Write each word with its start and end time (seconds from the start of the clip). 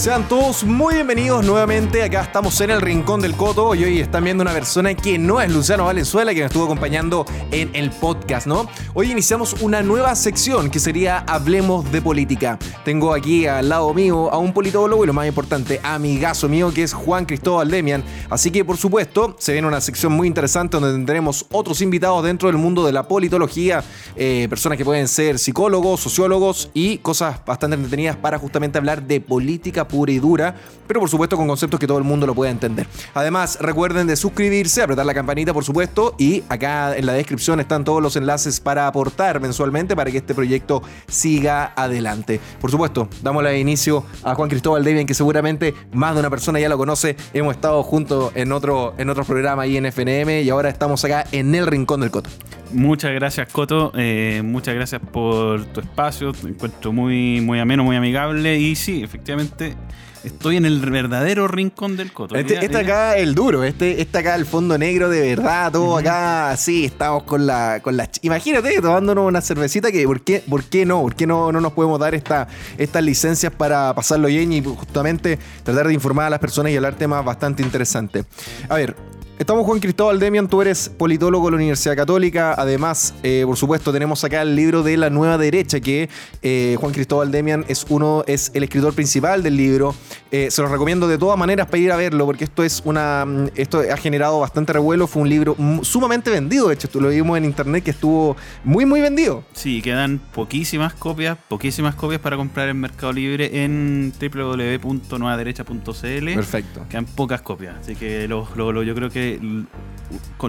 Sean 0.00 0.26
todos 0.28 0.64
muy 0.64 0.94
bienvenidos 0.94 1.44
nuevamente. 1.44 2.02
Acá 2.02 2.22
estamos 2.22 2.58
en 2.62 2.70
el 2.70 2.80
Rincón 2.80 3.20
del 3.20 3.34
Coto 3.34 3.74
y 3.74 3.84
hoy 3.84 4.00
están 4.00 4.24
viendo 4.24 4.40
una 4.40 4.54
persona 4.54 4.94
que 4.94 5.18
no 5.18 5.42
es 5.42 5.52
Luciano 5.52 5.84
Valenzuela, 5.84 6.32
que 6.32 6.40
me 6.40 6.46
estuvo 6.46 6.64
acompañando 6.64 7.26
en 7.50 7.68
el 7.74 7.90
podcast, 7.90 8.46
¿no? 8.46 8.66
Hoy 8.94 9.12
iniciamos 9.12 9.60
una 9.60 9.82
nueva 9.82 10.14
sección 10.14 10.70
que 10.70 10.80
sería 10.80 11.18
Hablemos 11.18 11.92
de 11.92 12.00
Política. 12.00 12.58
Tengo 12.82 13.12
aquí 13.12 13.46
al 13.46 13.68
lado 13.68 13.92
mío 13.92 14.32
a 14.32 14.38
un 14.38 14.54
politólogo 14.54 15.04
y 15.04 15.06
lo 15.06 15.12
más 15.12 15.26
importante, 15.26 15.80
amigazo 15.82 16.48
mío, 16.48 16.72
que 16.72 16.82
es 16.82 16.94
Juan 16.94 17.26
Cristóbal 17.26 17.70
Demian. 17.70 18.02
Así 18.30 18.50
que, 18.50 18.64
por 18.64 18.78
supuesto, 18.78 19.36
se 19.38 19.52
viene 19.52 19.68
una 19.68 19.82
sección 19.82 20.14
muy 20.14 20.26
interesante 20.26 20.78
donde 20.78 20.94
tendremos 20.94 21.44
otros 21.52 21.82
invitados 21.82 22.24
dentro 22.24 22.48
del 22.48 22.56
mundo 22.56 22.86
de 22.86 22.92
la 22.92 23.06
politología, 23.06 23.84
eh, 24.16 24.46
personas 24.48 24.78
que 24.78 24.84
pueden 24.86 25.08
ser 25.08 25.38
psicólogos, 25.38 26.00
sociólogos 26.00 26.70
y 26.72 26.96
cosas 26.98 27.44
bastante 27.44 27.76
entretenidas 27.76 28.16
para 28.16 28.38
justamente 28.38 28.78
hablar 28.78 29.02
de 29.02 29.20
política 29.20 29.89
pura 29.90 30.12
y 30.12 30.18
dura, 30.18 30.54
pero 30.86 31.00
por 31.00 31.08
supuesto 31.08 31.36
con 31.36 31.46
conceptos 31.46 31.78
que 31.78 31.86
todo 31.86 31.98
el 31.98 32.04
mundo 32.04 32.26
lo 32.26 32.34
pueda 32.34 32.50
entender. 32.50 32.86
Además, 33.14 33.58
recuerden 33.60 34.06
de 34.06 34.16
suscribirse, 34.16 34.82
apretar 34.82 35.06
la 35.06 35.14
campanita, 35.14 35.52
por 35.52 35.64
supuesto, 35.64 36.14
y 36.18 36.42
acá 36.48 36.96
en 36.96 37.06
la 37.06 37.12
descripción 37.12 37.60
están 37.60 37.84
todos 37.84 38.02
los 38.02 38.16
enlaces 38.16 38.60
para 38.60 38.86
aportar 38.86 39.40
mensualmente 39.40 39.94
para 39.94 40.10
que 40.10 40.18
este 40.18 40.34
proyecto 40.34 40.82
siga 41.08 41.72
adelante. 41.76 42.40
Por 42.60 42.70
supuesto, 42.70 43.08
damos 43.22 43.44
el 43.44 43.56
inicio 43.56 44.04
a 44.22 44.34
Juan 44.34 44.48
Cristóbal 44.48 44.84
Debian, 44.84 45.06
que 45.06 45.14
seguramente 45.14 45.74
más 45.92 46.14
de 46.14 46.20
una 46.20 46.30
persona 46.30 46.60
ya 46.60 46.68
lo 46.68 46.78
conoce. 46.78 47.16
Hemos 47.32 47.54
estado 47.54 47.82
juntos 47.82 48.32
en 48.34 48.52
otro, 48.52 48.94
en 48.98 49.10
otro 49.10 49.24
programa 49.24 49.62
ahí 49.62 49.76
en 49.76 49.86
FNM 49.86 50.42
y 50.42 50.50
ahora 50.50 50.68
estamos 50.68 51.04
acá 51.04 51.24
en 51.32 51.54
el 51.54 51.66
Rincón 51.66 52.00
del 52.00 52.10
Coto. 52.10 52.30
Muchas 52.72 53.12
gracias, 53.12 53.48
Coto. 53.50 53.92
Eh, 53.96 54.42
muchas 54.44 54.74
gracias 54.74 55.00
por 55.12 55.64
tu 55.66 55.80
espacio. 55.80 56.32
Te 56.32 56.48
encuentro 56.48 56.92
muy, 56.92 57.40
muy 57.40 57.58
ameno, 57.58 57.84
muy 57.84 57.96
amigable. 57.96 58.58
Y 58.58 58.76
sí, 58.76 59.02
efectivamente, 59.02 59.76
estoy 60.24 60.56
en 60.56 60.66
el 60.66 60.78
verdadero 60.80 61.48
rincón 61.48 61.96
del 61.96 62.12
Coto. 62.12 62.36
Este, 62.36 62.64
este 62.64 62.78
acá 62.78 63.16
el 63.16 63.34
duro, 63.34 63.64
este, 63.64 64.00
este 64.00 64.18
acá 64.18 64.34
el 64.36 64.46
fondo 64.46 64.76
negro 64.78 65.08
de 65.08 65.20
verdad, 65.20 65.72
todo 65.72 65.98
acá, 65.98 66.56
sí, 66.56 66.84
estamos 66.84 67.24
con 67.24 67.46
la, 67.46 67.80
con 67.82 67.96
la... 67.96 68.08
Imagínate 68.22 68.80
tomándonos 68.80 69.26
una 69.26 69.40
cervecita 69.40 69.90
que, 69.90 70.04
¿por 70.06 70.20
qué, 70.22 70.42
por 70.48 70.64
qué 70.64 70.86
no? 70.86 71.02
¿Por 71.02 71.14
qué 71.14 71.26
no, 71.26 71.50
no 71.52 71.60
nos 71.60 71.72
podemos 71.72 71.98
dar 71.98 72.14
esta, 72.14 72.48
estas 72.78 73.02
licencias 73.02 73.52
para 73.52 73.94
pasarlo 73.94 74.28
bien 74.28 74.52
y 74.52 74.62
justamente 74.62 75.38
tratar 75.62 75.88
de 75.88 75.94
informar 75.94 76.26
a 76.26 76.30
las 76.30 76.38
personas 76.38 76.72
y 76.72 76.76
hablar 76.76 76.94
temas 76.94 77.24
bastante 77.24 77.62
interesantes? 77.62 78.26
A 78.68 78.74
ver, 78.76 78.94
Estamos 79.40 79.64
Juan 79.64 79.80
Cristóbal 79.80 80.20
Demian, 80.20 80.48
tú 80.48 80.60
eres 80.60 80.90
politólogo 80.90 81.46
de 81.46 81.52
la 81.52 81.56
Universidad 81.56 81.96
Católica. 81.96 82.54
Además, 82.58 83.14
eh, 83.22 83.44
por 83.46 83.56
supuesto, 83.56 83.90
tenemos 83.90 84.22
acá 84.22 84.42
el 84.42 84.54
libro 84.54 84.82
de 84.82 84.98
la 84.98 85.08
nueva 85.08 85.38
derecha, 85.38 85.80
que 85.80 86.10
eh, 86.42 86.76
Juan 86.78 86.92
Cristóbal 86.92 87.30
Demian 87.30 87.64
es 87.66 87.86
uno, 87.88 88.22
es 88.26 88.50
el 88.52 88.64
escritor 88.64 88.92
principal 88.92 89.42
del 89.42 89.56
libro. 89.56 89.94
Eh, 90.30 90.50
se 90.50 90.60
los 90.60 90.70
recomiendo 90.70 91.08
de 91.08 91.16
todas 91.16 91.38
maneras 91.38 91.68
para 91.68 91.78
ir 91.78 91.90
a 91.90 91.96
verlo, 91.96 92.26
porque 92.26 92.44
esto 92.44 92.62
es 92.62 92.82
una. 92.84 93.24
Mm, 93.24 93.46
esto 93.56 93.82
ha 93.90 93.96
generado 93.96 94.40
bastante 94.40 94.74
revuelo. 94.74 95.06
Fue 95.06 95.22
un 95.22 95.30
libro 95.30 95.56
sumamente 95.80 96.28
vendido. 96.28 96.68
De 96.68 96.74
hecho, 96.74 96.90
tú 96.90 97.00
lo 97.00 97.08
vimos 97.08 97.38
en 97.38 97.46
internet 97.46 97.82
que 97.82 97.92
estuvo 97.92 98.36
muy, 98.62 98.84
muy 98.84 99.00
vendido. 99.00 99.42
Sí, 99.54 99.80
quedan 99.80 100.20
poquísimas 100.34 100.92
copias, 100.92 101.38
poquísimas 101.48 101.94
copias 101.94 102.20
para 102.20 102.36
comprar 102.36 102.68
en 102.68 102.78
Mercado 102.78 103.14
Libre 103.14 103.64
en 103.64 104.12
www.nuevaderecha.cl. 104.20 106.34
Perfecto. 106.34 106.84
Quedan 106.90 107.06
pocas 107.06 107.40
copias. 107.40 107.76
Así 107.80 107.96
que 107.96 108.28
lo, 108.28 108.44
yo 108.82 108.94
creo 108.94 109.08
que 109.08 109.29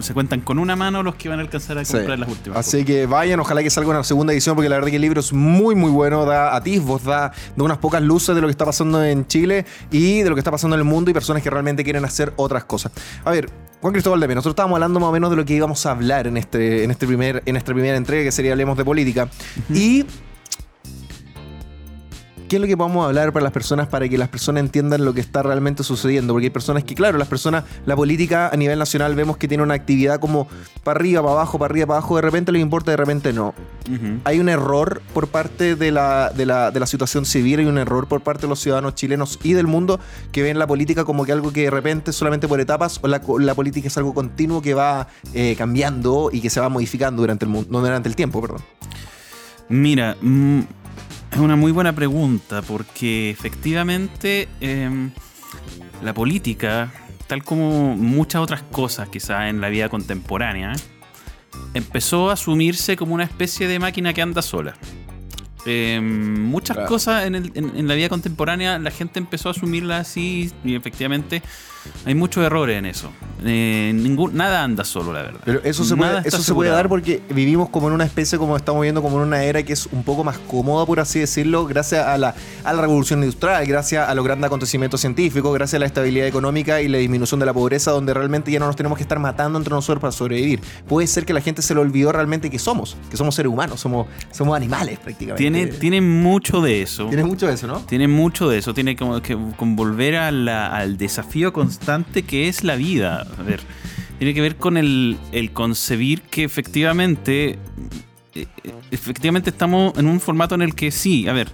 se 0.01 0.13
cuentan 0.13 0.41
con 0.41 0.57
una 0.57 0.75
mano 0.75 1.03
los 1.03 1.15
que 1.15 1.29
van 1.29 1.39
a 1.39 1.41
alcanzar 1.43 1.77
a 1.77 1.83
comprar 1.83 2.17
las 2.17 2.29
últimas. 2.29 2.57
Así 2.57 2.83
que 2.85 3.05
vayan, 3.05 3.39
ojalá 3.39 3.61
que 3.61 3.69
salga 3.69 3.89
una 3.89 4.03
segunda 4.03 4.33
edición, 4.33 4.55
porque 4.55 4.69
la 4.69 4.77
verdad 4.77 4.89
que 4.89 4.95
el 4.95 5.01
libro 5.01 5.19
es 5.19 5.33
muy, 5.33 5.75
muy 5.75 5.91
bueno, 5.91 6.25
da 6.25 6.55
atisbos, 6.55 7.03
da, 7.03 7.31
da 7.55 7.63
unas 7.63 7.77
pocas 7.77 8.01
luces 8.01 8.33
de 8.33 8.41
lo 8.41 8.47
que 8.47 8.51
está 8.51 8.65
pasando 8.65 9.03
en 9.03 9.27
Chile 9.27 9.65
y 9.91 10.21
de 10.21 10.29
lo 10.29 10.35
que 10.35 10.39
está 10.39 10.51
pasando 10.51 10.75
en 10.75 10.79
el 10.79 10.85
mundo 10.85 11.11
y 11.11 11.13
personas 11.13 11.43
que 11.43 11.49
realmente 11.49 11.83
quieren 11.83 12.05
hacer 12.05 12.33
otras 12.37 12.63
cosas. 12.63 12.91
A 13.23 13.31
ver, 13.31 13.49
Juan 13.81 13.93
Cristóbal 13.93 14.19
de 14.19 14.27
nosotros 14.27 14.53
estábamos 14.53 14.75
hablando 14.75 14.99
más 14.99 15.09
o 15.09 15.11
menos 15.11 15.29
de 15.31 15.35
lo 15.35 15.45
que 15.45 15.53
íbamos 15.53 15.85
a 15.85 15.91
hablar 15.91 16.27
en, 16.27 16.37
este, 16.37 16.83
en, 16.83 16.91
este 16.91 17.07
primer, 17.07 17.41
en 17.45 17.57
esta 17.57 17.73
primera 17.73 17.97
entrega, 17.97 18.23
que 18.23 18.31
sería 18.31 18.51
Hablemos 18.51 18.77
de 18.77 18.85
Política. 18.85 19.27
Y 19.73 20.05
qué 22.51 22.57
es 22.57 22.61
lo 22.61 22.67
que 22.67 22.75
vamos 22.75 23.05
a 23.05 23.07
hablar 23.07 23.31
para 23.31 23.43
las 23.43 23.53
personas 23.53 23.87
para 23.87 24.09
que 24.09 24.17
las 24.17 24.27
personas 24.27 24.59
entiendan 24.59 25.05
lo 25.05 25.13
que 25.13 25.21
está 25.21 25.41
realmente 25.41 25.85
sucediendo. 25.85 26.33
Porque 26.33 26.47
hay 26.47 26.49
personas 26.49 26.83
que, 26.83 26.95
claro, 26.95 27.17
las 27.17 27.29
personas, 27.29 27.63
la 27.85 27.95
política 27.95 28.49
a 28.49 28.57
nivel 28.57 28.77
nacional 28.77 29.15
vemos 29.15 29.37
que 29.37 29.47
tiene 29.47 29.63
una 29.63 29.73
actividad 29.73 30.19
como 30.19 30.49
para 30.83 30.99
arriba, 30.99 31.21
para 31.21 31.31
abajo, 31.31 31.57
para 31.57 31.71
arriba, 31.71 31.85
para 31.87 31.99
abajo, 31.99 32.17
de 32.17 32.23
repente 32.23 32.51
les 32.51 32.61
importa, 32.61 32.91
de 32.91 32.97
repente 32.97 33.31
no. 33.31 33.53
Hay 34.25 34.41
un 34.41 34.49
error 34.49 35.01
por 35.13 35.29
parte 35.29 35.77
de 35.77 35.91
la, 35.93 36.29
de, 36.35 36.45
la, 36.45 36.71
de 36.71 36.81
la 36.81 36.87
situación 36.87 37.23
civil, 37.23 37.61
hay 37.61 37.67
un 37.67 37.77
error 37.77 38.09
por 38.09 38.19
parte 38.19 38.41
de 38.41 38.49
los 38.49 38.59
ciudadanos 38.59 38.95
chilenos 38.95 39.39
y 39.43 39.53
del 39.53 39.67
mundo 39.67 40.01
que 40.33 40.43
ven 40.43 40.59
la 40.59 40.67
política 40.67 41.05
como 41.05 41.23
que 41.23 41.31
algo 41.31 41.53
que 41.53 41.61
de 41.61 41.71
repente 41.71 42.11
solamente 42.11 42.49
por 42.49 42.59
etapas 42.59 42.99
o 43.01 43.07
la, 43.07 43.21
la 43.39 43.55
política 43.55 43.87
es 43.87 43.97
algo 43.97 44.13
continuo 44.13 44.61
que 44.61 44.73
va 44.73 45.07
eh, 45.33 45.55
cambiando 45.57 46.29
y 46.33 46.41
que 46.41 46.49
se 46.49 46.59
va 46.59 46.67
modificando 46.67 47.21
durante 47.21 47.45
el, 47.45 47.51
no, 47.51 47.79
durante 47.79 48.09
el 48.09 48.17
tiempo, 48.17 48.41
perdón. 48.41 48.61
Mira, 49.69 50.17
mm, 50.21 50.59
es 51.31 51.39
una 51.39 51.55
muy 51.55 51.71
buena 51.71 51.93
pregunta 51.93 52.61
porque 52.61 53.29
efectivamente 53.29 54.49
em, 54.59 55.11
la 56.03 56.13
política, 56.13 56.91
tal 57.27 57.43
como 57.43 57.95
muchas 57.95 58.41
otras 58.41 58.63
cosas 58.63 59.09
quizás 59.09 59.49
en 59.49 59.61
la 59.61 59.69
vida 59.69 59.89
contemporánea, 59.89 60.73
empezó 61.73 62.29
a 62.29 62.33
asumirse 62.33 62.97
como 62.97 63.13
una 63.13 63.23
especie 63.23 63.67
de 63.67 63.79
máquina 63.79 64.13
que 64.13 64.21
anda 64.21 64.41
sola. 64.41 64.75
Em, 65.65 66.43
muchas 66.43 66.77
cosas 66.87 67.25
en, 67.25 67.87
la 67.87 67.93
vida 67.93 68.09
contemporánea 68.09 68.79
la 68.79 68.89
gente 68.89 69.19
empezó 69.19 69.49
a 69.49 69.51
asumirla 69.51 69.99
así 69.99 70.51
y 70.63 70.73
efectivamente 70.75 71.43
hay 72.05 72.15
muchos 72.15 72.43
errores 72.43 72.77
en 72.77 72.85
eso. 72.85 73.11
Eh, 73.43 73.91
ningún, 73.95 74.35
nada 74.35 74.63
anda 74.63 74.83
solo, 74.83 75.13
la 75.13 75.23
verdad. 75.23 75.41
Pero 75.43 75.61
eso 75.63 75.83
se, 75.83 75.95
puede, 75.95 76.21
eso 76.25 76.43
se 76.43 76.53
puede 76.53 76.69
dar 76.69 76.87
porque 76.87 77.21
vivimos 77.29 77.69
como 77.69 77.87
en 77.87 77.93
una 77.93 78.03
especie, 78.03 78.37
como 78.37 78.55
estamos 78.55 78.81
viendo, 78.83 79.01
como 79.01 79.17
en 79.17 79.27
una 79.27 79.43
era 79.43 79.63
que 79.63 79.73
es 79.73 79.87
un 79.87 80.03
poco 80.03 80.23
más 80.23 80.37
cómoda, 80.37 80.85
por 80.85 80.99
así 80.99 81.19
decirlo, 81.19 81.65
gracias 81.65 82.05
a 82.05 82.17
la, 82.17 82.35
a 82.63 82.73
la 82.73 82.81
revolución 82.81 83.19
industrial, 83.23 83.65
gracias 83.65 84.07
a 84.07 84.13
los 84.13 84.23
grandes 84.23 84.47
acontecimientos 84.47 85.01
científicos, 85.01 85.53
gracias 85.53 85.77
a 85.77 85.79
la 85.79 85.85
estabilidad 85.87 86.27
económica 86.27 86.81
y 86.81 86.87
la 86.87 86.99
disminución 86.99 87.39
de 87.39 87.45
la 87.47 87.53
pobreza, 87.53 87.91
donde 87.91 88.13
realmente 88.13 88.51
ya 88.51 88.59
no 88.59 88.67
nos 88.67 88.75
tenemos 88.75 88.97
que 88.97 89.03
estar 89.03 89.17
matando 89.17 89.57
entre 89.57 89.73
nosotros 89.73 90.01
para 90.01 90.11
sobrevivir. 90.11 90.61
Puede 90.87 91.07
ser 91.07 91.25
que 91.25 91.33
la 91.33 91.41
gente 91.41 91.61
se 91.61 91.73
le 91.73 91.81
olvidó 91.81 92.11
realmente 92.11 92.49
que 92.49 92.59
somos, 92.59 92.95
que 93.09 93.17
somos 93.17 93.33
seres 93.33 93.51
humanos, 93.51 93.79
somos, 93.79 94.07
somos 94.31 94.55
animales 94.55 94.99
prácticamente. 94.99 95.41
Tiene, 95.41 95.67
tiene 95.67 96.01
mucho 96.01 96.61
de 96.61 96.83
eso. 96.83 97.07
Tiene 97.07 97.23
mucho 97.23 97.47
de 97.47 97.53
eso, 97.53 97.65
¿no? 97.65 97.79
Tiene 97.79 98.07
mucho 98.07 98.49
de 98.49 98.59
eso. 98.59 98.73
Tiene 98.73 98.95
como 98.95 99.21
que 99.21 99.35
volver 99.35 100.15
al 100.17 100.97
desafío 100.97 101.51
constante 101.71 102.23
que 102.23 102.49
es 102.49 102.65
la 102.65 102.75
vida. 102.75 103.25
A 103.39 103.43
ver, 103.43 103.61
tiene 104.17 104.33
que 104.33 104.41
ver 104.41 104.57
con 104.57 104.75
el, 104.75 105.17
concebir 105.53 106.21
que 106.23 106.43
efectivamente, 106.43 107.57
eh, 108.35 108.45
efectivamente 108.91 109.51
estamos 109.51 109.97
en 109.97 110.07
un 110.07 110.19
formato 110.19 110.53
en 110.55 110.63
el 110.63 110.75
que 110.75 110.91
sí, 110.91 111.29
a 111.29 111.33
ver, 111.33 111.47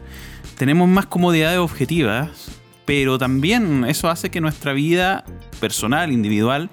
tenemos 0.58 0.90
más 0.90 1.06
comodidades 1.06 1.60
objetivas, 1.60 2.50
pero 2.86 3.20
también 3.20 3.86
eso 3.86 4.10
hace 4.10 4.32
que 4.32 4.42
nuestra 4.42 4.74
vida 4.74 5.24
personal, 5.60 6.12
individual, 6.12 6.72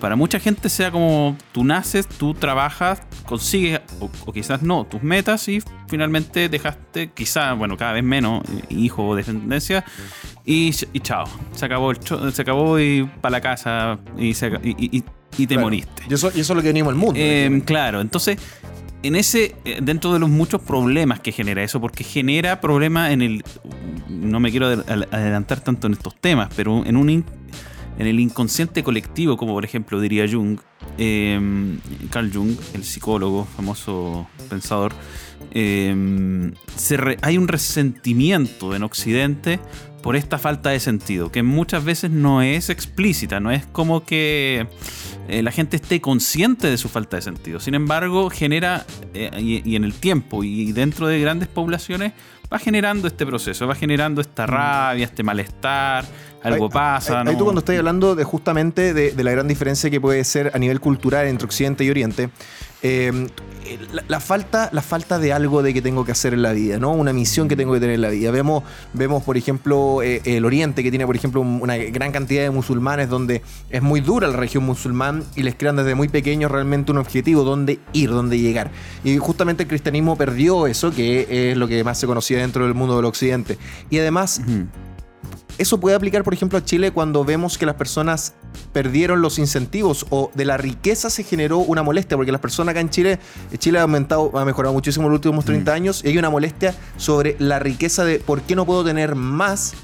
para 0.00 0.16
mucha 0.16 0.40
gente 0.40 0.68
sea 0.68 0.90
como 0.90 1.36
tú 1.52 1.64
naces, 1.64 2.06
tú 2.06 2.34
trabajas, 2.34 3.02
consigues, 3.26 3.80
o, 4.00 4.32
quizás 4.32 4.62
no, 4.62 4.84
tus 4.84 5.02
metas 5.02 5.48
y 5.48 5.62
finalmente 5.88 6.48
dejaste, 6.48 7.10
quizás, 7.12 7.56
bueno, 7.56 7.76
cada 7.76 7.92
vez 7.92 8.04
menos, 8.04 8.42
eh, 8.44 8.62
hijo 8.70 9.06
o 9.06 9.16
descendencia, 9.16 9.84
y, 10.44 10.74
y 10.92 11.00
chao. 11.00 11.26
Se 11.52 11.66
acabó, 11.66 11.90
el 11.90 11.98
se 12.32 12.42
acabó 12.42 12.78
y 12.78 13.04
para 13.20 13.32
la 13.32 13.40
casa 13.40 13.98
y, 14.16 14.34
y, 15.36 15.46
te 15.46 15.58
moriste. 15.58 16.04
Y 16.08 16.14
eso, 16.14 16.30
y 16.34 16.40
eso 16.40 16.52
es 16.52 16.56
lo 16.56 16.62
que 16.62 16.68
venimos 16.68 16.90
al 16.90 16.96
mundo. 16.96 17.20
Em, 17.20 17.60
claro, 17.60 18.00
entonces 18.00 18.38
en 19.02 19.16
ese, 19.16 19.54
eh, 19.64 19.78
dentro 19.82 20.12
de 20.12 20.18
los 20.18 20.28
muchos 20.28 20.60
problemas 20.60 21.20
que 21.20 21.32
genera 21.32 21.62
eso, 21.62 21.80
porque 21.80 22.04
genera 22.04 22.60
problemas 22.60 23.12
en 23.12 23.22
el, 23.22 23.44
no 24.08 24.40
me 24.40 24.50
quiero 24.50 24.66
adelantar 24.66 25.60
tanto 25.60 25.86
en 25.86 25.92
estos 25.94 26.16
temas, 26.16 26.48
pero 26.56 26.84
en 26.84 26.96
un, 26.96 27.24
en 27.98 28.06
el 28.06 28.20
inconsciente 28.20 28.82
colectivo, 28.82 29.36
como 29.36 29.52
por 29.54 29.64
ejemplo 29.64 30.00
diría 30.00 30.26
Jung, 30.30 30.60
em, 30.96 31.78
Carl 32.10 32.32
Jung, 32.32 32.56
el 32.74 32.84
psicólogo, 32.84 33.44
famoso 33.44 34.28
pensador, 34.48 34.92
em, 35.50 36.54
hay 37.22 37.38
un 37.38 37.48
resentimiento 37.48 38.74
en 38.74 38.84
Occidente 38.84 39.58
por 40.02 40.14
esta 40.14 40.38
falta 40.38 40.70
de 40.70 40.80
sentido, 40.80 41.32
que 41.32 41.42
muchas 41.42 41.84
veces 41.84 42.10
no 42.10 42.40
es 42.40 42.70
explícita, 42.70 43.40
no 43.40 43.50
es 43.50 43.66
como 43.66 44.04
que 44.04 44.68
eh, 45.28 45.42
la 45.42 45.50
gente 45.50 45.76
esté 45.76 46.00
consciente 46.00 46.70
de 46.70 46.78
su 46.78 46.88
falta 46.88 47.16
de 47.16 47.22
sentido. 47.22 47.58
Sin 47.58 47.74
embargo, 47.74 48.30
genera, 48.30 48.86
eh, 49.12 49.30
y, 49.38 49.74
en 49.76 49.84
el 49.84 49.92
tiempo 49.94 50.44
y 50.44 50.72
dentro 50.72 51.08
de 51.08 51.20
grandes 51.20 51.48
poblaciones, 51.48 52.12
va 52.52 52.58
generando 52.58 53.08
este 53.08 53.26
proceso, 53.26 53.66
va 53.66 53.74
generando 53.74 54.20
esta 54.20 54.46
rabia, 54.46 55.04
este 55.04 55.22
malestar, 55.22 56.04
algo 56.42 56.68
pasa. 56.70 57.22
Ahí, 57.22 57.36
tú 57.36 57.44
cuando 57.44 57.60
estás 57.60 57.76
hablando 57.76 58.14
de 58.14 58.24
justamente 58.24 58.94
de, 58.94 59.22
la 59.24 59.30
gran 59.32 59.48
diferencia 59.48 59.90
que 59.90 60.00
puede 60.00 60.22
ser 60.24 60.52
a 60.54 60.58
nivel 60.58 60.80
cultural 60.80 61.26
entre 61.26 61.46
Occidente 61.46 61.84
y 61.84 61.90
Oriente, 61.90 62.30
eh, 62.82 63.28
la, 63.92 64.04
la 64.06 64.20
falta, 64.20 64.70
la 64.72 64.82
falta 64.82 65.18
de 65.18 65.32
algo 65.32 65.62
de 65.64 65.74
que 65.74 65.82
tengo 65.82 66.04
que 66.04 66.12
hacer 66.12 66.32
en 66.32 66.42
la 66.42 66.52
vida, 66.52 66.78
¿no? 66.78 66.92
Una 66.92 67.12
misión 67.12 67.48
que 67.48 67.56
tengo 67.56 67.72
que 67.74 67.80
tener 67.80 67.96
en 67.96 68.02
la 68.02 68.08
vida. 68.10 68.30
Vemos, 68.30 68.62
vemos 68.92 69.24
por 69.24 69.36
ejemplo, 69.36 70.00
eh, 70.02 70.22
el 70.24 70.44
Oriente, 70.44 70.84
que 70.84 70.90
tiene, 70.90 71.04
por 71.04 71.16
ejemplo, 71.16 71.40
un- 71.40 71.58
una 71.60 71.76
gran 71.76 72.12
cantidad 72.12 72.42
de 72.42 72.50
musulmanes, 72.50 73.08
donde 73.08 73.42
es 73.70 73.82
muy 73.82 74.00
dura 74.00 74.28
la 74.28 74.36
región 74.36 74.64
musulmán 74.64 75.24
y 75.34 75.42
les 75.42 75.56
crean 75.56 75.74
desde 75.76 75.96
muy 75.96 76.08
pequeños 76.08 76.52
realmente 76.52 76.92
un 76.92 76.98
objetivo, 76.98 77.42
dónde 77.42 77.80
ir, 77.92 78.10
dónde 78.10 78.38
llegar. 78.38 78.70
Y 79.02 79.16
justamente 79.18 79.64
el 79.64 79.68
cristianismo 79.68 80.16
perdió 80.16 80.68
eso, 80.68 80.92
que 80.92 81.50
es 81.50 81.56
lo 81.56 81.66
que 81.66 81.82
más 81.82 81.98
se 81.98 82.06
conocía 82.06 82.38
dentro 82.38 82.64
del 82.64 82.74
mundo 82.74 82.94
del 82.96 83.06
Occidente. 83.06 83.58
Y 83.90 83.98
además. 83.98 84.40
Eso 85.58 85.80
puede 85.80 85.96
aplicar, 85.96 86.22
por 86.22 86.32
ejemplo, 86.34 86.58
a 86.58 86.64
Chile 86.64 86.92
cuando 86.92 87.24
vemos 87.24 87.58
que 87.58 87.66
las 87.66 87.74
personas 87.74 88.34
perdieron 88.72 89.20
los 89.22 89.38
incentivos 89.38 90.06
o 90.10 90.30
de 90.34 90.44
la 90.44 90.56
riqueza 90.56 91.10
se 91.10 91.24
generó 91.24 91.58
una 91.58 91.82
molestia, 91.82 92.16
porque 92.16 92.30
las 92.32 92.40
personas 92.40 92.72
acá 92.72 92.80
en 92.80 92.90
Chile, 92.90 93.18
Chile 93.58 93.78
ha 93.78 93.82
aumentado, 93.82 94.30
ha 94.38 94.44
mejorado 94.44 94.72
muchísimo 94.72 95.06
en 95.06 95.12
los 95.12 95.18
últimos 95.18 95.44
30 95.44 95.72
años 95.72 96.02
y 96.04 96.08
hay 96.08 96.18
una 96.18 96.30
molestia 96.30 96.74
sobre 96.96 97.34
la 97.40 97.58
riqueza 97.58 98.04
de 98.04 98.20
por 98.20 98.42
qué 98.42 98.54
no 98.54 98.66
puedo 98.66 98.84
tener 98.84 99.14
más, 99.16 99.74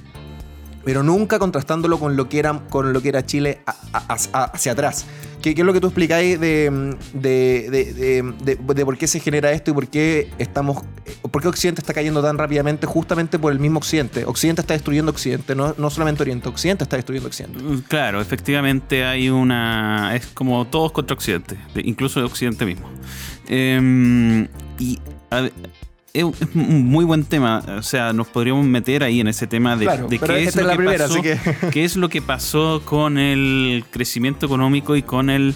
pero 0.84 1.02
nunca 1.02 1.38
contrastándolo 1.38 1.98
con 1.98 2.14
lo 2.16 2.28
que 2.28 2.38
era, 2.38 2.60
con 2.68 2.92
lo 2.92 3.00
que 3.02 3.08
era 3.08 3.24
Chile 3.26 3.62
a- 3.66 3.74
a- 3.92 4.16
a- 4.32 4.44
hacia 4.44 4.72
atrás. 4.72 5.06
¿Qué, 5.44 5.50
es 5.50 5.58
lo 5.66 5.74
que 5.74 5.80
tú 5.80 5.88
explicáis 5.88 6.40
de, 6.40 6.96
de, 7.12 7.70
de- 7.70 8.56
de- 8.74 8.84
por 8.86 8.96
qué 8.96 9.06
se 9.06 9.20
genera 9.20 9.52
esto 9.52 9.72
y 9.72 9.74
por 9.74 9.88
qué 9.88 10.30
estamos, 10.38 10.82
por 11.30 11.42
qué 11.42 11.48
Occidente 11.48 11.82
está 11.82 11.92
cayendo 11.92 12.22
tan 12.22 12.38
rápidamente? 12.38 12.86
Justamente 12.86 13.38
por 13.38 13.52
el 13.52 13.58
mismo 13.58 13.76
Occidente. 13.78 14.24
Occidente 14.24 14.62
está 14.62 14.72
destruyendo 14.72 15.10
Occidente, 15.10 15.54
no, 15.54 15.74
no 15.76 15.90
solamente 15.90 16.22
Oriente, 16.22 16.48
Occidente 16.48 16.84
está 16.84 16.96
destruyendo 16.96 17.28
Occidente. 17.28 17.58
Mm, 17.62 17.82
Claro, 17.88 18.22
efectivamente 18.22 19.04
hay 19.04 19.28
una. 19.28 20.16
Es 20.16 20.26
como 20.28 20.66
todos 20.66 20.92
contra 20.92 21.14
Occidente, 21.14 21.58
de- 21.74 21.82
incluso 21.84 22.24
Occidente 22.24 22.64
mismo. 22.64 22.88
Em, 23.46 24.48
y 24.78 24.98
es 26.14 26.24
un- 26.24 26.34
muy 26.88 27.04
buen 27.04 27.24
tema. 27.24 27.62
O 27.76 27.82
sea, 27.82 28.12
nos 28.12 28.28
podríamos 28.28 28.64
meter 28.64 29.02
ahí 29.02 29.20
en 29.20 29.28
ese 29.28 29.46
tema 29.46 29.76
de, 29.76 29.84
Claro, 29.84 30.08
de 30.08 30.18
pero 30.18 30.34
qué 30.34 30.44
es 30.44 30.56
lo 30.56 30.62
es 30.62 30.68
que 30.70 30.76
primera, 30.76 31.08
pasó, 31.08 31.22
que- 31.22 31.38
qué 31.72 31.84
es 31.84 31.96
lo 31.96 32.08
que 32.08 32.22
pasó 32.22 32.82
con 32.84 33.18
el 33.18 33.84
crecimiento 33.90 34.46
económico 34.46 34.96
y 34.96 35.02
con 35.02 35.28
el 35.28 35.54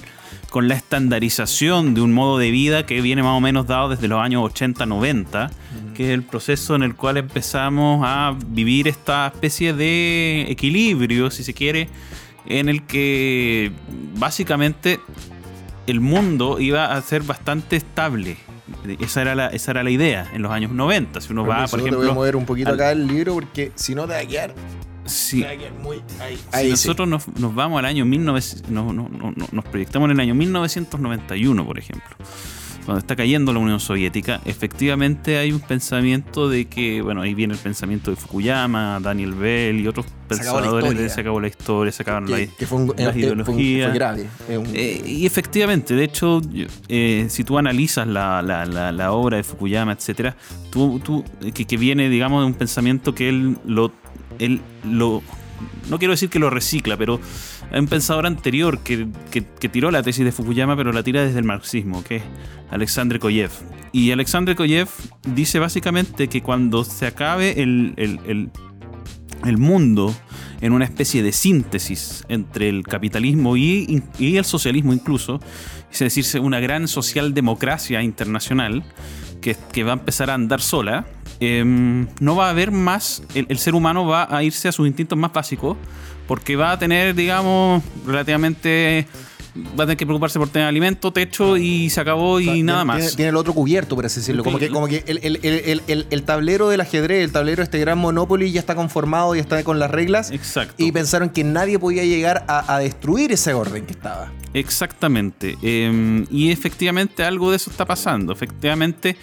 con 0.51 0.67
la 0.67 0.75
estandarización 0.77 1.93
de 1.93 2.01
un 2.01 2.15
modo 2.15 2.39
de 2.39 2.51
vida 2.51 2.87
que 2.87 3.03
viene 3.03 3.23
más 3.23 3.37
o 3.37 3.41
menos 3.41 3.67
dado 3.67 3.91
desde 3.91 4.09
los 4.09 4.19
años 4.23 4.43
80-90, 4.43 5.51
que 5.95 6.05
es 6.07 6.11
el 6.15 6.23
proceso 6.23 6.75
en 6.75 6.83
el 6.83 6.95
cual 6.95 7.19
empezamos 7.19 8.01
a 8.03 8.35
vivir 8.47 8.89
esta 8.89 9.27
especie 9.27 9.75
de 9.75 10.47
equilibrio, 10.49 11.31
si 11.31 11.45
se 11.45 11.53
quiere, 11.53 11.91
en 12.47 12.71
el 12.71 12.83
que 12.85 13.73
básicamente 14.19 15.01
el 15.87 16.01
mundo 16.01 16.59
iba 16.61 16.95
a 16.95 17.03
ser 17.03 17.23
bastante 17.25 17.77
estable. 17.77 18.39
Esa 19.01 19.23
era 19.23 19.35
la, 19.35 19.47
esa 19.49 19.71
era 19.73 19.83
la 19.83 19.91
idea 19.91 20.31
en 20.33 20.43
los 20.43 20.51
años 20.53 20.71
90. 20.73 21.21
Si 21.21 21.33
uno 21.33 21.45
va, 21.47 21.57
Permiso, 21.67 21.71
por 21.77 21.79
te 21.79 21.83
voy 21.83 21.91
a 21.91 21.93
ejemplo, 21.99 22.15
mover 22.15 22.37
un 22.37 22.45
poquito 22.47 22.69
al- 22.71 22.75
acá 22.77 22.93
el 22.93 23.07
libro 23.07 23.35
porque 23.35 23.73
si 23.75 23.95
no 23.95 24.07
te 24.07 24.13
va 24.15 24.19
a 24.21 24.27
quedar, 24.27 24.55
si, 25.07 25.41
te 25.41 25.47
va 25.47 25.53
a 25.53 25.57
quedar 25.57 25.73
muy 25.75 26.03
ahí. 26.21 26.37
si 26.37 26.43
Ahí 26.53 26.65
sí. 26.67 26.71
nosotros 26.73 27.09
nos, 27.09 27.29
nos 27.39 27.55
vamos 27.55 27.79
al 27.79 27.85
año 27.87 28.05
1900, 28.05 28.71
no- 28.71 28.93
no- 28.93 29.09
no- 29.09 29.33
no- 29.35 29.49
nos 29.51 29.65
proyectamos 29.65 30.07
en 30.09 30.13
el 30.13 30.21
año 30.21 30.35
1991, 30.35 31.65
por 31.67 31.79
ejemplo, 31.79 32.17
cuando 32.89 33.01
está 33.01 33.17
cayendo 33.17 33.53
la 33.53 33.59
Unión 33.59 33.81
Soviética, 33.81 34.41
efectivamente 34.47 35.37
hay 35.37 35.53
un 35.53 35.61
pensamiento 35.61 36.49
de 36.49 36.65
que, 36.69 37.03
bueno, 37.03 37.21
ahí 37.21 37.35
viene 37.35 37.53
el 37.53 37.61
pensamiento 37.61 38.11
de 38.11 38.17
Fukuyama, 38.17 38.99
Daniel 39.03 39.35
Bell 39.35 39.79
y 39.79 39.87
otros 39.87 40.07
pensadores 40.27 40.97
de 40.97 41.11
se 41.11 41.21
acabó 41.21 41.39
la 41.39 41.49
historia, 41.49 41.93
se 41.93 42.01
acabaron 42.03 42.31
la, 42.31 42.39
que, 42.39 42.49
que 42.59 42.67
fue 42.67 42.79
un, 42.79 42.87
las 42.97 43.15
eh, 43.15 43.19
eh, 43.19 43.21
ideologías. 43.21 43.91
fue 43.91 43.95
grave. 43.99 44.27
Es 44.49 44.57
un- 44.57 44.67
Eh, 44.73 45.03
y 45.05 45.27
efectivamente, 45.27 45.95
de 45.95 46.05
hecho, 46.05 46.41
si 47.29 47.45
tú 47.45 47.59
analizas 47.59 48.07
la, 48.07 48.41
la- 48.41 48.65
la- 48.65 48.91
la 48.91 49.13
obra 49.13 49.37
de 49.37 49.43
Fukuyama, 49.43 49.93
etcétera, 49.93 50.35
tú, 50.71 50.99
tú- 51.05 51.25
que, 51.53 51.67
que 51.67 51.77
viene, 51.77 52.09
digamos, 52.09 52.41
de 52.41 52.47
un 52.47 52.55
pensamiento 52.55 53.15
que 53.15 53.29
él 53.29 53.59
lo, 53.67 53.93
él 54.39 54.63
lo, 54.85 55.23
no 55.91 55.99
quiero 55.99 56.13
decir 56.13 56.31
que 56.31 56.39
lo 56.39 56.49
recicla, 56.49 56.97
pero 56.97 57.21
un 57.73 57.87
pensador 57.87 58.27
anterior 58.27 58.79
que, 58.81 59.09
que- 59.31 59.69
tiró 59.69 59.91
la 59.91 60.03
tesis 60.03 60.25
de 60.25 60.33
Fukuyama, 60.33 60.77
pero 60.77 60.93
la 60.93 61.03
tira 61.03 61.23
desde 61.23 61.39
el 61.39 61.45
marxismo, 61.45 62.03
que 62.03 62.17
es 62.17 62.23
Alexandre 62.71 63.19
Koyev. 63.19 63.51
Y 63.93 64.11
Alexandre 64.11 64.55
Koyev 64.55 64.89
dice 65.35 65.59
básicamente 65.59 66.29
que 66.29 66.43
cuando 66.43 66.85
se 66.85 67.07
acabe 67.07 67.63
el, 67.63 67.95
el- 67.97 68.21
el- 68.27 69.59
mundo 69.59 70.15
en 70.61 70.73
una 70.73 70.85
especie 70.85 71.23
de 71.23 71.33
síntesis 71.33 72.25
entre 72.29 72.69
el 72.69 72.83
capitalismo 72.83 73.57
y, 73.57 74.03
y 74.19 74.37
el 74.37 74.45
socialismo 74.45 74.93
incluso, 74.93 75.41
es 75.93 75.99
decir, 76.01 76.41
una 76.41 76.61
gran 76.61 76.89
socialdemocracia 76.89 78.03
internacional 78.03 78.83
que, 79.41 79.57
que 79.73 79.85
va 79.85 79.93
a 79.93 79.95
empezar 79.95 80.31
a 80.31 80.35
andar 80.35 80.61
sola, 80.61 81.07
em, 81.41 82.09
no 82.21 82.35
va 82.35 82.49
a 82.49 82.51
haber 82.51 82.73
más, 82.73 83.23
el 83.35 83.59
ser 83.59 83.75
humano 83.77 84.05
va 84.07 84.27
a 84.29 84.43
irse 84.43 84.67
a 84.69 84.73
sus 84.73 84.87
instintos 84.89 85.17
más 85.19 85.33
básicos, 85.33 85.77
porque 86.29 86.57
va 86.57 86.73
a 86.73 86.79
tener, 86.79 87.15
digamos, 87.15 87.83
relativamente, 88.07 89.09
va 89.79 89.85
a 89.85 89.87
tener 89.87 89.97
que 89.97 90.07
preocuparse 90.07 90.39
por 90.39 90.49
tener 90.49 90.69
alimento, 90.69 91.13
techo 91.13 91.57
y 91.57 91.91
se 91.91 92.01
acabó 92.01 92.41
y 92.41 92.49
O 92.49 92.55
sea, 92.55 92.63
nada 92.65 92.83
tiene- 92.85 93.03
más. 93.05 93.17
Tiene, 93.17 93.29
el 93.31 93.37
otro 93.37 93.53
cubierto, 93.55 93.95
por 93.97 94.07
así 94.07 94.21
decirlo. 94.21 94.45
Como 94.45 94.59
que, 94.59 94.69
como 94.71 94.87
que 94.89 95.05
el, 95.07 95.19
el- 95.23 95.41
el- 95.43 95.55
el- 95.65 95.83
el- 95.87 96.07
el 96.11 96.23
tablero 96.23 96.69
del 96.69 96.81
ajedrez, 96.81 97.25
el 97.25 97.33
tablero 97.33 97.57
de 97.59 97.65
este 97.65 97.79
gran 97.79 97.99
Monopoly 97.99 98.51
ya 98.53 98.61
está 98.61 98.75
conformado, 98.75 99.35
ya 99.35 99.41
está 99.41 99.63
con 99.65 99.79
las 99.79 99.91
reglas. 99.91 100.31
Exacto. 100.31 100.75
Y 100.79 100.93
pensaron 100.93 101.31
que 101.31 101.45
nadie 101.45 101.79
podía 101.79 102.05
llegar 102.05 102.45
a, 102.49 102.75
a 102.75 102.79
destruir 102.79 103.33
ese 103.33 103.53
orden 103.55 103.87
que 103.87 103.93
estaba. 103.93 104.33
Exactamente. 104.55 105.57
Eh, 105.63 106.25
y 106.31 106.51
efectivamente 106.51 107.23
algo 107.25 107.51
de 107.51 107.57
eso 107.57 107.71
está 107.71 107.85
pasando. 107.85 108.33
Efectivamente 108.33 109.17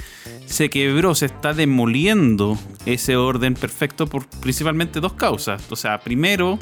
se 0.46 0.70
quebró, 0.70 1.16
se 1.16 1.26
está 1.28 1.54
demoliendo 1.54 2.58
ese 2.86 3.16
orden 3.16 3.54
perfecto 3.56 4.08
por 4.08 4.28
principalmente 4.28 5.00
dos 5.00 5.14
causas. 5.14 5.62
O 5.70 5.76
sea, 5.76 6.00
primero 6.00 6.60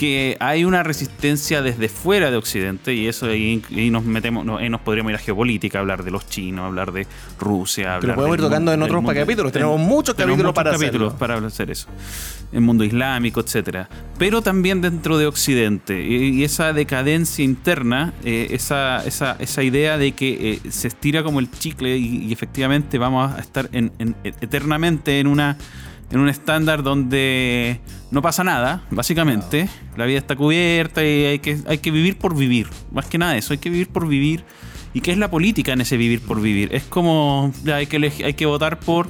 que 0.00 0.38
hay 0.40 0.64
una 0.64 0.82
resistencia 0.82 1.60
desde 1.60 1.90
fuera 1.90 2.30
de 2.30 2.38
Occidente 2.38 2.94
y 2.94 3.06
eso 3.06 3.26
ahí, 3.26 3.62
ahí 3.70 3.90
nos 3.90 4.02
metemos, 4.02 4.46
no, 4.46 4.56
ahí 4.56 4.70
nos 4.70 4.80
podríamos 4.80 5.10
ir 5.10 5.16
a 5.16 5.18
geopolítica, 5.18 5.78
hablar 5.78 6.04
de 6.04 6.10
los 6.10 6.26
chinos, 6.26 6.64
hablar 6.64 6.90
de 6.92 7.06
Rusia, 7.38 7.82
Que 7.84 7.88
hablar 7.90 8.08
lo 8.08 8.14
podemos 8.14 8.38
ir 8.38 8.44
tocando 8.44 8.72
en 8.72 8.82
otros 8.82 9.04
capítulos. 9.12 9.52
Tenemos 9.52 9.78
muchos 9.78 10.16
tenemos 10.16 10.36
capítulos 10.38 10.52
muchos 10.52 10.54
para 10.54 10.70
capítulos 10.72 11.08
hacerlo. 11.14 11.18
para 11.18 11.46
hacer 11.46 11.70
eso. 11.70 11.86
El 12.50 12.62
mundo 12.62 12.82
islámico, 12.82 13.40
etcétera. 13.40 13.90
Pero 14.18 14.40
también 14.40 14.80
dentro 14.80 15.18
de 15.18 15.26
Occidente. 15.26 16.02
Y 16.02 16.30
y 16.40 16.44
esa 16.44 16.72
decadencia 16.72 17.44
interna, 17.44 18.14
eh, 18.24 18.48
esa, 18.52 19.04
esa, 19.04 19.36
esa 19.38 19.62
idea 19.62 19.98
de 19.98 20.12
que 20.12 20.60
eh, 20.64 20.70
se 20.70 20.88
estira 20.88 21.22
como 21.22 21.40
el 21.40 21.50
chicle 21.50 21.98
y, 21.98 22.24
y 22.24 22.32
efectivamente 22.32 22.96
vamos 22.96 23.32
a 23.32 23.38
estar 23.38 23.68
en- 23.72 23.92
en- 23.98 24.16
eternamente 24.24 25.20
en 25.20 25.26
una 25.26 25.58
en 26.10 26.20
un 26.20 26.28
estándar 26.28 26.82
donde 26.82 27.80
no 28.10 28.22
pasa 28.22 28.44
nada, 28.44 28.84
básicamente. 28.90 29.68
La 29.96 30.06
vida 30.06 30.18
está 30.18 30.36
cubierta 30.36 31.04
y 31.04 31.24
hay 31.24 31.38
que, 31.38 31.58
hay 31.66 31.78
que 31.78 31.90
vivir 31.90 32.18
por 32.18 32.36
vivir. 32.36 32.68
Más 32.92 33.06
que 33.06 33.18
nada 33.18 33.36
eso, 33.36 33.52
hay 33.52 33.58
que 33.58 33.70
vivir 33.70 33.88
por 33.88 34.08
vivir. 34.08 34.44
¿Y 34.92 35.00
qué 35.00 35.12
es 35.12 35.18
la 35.18 35.30
política 35.30 35.72
en 35.72 35.80
ese 35.80 35.96
vivir 35.96 36.20
por 36.20 36.40
vivir? 36.40 36.74
Es 36.74 36.82
como, 36.82 37.52
ya, 37.62 37.76
hay 37.76 37.86
que, 37.86 38.12
hay 38.24 38.34
que 38.34 38.46
votar 38.46 38.80
por 38.80 39.08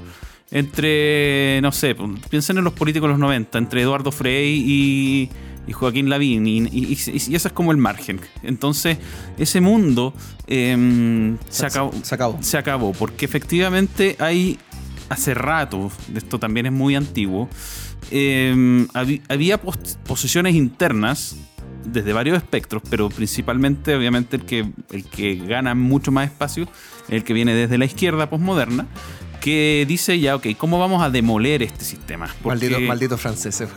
entre, 0.51 1.61
no 1.63 1.73
sé, 1.73 1.95
pues, 1.95 2.11
piensen 2.29 2.59
en 2.59 2.65
los 2.65 2.73
políticos 2.73 3.09
de 3.09 3.13
los 3.13 3.21
90, 3.21 3.57
entre 3.59 3.83
Eduardo 3.83 4.11
Frei 4.11 4.63
y, 4.67 5.31
y 5.67 5.73
Joaquín 5.73 6.11
Lavín, 6.11 6.47
y, 6.47 6.69
y, 6.73 6.93
eso 6.93 7.49
es 7.49 7.53
como 7.53 7.71
el 7.71 7.79
margen. 7.79 8.21
Entonces, 8.43 8.99
ese 9.39 9.61
mundo 9.61 10.13
em, 10.47 11.39
se, 11.49 11.67
acabó, 11.67 11.93
Se 12.03 12.15
acabó. 12.15 12.39
se 12.43 12.59
acabó, 12.59 12.93
porque 12.93 13.25
efectivamente 13.25 14.17
hay, 14.19 14.59
hace 15.11 15.35
rato, 15.35 15.93
esto 16.15 16.39
también 16.39 16.65
es 16.67 16.73
muy 16.73 16.95
antiguo, 16.97 17.49
em, 18.11 18.89
había 19.29 19.61
pos- 19.61 19.99
posiciones 20.07 20.55
internas 20.55 21.37
desde 21.85 22.13
varios 22.13 22.37
espectros, 22.37 22.83
pero 22.89 23.09
principalmente, 23.09 23.95
obviamente, 23.95 24.37
el 24.37 24.45
que, 24.45 24.67
el 24.91 25.05
que 25.05 25.35
gana 25.37 25.75
mucho 25.75 26.11
más 26.13 26.27
espacio, 26.27 26.67
el 27.09 27.25
que 27.25 27.33
viene 27.33 27.55
desde 27.55 27.77
la 27.79 27.85
izquierda 27.85 28.31
posmoderna, 28.31 28.87
que 29.41 29.87
dice 29.89 30.21
ya, 30.21 30.37
ok, 30.37 30.49
¿cómo 30.59 30.79
vamos 30.79 31.03
a 31.03 31.09
demoler 31.11 31.63
este 31.63 31.85
sistema? 31.85 32.27
Porque 32.43 32.69
Maldito, 32.69 32.81
maldito 32.81 33.19
franceses. 33.19 33.71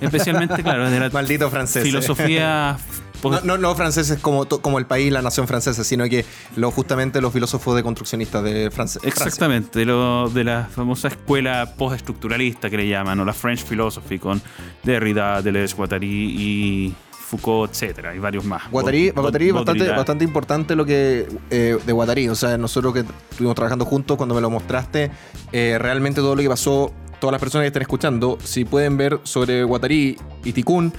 Especialmente, 0.00 0.62
claro, 0.62 0.84
desde 0.84 0.98
la 1.00 1.10
Maldito 1.12 1.50
franceses. 1.50 1.82
filosofía... 1.84 2.76
No, 3.22 3.40
no, 3.42 3.58
no 3.58 3.74
franceses 3.74 4.18
como, 4.20 4.46
el 4.78 4.86
país, 4.86 5.12
la 5.12 5.22
nación 5.22 5.46
francesa, 5.46 5.84
sino 5.84 6.08
que 6.08 6.24
lo, 6.56 6.70
justamente 6.70 7.20
los 7.20 7.32
filósofos 7.32 7.76
deconstruccionistas 7.76 8.42
de 8.44 8.70
Francia. 8.70 9.00
Exactamente, 9.04 9.78
de, 9.80 9.84
lo- 9.84 10.28
de 10.30 10.44
la 10.44 10.64
famosa 10.64 11.08
escuela 11.08 11.74
postestructuralista 11.76 12.70
que 12.70 12.76
le 12.78 12.88
llaman, 12.88 13.18
o 13.20 13.24
la 13.24 13.32
French 13.34 13.64
Philosophy, 13.64 14.18
con 14.18 14.40
Derrida, 14.82 15.42
Deleuze, 15.42 15.74
Guattari 15.76 16.06
y 16.08 16.94
Foucault, 17.10 17.70
etcétera, 17.72 18.14
y 18.14 18.18
varios 18.18 18.44
más. 18.44 18.62
Guattari, 18.70 19.10
Guattari 19.10 19.48
es 19.48 19.52
bastante, 19.54 19.78
Baudrillard. 19.80 19.96
bastante 19.96 20.24
importante 20.24 20.74
lo 20.74 20.84
que 20.84 21.28
eh, 21.50 21.78
de 21.84 21.92
Guattari. 21.92 22.28
O 22.28 22.34
sea, 22.34 22.56
nosotros 22.58 22.92
que 22.92 23.04
estuvimos 23.30 23.54
trabajando 23.54 23.84
juntos 23.84 24.16
cuando 24.16 24.34
me 24.34 24.40
lo 24.40 24.50
mostraste, 24.50 25.10
eh, 25.52 25.76
realmente 25.78 26.20
todo 26.20 26.34
lo 26.34 26.42
que 26.42 26.48
pasó, 26.48 26.92
todas 27.20 27.32
las 27.32 27.40
personas 27.40 27.64
que 27.64 27.68
están 27.68 27.82
escuchando, 27.82 28.38
si 28.42 28.64
pueden 28.64 28.96
ver 28.96 29.20
sobre 29.22 29.62
Guattari 29.62 30.16
y 30.42 30.52
Tikkun, 30.52 30.92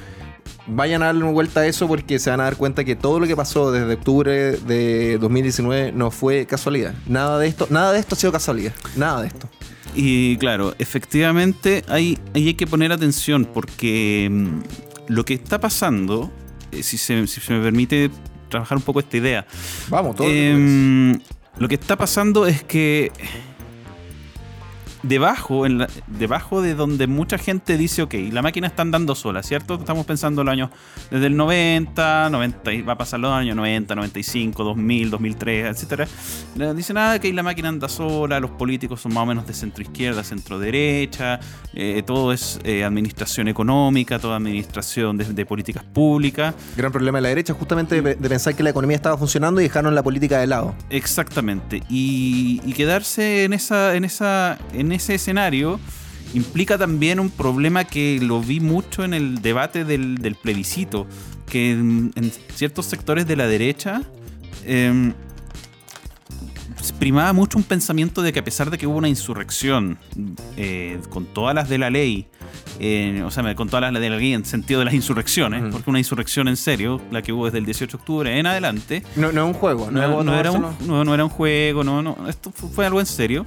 vayan 0.67 1.03
a 1.03 1.07
darle 1.07 1.23
una 1.23 1.31
vuelta 1.31 1.61
a 1.61 1.67
eso 1.67 1.87
porque 1.87 2.19
se 2.19 2.29
van 2.29 2.39
a 2.41 2.43
dar 2.43 2.57
cuenta 2.57 2.83
que 2.83 2.95
todo 2.95 3.19
lo 3.19 3.27
que 3.27 3.35
pasó 3.35 3.71
desde 3.71 3.93
octubre 3.93 4.57
de 4.57 5.17
2019 5.19 5.91
no 5.91 6.11
fue 6.11 6.45
casualidad. 6.45 6.93
Nada 7.07 7.39
de 7.39 7.47
esto, 7.47 7.67
nada 7.69 7.93
de 7.93 7.99
esto 7.99 8.15
ha 8.15 8.17
sido 8.17 8.31
casualidad. 8.31 8.73
Nada 8.95 9.21
de 9.21 9.27
esto. 9.27 9.49
Y 9.93 10.37
claro, 10.37 10.73
efectivamente 10.79 11.83
ahí, 11.87 12.17
ahí 12.33 12.47
hay 12.47 12.53
que 12.53 12.67
poner 12.67 12.91
atención 12.91 13.45
porque 13.45 14.29
mm, 14.31 14.59
lo 15.07 15.25
que 15.25 15.33
está 15.33 15.59
pasando, 15.59 16.31
eh, 16.71 16.83
si, 16.83 16.97
se, 16.97 17.27
si 17.27 17.41
se 17.41 17.53
me 17.53 17.61
permite 17.61 18.09
trabajar 18.49 18.77
un 18.77 18.83
poco 18.83 18.99
esta 18.99 19.17
idea, 19.17 19.45
Vamos, 19.89 20.15
todo. 20.15 20.27
Em, 20.29 21.19
lo 21.57 21.67
que 21.67 21.75
está 21.75 21.97
pasando 21.97 22.45
es 22.47 22.63
que 22.63 23.11
debajo, 25.03 25.65
en 25.65 25.79
la- 25.79 25.89
debajo 26.07 26.61
de 26.61 26.75
donde 26.75 27.07
mucha 27.07 27.37
gente 27.37 27.77
dice, 27.77 28.01
ok, 28.03 28.13
la 28.31 28.41
máquina 28.41 28.67
está 28.67 28.81
andando 28.83 29.15
sola, 29.15 29.43
¿cierto? 29.43 29.75
Estamos 29.75 30.05
pensando 30.05 30.41
en 30.41 30.45
los 30.45 30.53
años 30.53 30.69
desde 31.09 31.27
el 31.27 31.35
90, 31.37 32.29
90, 32.29 32.73
y 32.73 32.81
va 32.81 32.93
a 32.93 32.97
pasar 32.97 33.19
los 33.19 33.31
años 33.31 33.55
90, 33.55 33.95
95, 33.95 34.63
2000, 34.63 35.09
2003, 35.09 35.65
etcétera. 35.75 36.07
Dicen, 36.75 36.97
ah, 36.97 37.15
ok, 37.17 37.25
la 37.33 37.43
máquina 37.43 37.69
anda 37.69 37.89
sola, 37.89 38.39
los 38.39 38.51
políticos 38.51 39.01
son 39.01 39.13
más 39.13 39.23
o 39.23 39.25
menos 39.25 39.47
de 39.47 39.53
centro 39.53 39.81
izquierda, 39.83 40.23
centro 40.23 40.59
derecha, 40.59 41.39
eh, 41.73 42.03
todo 42.05 42.31
es 42.33 42.59
eh, 42.63 42.83
administración 42.83 43.47
económica, 43.47 44.19
toda 44.19 44.37
administración 44.37 45.17
de, 45.17 45.25
de 45.25 45.45
políticas 45.45 45.83
públicas. 45.83 46.53
Gran 46.77 46.91
problema 46.91 47.17
de 47.17 47.21
la 47.23 47.29
derecha, 47.29 47.53
justamente 47.53 48.01
de, 48.01 48.15
de 48.15 48.29
pensar 48.29 48.55
que 48.55 48.63
la 48.63 48.69
economía 48.69 48.95
estaba 48.95 49.17
funcionando 49.17 49.61
y 49.61 49.63
dejaron 49.63 49.95
la 49.95 50.03
política 50.03 50.39
de 50.39 50.47
lado. 50.47 50.75
Exactamente. 50.89 51.83
Y, 51.89 52.61
y 52.65 52.73
quedarse 52.73 53.43
en 53.43 53.53
esa, 53.53 53.95
en 53.95 54.05
esa, 54.05 54.57
en 54.73 54.90
ese 54.93 55.15
escenario 55.15 55.79
implica 56.33 56.77
también 56.77 57.19
un 57.19 57.29
problema 57.29 57.83
que 57.83 58.19
lo 58.21 58.41
vi 58.41 58.59
mucho 58.59 59.03
en 59.03 59.13
el 59.13 59.41
debate 59.41 59.83
del, 59.85 60.37
plebiscito, 60.41 61.07
que 61.47 61.71
en, 61.71 62.31
ciertos 62.55 62.85
sectores 62.85 63.27
de 63.27 63.35
la 63.35 63.47
derecha 63.47 64.03
em, 64.65 65.13
primaba 66.99 67.33
mucho 67.33 67.57
un 67.57 67.63
pensamiento 67.63 68.21
de 68.21 68.31
que 68.31 68.39
a 68.39 68.43
pesar 68.43 68.69
de 68.69 68.77
que 68.77 68.87
hubo 68.87 68.97
una 68.97 69.09
insurrección 69.09 69.97
eh, 70.57 70.99
con 71.09 71.25
todas 71.25 71.55
las 71.55 71.69
de 71.69 71.77
la 71.77 71.89
ley, 71.89 72.27
eh, 72.79 73.21
o 73.25 73.31
sea, 73.31 73.53
con 73.55 73.67
todas 73.69 73.91
las 73.91 74.01
de 74.01 74.09
la 74.09 74.17
ley 74.17 74.33
en 74.33 74.45
sentido 74.45 74.79
de 74.79 74.85
las 74.85 74.93
insurrecciones, 74.93 75.63
porque 75.71 75.89
una 75.89 75.99
insurrección 75.99 76.47
en 76.47 76.57
serio, 76.57 77.01
la 77.11 77.21
que 77.21 77.33
hubo 77.33 77.45
desde 77.45 77.57
el 77.59 77.65
18 77.65 77.97
de 77.97 78.01
octubre 78.01 78.39
en 78.39 78.45
adelante, 78.47 79.03
No, 79.15 79.31
no 79.31 79.41
es 79.43 79.47
un 79.47 79.53
juego, 79.53 79.91
no, 79.91 80.23
no, 80.23 80.37
era 80.39 80.51
un, 80.51 80.61
Barcelona. 80.61 80.75
no, 80.87 81.03
no 81.03 81.13
era 81.13 81.23
un 81.23 81.29
juego, 81.29 81.83
no, 81.83 82.01
no. 82.01 82.17
Esto 82.27 82.51
fu- 82.51 82.69
fue 82.69 82.85
algo 82.85 82.99
en 82.99 83.05
serio. 83.05 83.45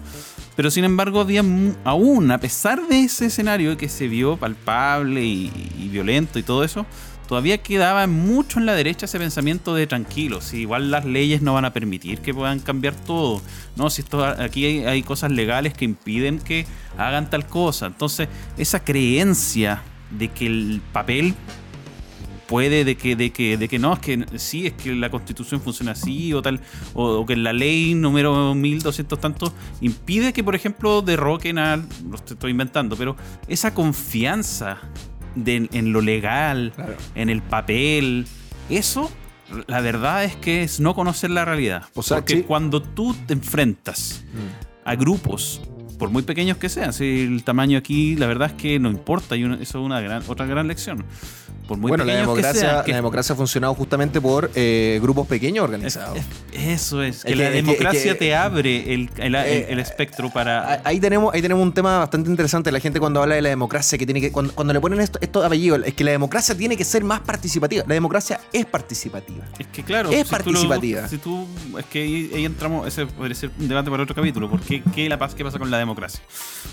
Pero 0.56 0.70
sin 0.70 0.84
embargo, 0.84 1.20
había 1.20 1.42
aún, 1.82 2.30
a 2.30 2.38
pesar 2.38 2.86
de 2.86 3.00
ese 3.00 3.26
escenario 3.26 3.76
que 3.76 3.88
se 3.88 4.06
vio 4.06 4.36
palpable 4.36 5.24
y, 5.24 5.50
y 5.80 5.88
violento 5.88 6.38
y 6.38 6.44
todo 6.44 6.62
eso, 6.62 6.86
todavía 7.26 7.58
quedaba 7.58 8.06
mucho 8.06 8.58
en 8.58 8.66
la 8.66 8.74
derecha 8.74 9.06
ese 9.06 9.18
pensamiento 9.18 9.74
de 9.74 9.86
tranquilo. 9.86 10.40
Si 10.40 10.58
igual 10.58 10.90
las 10.90 11.04
leyes 11.04 11.42
no 11.42 11.54
van 11.54 11.64
a 11.64 11.72
permitir 11.72 12.20
que 12.20 12.34
puedan 12.34 12.60
cambiar 12.60 12.94
todo. 12.94 13.42
No, 13.76 13.90
si 13.90 14.02
esto, 14.02 14.24
aquí 14.24 14.64
hay, 14.84 15.02
cosas 15.02 15.32
legales 15.32 15.74
que 15.74 15.84
impiden 15.84 16.38
que 16.38 16.66
hagan 16.96 17.30
tal 17.30 17.46
cosa. 17.46 17.86
Entonces, 17.86 18.28
esa 18.56 18.84
creencia 18.84 19.82
de 20.10 20.28
que 20.28 20.46
el 20.46 20.80
papel 20.92 21.34
puede 22.46 22.84
de 22.84 22.96
que 22.96 23.16
de 23.16 23.30
que 23.30 23.56
de 23.56 23.68
que 23.68 23.78
no 23.78 23.94
es 23.94 23.98
que 24.00 24.26
sí 24.36 24.66
es 24.66 24.74
que 24.74 24.94
la 24.94 25.10
constitución 25.10 25.62
funciona 25.62 25.92
así 25.92 26.34
o 26.34 26.42
tal 26.42 26.60
o, 26.92 27.24
que 27.24 27.36
la 27.36 27.54
ley 27.54 27.94
número 27.94 28.54
1200 28.54 29.18
tanto 29.18 29.52
impide 29.80 30.34
que 30.34 30.44
por 30.44 30.54
ejemplo 30.54 31.00
derroquen 31.00 31.56
al 31.56 31.88
lo 32.06 32.16
estoy 32.16 32.50
inventando 32.50 32.96
pero 32.96 33.16
esa 33.48 33.72
confianza 33.72 34.78
de- 35.34 35.68
en 35.72 35.92
lo 35.92 36.00
legal 36.00 36.72
Claro. 36.74 36.94
en 37.14 37.28
el 37.30 37.42
papel 37.42 38.26
eso 38.70 39.10
la 39.66 39.80
verdad 39.80 40.24
es 40.24 40.36
que 40.36 40.62
es 40.62 40.80
no 40.80 40.94
conocer 40.94 41.30
la 41.30 41.44
realidad 41.44 41.84
O 41.94 42.02
sea, 42.02 42.18
porque 42.18 42.36
sí. 42.38 42.42
cuando 42.42 42.82
tú 42.82 43.14
te 43.26 43.34
enfrentas 43.34 44.24
Mm. 44.32 44.88
a 44.88 44.94
grupos, 44.96 45.60
por 45.98 46.10
muy 46.10 46.22
pequeños 46.24 46.56
que 46.58 46.68
sean. 46.68 46.92
Si 46.92 47.20
el 47.22 47.44
tamaño 47.44 47.78
aquí, 47.78 48.16
la 48.16 48.26
verdad 48.26 48.48
es 48.50 48.54
que 48.60 48.78
no 48.80 48.90
importa, 48.90 49.36
y 49.36 49.44
eso 49.44 49.60
es 49.62 49.74
una 49.76 50.00
gran, 50.00 50.22
otra 50.26 50.44
gran 50.44 50.66
lección. 50.66 51.04
Por 51.66 51.78
muy 51.78 51.88
bueno, 51.88 52.04
la 52.04 52.12
que 52.12 52.18
democracia, 52.20 52.60
sean. 52.60 52.84
que- 52.84 52.90
la 52.90 52.96
democracia 52.98 53.32
ha 53.32 53.36
funcionado 53.36 53.74
justamente 53.74 54.20
por 54.20 54.50
eh, 54.54 54.98
grupos 55.02 55.26
pequeños 55.26 55.64
organizados. 55.64 56.18
es- 56.18 56.26
eso 56.52 57.02
es, 57.02 57.24
que 57.24 57.30
Es 57.32 57.36
que- 57.38 57.42
la 57.42 57.50
que- 57.50 57.56
democracia 57.56 58.18
te 58.18 58.34
abre 58.36 58.92
el, 58.92 59.08
el- 59.16 59.34
Eh, 59.34 59.66
el 59.70 59.78
espectro 59.78 60.30
para... 60.30 60.74
Ah, 60.74 60.80
Ahí 60.84 61.00
tenemos, 61.00 61.32
ahí 61.32 61.40
tenemos 61.40 61.62
un 61.62 61.72
tema 61.72 61.98
bastante 62.00 62.28
interesante. 62.28 62.70
La 62.70 62.80
gente 62.80 63.00
cuando 63.00 63.22
habla 63.22 63.34
de 63.36 63.42
la 63.42 63.48
democracia, 63.48 63.96
que 63.96 64.04
tiene 64.04 64.20
que. 64.20 64.30
Cuando, 64.30 64.54
cuando 64.54 64.72
le 64.74 64.80
ponen 64.80 65.00
esto- 65.00 65.18
estos 65.22 65.44
apellidos, 65.44 65.80
es 65.86 65.94
que 65.94 66.04
la 66.04 66.10
democracia 66.10 66.54
tiene 66.54 66.76
que 66.76 66.84
ser 66.84 67.02
más 67.02 67.20
participativa. 67.20 67.84
La 67.86 67.94
democracia 67.94 68.40
es 68.52 68.66
participativa. 68.66 69.44
Es 69.58 69.66
que 69.68 69.82
claro, 69.82 70.10
Es 70.10 70.18
tú 70.18 70.24
lo- 70.24 70.30
participativa. 70.30 71.08
si 71.08 71.18
tú, 71.18 71.46
es 71.78 71.84
que 71.86 72.02
ahí, 72.02 72.30
ahí 72.34 72.44
entramos, 72.44 72.86
ese 72.86 73.06
podría 73.06 73.34
ser 73.34 73.50
un 73.58 73.68
debate 73.68 73.90
para 73.90 74.02
otro 74.02 74.14
capítulo, 74.14 74.50
porque 74.50 74.82
qué 74.94 75.08
la 75.08 75.18
paz, 75.18 75.34
qué 75.34 75.42
pasa 75.44 75.58
con 75.58 75.70
la 75.70 75.78
democracia. 75.78 76.20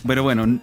Pero 0.06 0.24
bueno, 0.24 0.60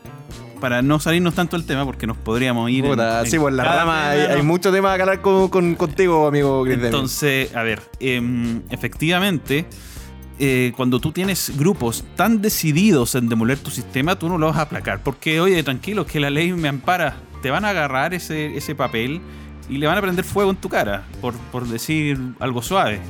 para 0.59 0.83
no 0.83 0.99
salirnos 1.01 1.35
tanto 1.35 1.57
del 1.57 1.67
tema, 1.67 1.85
porque 1.85 2.07
nos 2.07 2.17
podríamos 2.17 2.71
ir. 2.71 2.85
en- 2.85 2.91
Puta, 2.93 3.21
en 3.21 3.27
sí, 3.31 3.39
por 3.39 3.53
la 3.53 3.63
cada 3.65 3.77
rama 3.81 4.11
hay, 4.11 4.21
hay 4.21 4.43
mucho 4.43 4.71
tema 4.73 4.95
que 4.97 5.03
hablar 5.03 5.21
con, 5.23 5.49
con- 5.49 5.75
contigo, 5.75 6.27
amigo 6.27 6.65
Chris. 6.65 6.79
Entonces, 6.83 7.55
a 7.55 7.63
ver, 7.63 7.83
em, 8.01 8.63
efectivamente, 8.71 9.67
eh, 10.39 10.73
cuando 10.77 11.01
tú 11.01 11.11
tienes 11.13 11.53
grupos 11.57 12.05
tan 12.15 12.41
decididos 12.43 13.15
en 13.15 13.29
demoler 13.29 13.59
tu 13.59 13.71
sistema, 13.71 14.17
tú 14.19 14.29
no 14.29 14.39
lo 14.39 14.47
vas 14.47 14.57
a 14.59 14.63
aplacar. 14.63 15.03
Porque, 15.03 15.41
oye, 15.41 15.63
tranquilo, 15.63 16.07
que 16.07 16.21
la 16.21 16.31
ley 16.31 16.53
me 16.53 16.69
ampara. 16.69 17.17
Te 17.43 17.51
van 17.51 17.65
a 17.65 17.71
agarrar 17.71 18.15
ese, 18.15 18.57
ese 18.57 18.75
papel 18.75 19.21
y 19.69 19.79
le 19.79 19.87
van 19.87 19.99
a 19.99 20.01
prender 20.01 20.25
fuego 20.25 20.51
en 20.51 20.57
tu 20.57 20.69
cara, 20.69 21.05
por, 21.21 21.35
por 21.35 21.67
decir 21.69 22.19
algo 22.41 22.63
suave. 22.63 23.01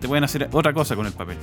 Te 0.00 0.08
pueden 0.08 0.24
hacer 0.24 0.48
otra 0.52 0.72
cosa 0.72 0.94
con 0.96 1.06
el 1.06 1.12
papel. 1.12 1.36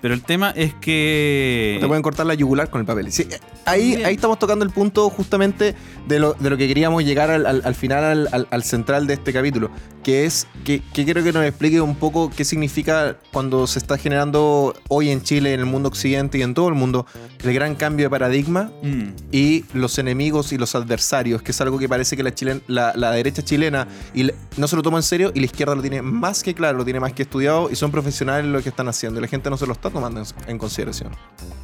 Pero 0.00 0.14
el 0.14 0.22
tema 0.22 0.50
es 0.50 0.74
que... 0.74 1.78
Te 1.80 1.86
pueden 1.86 2.02
cortar 2.02 2.26
la 2.26 2.34
yugular 2.34 2.70
con 2.70 2.80
el 2.80 2.86
papel. 2.86 3.10
Sí, 3.12 3.22
eh, 3.30 3.38
ahí, 3.64 3.94
ahí 4.04 4.14
estamos 4.14 4.38
tocando 4.38 4.64
el 4.64 4.70
punto 4.70 5.08
justamente 5.10 5.74
de 6.06 6.18
lo, 6.20 6.34
de 6.34 6.50
lo 6.50 6.56
que 6.56 6.68
queríamos 6.68 7.04
llegar 7.04 7.30
al, 7.30 7.46
al- 7.46 7.62
al 7.64 7.74
final, 7.74 8.04
al, 8.04 8.28
al- 8.32 8.48
al 8.50 8.62
central 8.62 9.06
de 9.06 9.14
este 9.14 9.32
capítulo, 9.32 9.70
que 10.04 10.24
es 10.24 10.46
que, 10.64 10.80
que 10.92 11.04
quiero 11.04 11.22
que 11.22 11.32
nos 11.32 11.44
explique 11.44 11.80
un 11.80 11.96
poco 11.96 12.30
qué 12.30 12.44
significa 12.44 13.16
cuando 13.32 13.66
se 13.66 13.78
está 13.78 13.98
generando 13.98 14.74
hoy 14.88 15.10
en 15.10 15.22
Chile, 15.22 15.52
en 15.54 15.60
el 15.60 15.66
mundo 15.66 15.88
occidente 15.88 16.38
y 16.38 16.42
en 16.42 16.54
todo 16.54 16.68
el 16.68 16.74
mundo, 16.74 17.06
el 17.42 17.52
gran 17.52 17.74
cambio 17.74 18.06
de 18.06 18.10
paradigma 18.10 18.70
Mm, 18.82 19.10
y 19.32 19.64
los 19.74 19.98
enemigos 19.98 20.52
y 20.52 20.58
los 20.58 20.74
adversarios, 20.74 21.42
que 21.42 21.50
es 21.52 21.60
algo 21.60 21.78
que 21.78 21.88
parece 21.88 22.16
que 22.16 22.22
la, 22.22 22.34
chilen- 22.34 22.62
la, 22.68 22.92
la 22.94 23.10
derecha 23.12 23.42
chilena 23.42 23.88
y 24.14 24.24
la- 24.24 24.32
no 24.56 24.68
se 24.68 24.76
lo 24.76 24.82
toma 24.82 24.98
en 24.98 25.02
serio 25.02 25.32
y 25.34 25.40
la 25.40 25.46
izquierda 25.46 25.74
lo 25.74 25.82
tiene 25.82 26.02
más 26.02 26.42
que 26.42 26.54
claro, 26.54 26.78
lo 26.78 26.84
tiene 26.84 27.00
más 27.00 27.12
que 27.12 27.22
estudiado 27.22 27.68
y 27.70 27.76
son 27.78 27.90
profesionales 27.90 28.44
en 28.44 28.52
lo 28.52 28.62
que 28.62 28.68
están 28.68 28.88
haciendo 28.88 29.18
y 29.20 29.22
la 29.22 29.28
gente 29.28 29.48
no 29.50 29.56
se 29.56 29.66
lo 29.66 29.72
está 29.72 29.90
tomando 29.90 30.20
en, 30.20 30.26
en 30.46 30.58
consideración. 30.58 31.12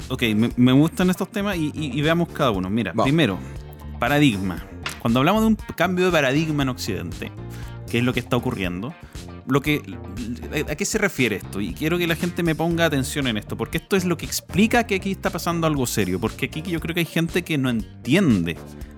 Ok, 0.09 0.23
me, 0.35 0.51
me 0.57 0.73
gustan 0.73 1.11
estos 1.11 1.31
temas 1.31 1.57
y, 1.57 1.71
y- 1.75 1.99
y 1.99 2.03
veamos 2.03 2.29
cada 2.29 2.51
uno. 2.51 2.71
Mira, 2.71 2.93
Vamos. 2.93 3.05
primero, 3.05 3.39
paradigma. 3.99 4.65
Cuando 5.01 5.21
hablamos 5.21 5.43
de 5.43 5.49
un 5.49 5.57
cambio 5.77 6.07
de 6.07 6.13
paradigma 6.13 6.63
en 6.63 6.69
Occidente, 6.71 7.31
¿qué 7.91 7.99
es 7.99 8.05
lo 8.05 8.13
que 8.13 8.21
está 8.21 8.37
ocurriendo? 8.37 8.95
Lo 9.47 9.61
que, 9.61 9.83
¿A 10.71 10.75
qué 10.75 10.85
se 10.87 10.97
refiere 10.97 11.37
esto? 11.37 11.61
Y 11.61 11.75
quiero 11.75 11.99
que 11.99 12.07
la 12.07 12.17
gente 12.17 12.43
me 12.43 12.55
ponga 12.55 12.87
atención 12.87 13.27
en 13.27 13.37
esto, 13.37 13.59
porque 13.59 13.77
esto 13.77 13.95
es 13.97 14.07
lo 14.07 14.17
que 14.17 14.25
explica 14.25 14.85
que 14.87 14.95
aquí 14.95 15.11
está 15.11 15.29
pasando 15.29 15.67
algo 15.67 15.87
serio. 15.87 16.19
Porque 16.19 16.47
aquí 16.47 16.63
yo 16.63 16.81
creo 16.81 16.95
que 16.95 17.01
hay 17.01 17.07
gente 17.07 17.43
que 17.45 17.59
no 17.59 17.69
entiende. 17.69 18.57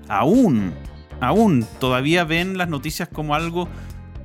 Aún, 0.09 0.73
aún, 1.21 1.67
todavía 1.81 2.23
ven 2.23 2.57
las 2.59 2.69
noticias 2.69 3.09
como 3.09 3.35
algo 3.35 3.69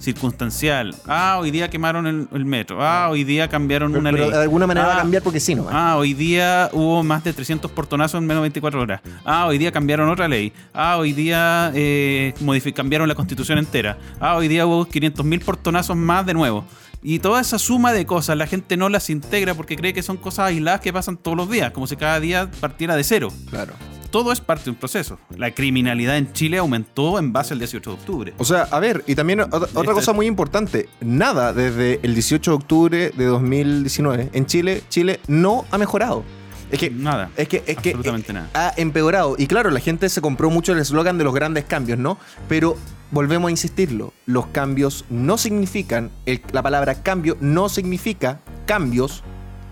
circunstancial. 0.02 0.96
Ah, 1.08 1.38
hoy 1.40 1.52
día 1.52 1.70
quemaron 1.70 2.08
el, 2.08 2.28
el 2.34 2.46
metro. 2.46 2.78
Ah, 2.82 3.10
hoy 3.10 3.24
día 3.24 3.48
cambiaron 3.48 3.92
Pero, 3.92 4.00
una 4.02 4.12
pero 4.12 4.24
ley. 4.26 4.32
de 4.34 4.42
alguna 4.42 4.68
manera 4.68 4.88
va 4.88 4.94
a 4.94 4.96
Ah, 4.98 5.00
cambiar 5.02 5.24
porque 5.24 5.40
sí, 5.40 5.56
no. 5.56 5.68
Ah, 5.72 5.96
hoy 5.98 6.14
día 6.14 6.70
hubo 6.74 7.04
más 7.04 7.24
de 7.24 7.34
300 7.34 7.72
portonazos 7.72 8.20
en 8.20 8.28
menos 8.28 8.42
de 8.42 8.46
24 8.50 8.82
horas. 8.82 9.02
Ah, 9.26 9.46
hoy 9.48 9.58
día 9.58 9.72
cambiaron 9.72 10.10
otra 10.10 10.28
ley. 10.28 10.52
Ah, 10.74 10.98
hoy 10.98 11.14
día 11.14 11.72
eh, 11.76 12.34
cambiaron 12.76 13.08
la 13.08 13.16
constitución 13.16 13.58
entera. 13.58 13.98
Ah, 14.20 14.36
hoy 14.36 14.48
día 14.48 14.66
hubo 14.66 14.86
500.000 14.88 15.44
portonazos 15.44 15.96
más 15.96 16.26
de 16.26 16.34
nuevo. 16.34 16.66
Y 17.04 17.18
toda 17.20 17.42
esa 17.42 17.58
suma 17.58 17.94
de 17.94 18.06
cosas 18.06 18.38
la 18.38 18.46
gente 18.46 18.78
no 18.78 18.88
las 18.88 19.10
integra 19.10 19.56
porque 19.56 19.76
cree 19.76 19.92
que 19.94 20.04
son 20.04 20.18
cosas 20.18 20.48
aisladas 20.48 20.82
que 20.82 20.94
pasan 20.94 21.18
todos 21.18 21.36
los 21.36 21.50
días, 21.50 21.72
como 21.72 21.88
si 21.88 21.96
cada 21.96 22.20
día 22.20 22.50
partiera 22.60 22.96
de 22.96 23.04
cero. 23.04 23.30
Claro. 23.50 23.74
Todo 24.12 24.32
es 24.32 24.42
parte 24.42 24.66
de 24.66 24.72
un 24.72 24.76
proceso. 24.76 25.18
La 25.38 25.52
criminalidad 25.52 26.18
en 26.18 26.32
Chile 26.34 26.58
aumentó 26.58 27.18
en 27.18 27.32
base 27.34 27.54
al 27.54 27.60
18 27.60 27.90
de 27.92 27.96
octubre. 27.96 28.34
O 28.38 28.46
sea, 28.46 28.64
a 28.70 28.80
ver, 28.80 29.04
y 29.08 29.16
también 29.16 29.40
otra, 29.42 29.58
otra 29.58 29.82
Este- 29.82 29.94
cosa 29.94 30.14
muy 30.14 30.28
importante, 30.28 30.90
nada 31.00 31.54
desde 31.54 32.00
el 32.04 32.14
18 32.14 32.52
de 32.52 32.56
octubre 32.56 33.12
de 33.16 33.26
2019 33.26 34.30
en 34.34 34.46
Chile, 34.46 34.84
Chile 34.90 35.20
no 35.28 35.66
ha 35.72 35.78
mejorado. 35.78 36.24
Es 36.72 36.80
que 36.80 36.90
Nada. 36.90 37.30
es 37.36 37.50
que 37.50 37.64
es 37.68 37.78
que 37.78 37.90
eh, 37.90 38.24
nada. 38.34 38.50
ha 38.54 38.74
empeorado 38.78 39.36
y 39.38 39.48
claro, 39.48 39.72
la 39.72 39.82
gente 39.82 40.08
se 40.08 40.22
compró 40.22 40.50
mucho 40.50 40.72
el 40.72 40.80
eslogan 40.80 41.18
de 41.18 41.26
los 41.26 41.34
grandes 41.34 41.66
cambios, 41.66 42.00
¿no? 42.00 42.18
Pero 42.48 42.78
volvemos 43.12 43.50
a 43.50 43.52
insistirlo, 43.52 44.14
los 44.26 44.48
cambios 44.48 45.04
no 45.10 45.38
significan 45.38 46.12
el- 46.26 46.42
la 46.54 46.62
palabra 46.62 47.04
cambio 47.04 47.36
no 47.42 47.68
significa 47.68 48.40
cambios 48.66 49.22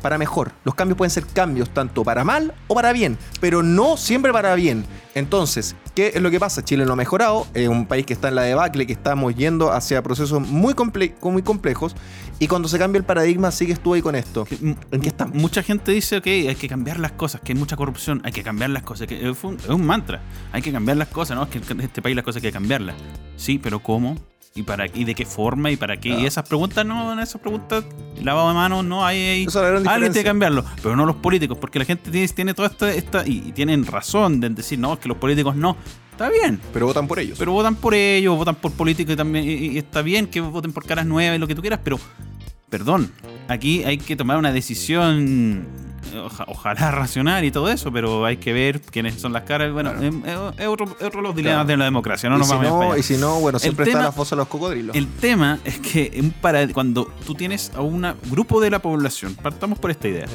para 0.01 0.17
mejor. 0.17 0.51
Los 0.63 0.75
cambios 0.75 0.97
pueden 0.97 1.11
ser 1.11 1.25
cambios 1.25 1.69
tanto 1.69 2.03
para 2.03 2.23
mal 2.23 2.53
o 2.67 2.75
para 2.75 2.93
bien, 2.93 3.17
pero 3.39 3.63
no 3.63 3.97
siempre 3.97 4.31
para 4.31 4.55
bien. 4.55 4.85
Entonces, 5.15 5.75
¿qué 5.95 6.11
es 6.13 6.21
lo 6.21 6.31
que 6.31 6.39
pasa? 6.39 6.63
Chile 6.63 6.85
no 6.85 6.93
ha 6.93 6.95
mejorado, 6.95 7.47
es 7.53 7.67
un 7.67 7.85
país 7.85 8.05
que 8.05 8.13
está 8.13 8.29
en 8.29 8.35
la 8.35 8.43
debacle, 8.43 8.85
que 8.85 8.93
estamos 8.93 9.35
yendo 9.35 9.71
hacia 9.71 10.01
procesos 10.01 10.39
muy, 10.39 10.73
comple 10.73 11.15
muy 11.21 11.41
complejos, 11.41 11.95
y 12.39 12.47
cuando 12.47 12.69
se 12.69 12.79
cambia 12.79 12.99
el 12.99 13.05
paradigma, 13.05 13.51
sigues 13.51 13.79
tú 13.81 13.93
ahí 13.93 14.01
con 14.01 14.15
esto. 14.15 14.47
¿En 14.61 15.01
qué 15.01 15.09
estamos? 15.09 15.35
Mucha 15.35 15.61
gente 15.61 15.91
dice, 15.91 16.17
ok, 16.17 16.27
hay 16.27 16.55
que 16.55 16.69
cambiar 16.69 16.99
las 16.99 17.11
cosas, 17.13 17.41
que 17.41 17.51
hay 17.51 17.59
mucha 17.59 17.75
corrupción, 17.75 18.21
hay 18.23 18.31
que 18.31 18.43
cambiar 18.43 18.69
las 18.69 18.83
cosas, 18.83 19.07
que 19.07 19.29
es, 19.29 19.43
un, 19.43 19.55
es 19.55 19.69
un 19.69 19.85
mantra, 19.85 20.21
hay 20.51 20.61
que 20.61 20.71
cambiar 20.71 20.97
las 20.97 21.09
cosas, 21.09 21.35
¿no? 21.35 21.43
Es 21.43 21.49
que 21.49 21.73
en 21.73 21.81
este 21.81 22.01
país 22.01 22.15
las 22.15 22.23
cosas 22.23 22.37
hay 22.37 22.49
que 22.49 22.53
cambiarlas. 22.53 22.95
Sí, 23.35 23.59
pero 23.59 23.79
¿cómo? 23.79 24.15
Y 24.55 24.63
para 24.63 24.87
y 24.87 25.03
de 25.03 25.15
qué 25.15 25.25
forma 25.25 25.71
y 25.71 25.77
para 25.77 25.97
qué. 25.97 26.09
Y 26.09 26.25
esas 26.25 26.47
preguntas 26.47 26.85
no, 26.85 27.13
en 27.13 27.19
esas 27.19 27.41
preguntas, 27.41 27.85
lavado 28.21 28.49
de 28.49 28.55
manos, 28.55 28.85
no 28.85 29.05
hay, 29.05 29.45
alguien 29.55 29.85
tiene 29.85 30.13
que 30.13 30.23
cambiarlo, 30.23 30.65
pero 30.81 30.95
no 30.95 31.05
los 31.05 31.17
políticos, 31.17 31.57
porque 31.59 31.79
la 31.79 31.85
gente 31.85 32.11
tiene, 32.11 32.27
tiene 32.27 32.53
toda 32.53 32.67
esta, 32.69 32.91
esta 32.91 33.27
y, 33.27 33.51
tienen 33.53 33.85
razón 33.85 34.39
de 34.39 34.49
decir, 34.49 34.79
no, 34.79 34.93
es 34.93 34.99
que 34.99 35.07
los 35.07 35.17
políticos 35.17 35.55
no. 35.55 35.77
Está 36.11 36.29
bien. 36.29 36.59
Pero 36.73 36.87
votan 36.87 37.07
por 37.07 37.19
ellos. 37.19 37.37
Pero 37.39 37.53
votan 37.53 37.75
por 37.75 37.93
ellos, 37.93 38.35
votan 38.35 38.55
por 38.55 38.73
políticos 38.73 39.13
y 39.13 39.15
también. 39.15 39.45
Y, 39.45 39.77
está 39.77 40.01
bien 40.01 40.27
que 40.27 40.41
voten 40.41 40.73
por 40.73 40.85
caras 40.85 41.05
nuevas 41.05 41.37
y 41.37 41.39
lo 41.39 41.47
que 41.47 41.55
tú 41.55 41.61
quieras, 41.61 41.79
pero. 41.83 41.99
Perdón, 42.69 43.11
aquí 43.47 43.83
hay 43.83 43.97
que 43.97 44.15
tomar 44.15 44.37
una 44.37 44.51
decisión 44.51 45.65
ojalá 46.47 46.91
racional 46.91 47.43
y 47.45 47.51
todo 47.51 47.69
eso, 47.69 47.91
pero 47.91 48.25
hay 48.25 48.37
que 48.37 48.53
ver 48.53 48.81
quiénes 48.81 49.19
son 49.19 49.33
las 49.33 49.43
caras. 49.43 49.71
Bueno, 49.71 49.91
es, 50.01 50.67
otro, 50.67 50.85
de 50.99 51.21
los 51.21 51.35
dilemas 51.35 51.67
de 51.67 51.77
la 51.77 51.85
democracia. 51.85 52.29
No 52.29 52.37
nos 52.37 52.47
si 52.47 52.53
vamos 52.53 52.69
no, 52.69 52.97
y 52.97 53.03
si 53.03 53.17
no, 53.17 53.39
bueno, 53.39 53.59
siempre 53.59 53.85
está 53.85 54.01
la 54.01 54.11
fosa 54.11 54.35
de 54.35 54.41
los 54.41 54.47
cocodrilos. 54.47 54.95
El 54.95 55.07
tema 55.07 55.59
es 55.63 55.79
que 55.79 56.31
para, 56.41 56.67
cuando 56.69 57.05
tú 57.25 57.35
tienes 57.35 57.71
a 57.75 57.81
un 57.81 58.05
grupo 58.29 58.61
de 58.61 58.69
la 58.69 58.79
población, 58.79 59.35
partamos 59.35 59.79
por 59.79 59.91
esta 59.91 60.07
idea, 60.07 60.27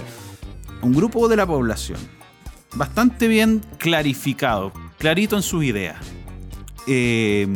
un 0.82 0.92
grupo 0.92 1.28
de 1.28 1.36
la 1.36 1.46
población 1.46 1.98
bastante 2.74 3.28
bien 3.28 3.62
clarificado, 3.78 4.72
clarito 4.98 5.36
en 5.36 5.42
sus 5.42 5.64
ideas. 5.64 5.96
Eh, 6.86 7.48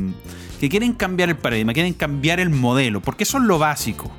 que 0.60 0.68
quieren 0.68 0.92
cambiar 0.92 1.28
el 1.28 1.36
paradigma, 1.36 1.72
quieren 1.72 1.94
cambiar 1.94 2.40
el 2.40 2.50
modelo, 2.50 3.00
porque 3.00 3.24
eso 3.24 3.38
es 3.38 3.44
lo 3.44 3.58
básico. 3.58 4.10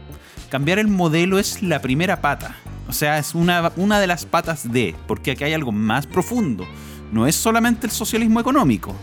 Cambiar 0.50 0.80
el 0.80 0.88
modelo 0.88 1.38
es 1.38 1.62
la 1.62 1.82
primera 1.82 2.22
pata. 2.22 2.56
O 2.90 2.94
sea, 2.94 3.20
es 3.20 3.36
una, 3.36 3.72
una 3.76 4.00
de 4.00 4.08
las 4.08 4.26
patas 4.26 4.70
de, 4.70 4.96
porque 5.08 5.32
aquí 5.32 5.44
hay 5.44 5.54
algo 5.54 5.72
más 5.72 6.08
profundo. 6.08 6.68
No 7.12 7.28
es 7.28 7.36
solamente 7.36 7.86
el 7.86 7.92
socialismo 7.92 8.40
económico. 8.40 8.96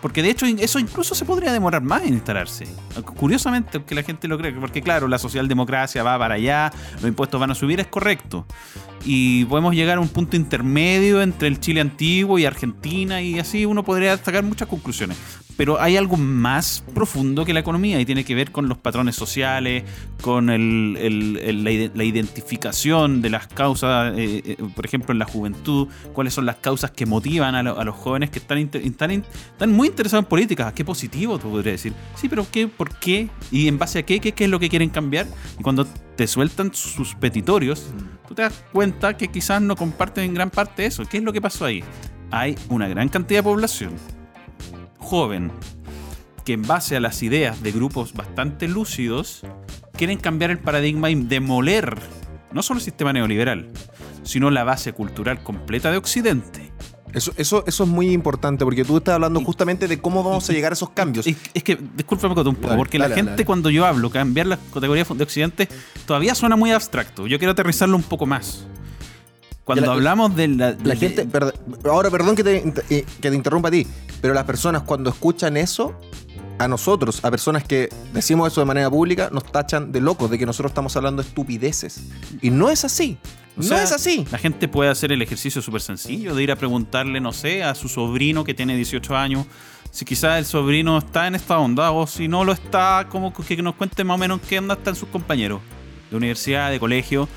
Porque 0.00 0.22
de 0.22 0.30
hecho 0.30 0.46
eso 0.46 0.78
incluso 0.78 1.14
se 1.14 1.24
podría 1.24 1.50
demorar 1.52 1.82
más 1.82 2.02
en 2.02 2.14
instalarse. 2.14 2.66
Curiosamente, 3.16 3.82
que 3.82 3.94
la 3.94 4.02
gente 4.02 4.28
lo 4.28 4.38
cree, 4.38 4.52
porque 4.52 4.82
claro, 4.82 5.08
la 5.08 5.18
socialdemocracia 5.18 6.02
va 6.02 6.18
para 6.18 6.34
allá, 6.34 6.70
los 6.96 7.04
impuestos 7.04 7.40
van 7.40 7.50
a 7.50 7.54
subir, 7.54 7.80
es 7.80 7.86
correcto 7.86 8.46
y 9.04 9.44
podemos 9.44 9.74
llegar 9.74 9.98
a 9.98 10.00
un 10.00 10.08
punto 10.08 10.36
intermedio 10.36 11.20
entre 11.22 11.48
el 11.48 11.60
Chile 11.60 11.80
antiguo 11.80 12.38
y 12.38 12.46
Argentina 12.46 13.20
y 13.20 13.38
así 13.38 13.66
uno 13.66 13.84
podría 13.84 14.16
sacar 14.16 14.42
muchas 14.42 14.68
conclusiones. 14.68 15.18
Pero 15.56 15.80
hay 15.80 15.96
algo 15.96 16.16
más 16.16 16.84
profundo 16.94 17.44
que 17.44 17.52
la 17.52 17.60
economía 17.60 18.00
y 18.00 18.04
tiene 18.04 18.24
que 18.24 18.34
ver 18.34 18.50
con 18.50 18.68
los 18.68 18.78
patrones 18.78 19.14
sociales, 19.14 19.84
con 20.20 20.46
la, 20.46 22.04
identificación 22.04 23.22
de 23.22 23.30
las 23.30 23.46
causas, 23.46 24.14
eh, 24.16 24.42
eh, 24.44 24.56
por 24.74 24.84
ejemplo, 24.84 25.12
en 25.12 25.18
la 25.18 25.26
juventud, 25.26 25.88
cuáles 26.12 26.34
son 26.34 26.46
las 26.46 26.56
causas 26.56 26.90
que 26.90 27.06
motivan 27.06 27.54
a, 27.54 27.62
los 27.62 27.94
jóvenes 27.94 28.30
que 28.30 28.38
están, 28.38 28.58
están, 28.58 29.24
muy 29.68 29.88
interesados 29.88 30.24
en 30.24 30.28
políticas. 30.28 30.72
Qué 30.72 30.84
positivo, 30.84 31.38
tú 31.38 31.50
podrías 31.50 31.74
decir. 31.74 31.92
Sí, 32.16 32.28
pero 32.28 32.46
¿qué? 32.50 32.66
¿Por 32.66 32.98
qué? 32.98 33.28
¿Y 33.50 33.68
en 33.68 33.78
base 33.78 34.00
a 34.00 34.02
qué? 34.02 34.20
¿Qué, 34.20 34.32
qué 34.32 34.44
es 34.44 34.50
lo 34.50 34.58
que 34.58 34.68
quieren 34.68 34.90
cambiar? 34.90 35.26
Y 35.58 35.62
cuando 35.62 35.86
te 36.16 36.26
sueltan 36.26 36.74
sus 36.74 37.14
petitorios, 37.14 37.92
tú 38.26 38.34
te 38.34 38.42
das 38.42 38.64
cuenta 38.72 39.16
que 39.16 39.28
quizás 39.28 39.62
no 39.62 39.76
comparten 39.76 40.24
en 40.24 40.34
gran 40.34 40.50
parte 40.50 40.86
eso. 40.86 41.04
¿Qué 41.04 41.18
es 41.18 41.22
lo 41.22 41.32
que 41.32 41.40
pasó 41.40 41.64
ahí? 41.64 41.84
Hay 42.30 42.56
una 42.68 42.88
gran 42.88 43.08
cantidad 43.08 43.40
de 43.40 43.44
población 43.44 43.92
joven 45.04 45.52
que 46.44 46.54
en 46.54 46.62
base 46.62 46.96
a 46.96 47.00
las 47.00 47.22
ideas 47.22 47.62
de 47.62 47.72
grupos 47.72 48.12
bastante 48.12 48.68
lúcidos 48.68 49.42
quieren 49.96 50.18
cambiar 50.18 50.50
el 50.50 50.58
paradigma 50.58 51.10
y 51.10 51.14
demoler 51.14 51.96
no 52.52 52.62
solo 52.62 52.78
el 52.78 52.84
sistema 52.84 53.12
neoliberal, 53.12 53.70
sino 54.22 54.50
la 54.50 54.64
base 54.64 54.92
cultural 54.92 55.42
completa 55.42 55.90
de 55.90 55.98
Occidente. 55.98 56.72
Eso, 57.12 57.32
eso, 57.36 57.64
eso 57.66 57.84
es 57.84 57.90
muy 57.90 58.10
importante 58.10 58.64
porque 58.64 58.84
tú 58.84 58.96
estás 58.96 59.14
hablando 59.14 59.40
justamente 59.44 59.86
de 59.86 60.00
cómo 60.00 60.24
vamos 60.24 60.50
a 60.50 60.52
llegar 60.52 60.72
a 60.72 60.74
esos 60.74 60.90
cambios. 60.90 61.26
Es, 61.26 61.62
que, 61.62 61.78
discúlpame 61.94 62.34
un 62.40 62.56
poco, 62.56 62.76
porque 62.76 62.98
la 62.98 63.08
gente 63.10 63.44
cuando 63.44 63.70
yo 63.70 63.86
hablo, 63.86 64.10
cambiar 64.10 64.46
la 64.46 64.58
categoría 64.72 65.04
de 65.04 65.22
Occidente, 65.22 65.68
todavía 66.06 66.34
suena 66.34 66.56
muy 66.56 66.72
abstracto. 66.72 67.26
Yo 67.26 67.38
quiero 67.38 67.52
aterrizarlo 67.52 67.96
un 67.96 68.02
poco 68.02 68.26
más. 68.26 68.66
Cuando 69.64 69.90
hablamos 69.90 70.34
de 70.36 70.48
la, 70.48 70.76
la 70.82 70.96
gente, 70.96 71.26
ahora 71.84 72.10
perdón 72.10 72.36
que 72.36 72.44
te, 72.44 72.74
que 73.20 73.30
te 73.30 73.34
interrumpa 73.34 73.68
a 73.68 73.70
ti, 73.70 73.86
pero 74.24 74.32
las 74.32 74.44
personas 74.44 74.84
cuando 74.84 75.10
escuchan 75.10 75.58
eso, 75.58 76.00
a 76.58 76.66
nosotros, 76.66 77.22
a 77.22 77.30
personas 77.30 77.62
que 77.62 77.90
decimos 78.14 78.50
eso 78.50 78.62
de 78.62 78.64
manera 78.64 78.88
pública, 78.88 79.28
nos 79.30 79.44
tachan 79.44 79.92
de 79.92 80.00
locos, 80.00 80.30
de 80.30 80.38
que 80.38 80.46
nosotros 80.46 80.70
estamos 80.70 80.96
hablando 80.96 81.22
de 81.22 81.28
estupideces. 81.28 82.00
Y 82.40 82.48
no 82.48 82.70
es 82.70 82.86
así. 82.86 83.18
no 83.54 83.76
es 83.76 83.92
así. 83.92 84.26
La 84.32 84.38
gente 84.38 84.66
puede 84.66 84.88
hacer 84.88 85.12
el 85.12 85.20
ejercicio 85.20 85.60
súper 85.60 85.82
sencillo 85.82 86.34
de 86.34 86.42
ir 86.42 86.50
a 86.50 86.56
preguntarle, 86.56 87.20
no 87.20 87.34
sé, 87.34 87.62
a 87.62 87.74
su 87.74 87.86
sobrino 87.90 88.44
que 88.44 88.54
tiene 88.54 88.76
18 88.76 89.14
años, 89.14 89.46
si 89.90 90.06
quizás 90.06 90.38
el 90.38 90.46
sobrino 90.46 90.96
está 90.96 91.26
en 91.26 91.34
esta 91.34 91.58
onda 91.58 91.90
o 91.90 92.06
si 92.06 92.26
no 92.26 92.44
lo 92.44 92.52
está, 92.52 93.06
como 93.10 93.30
que 93.30 93.62
nos 93.62 93.74
cuente 93.74 94.04
más 94.04 94.14
o 94.14 94.18
menos 94.18 94.40
qué 94.48 94.58
onda 94.58 94.72
están 94.72 94.96
sus 94.96 95.10
compañeros 95.10 95.60
de 96.10 96.16
universidad, 96.16 96.70
de 96.70 96.80
colegio 96.80 97.28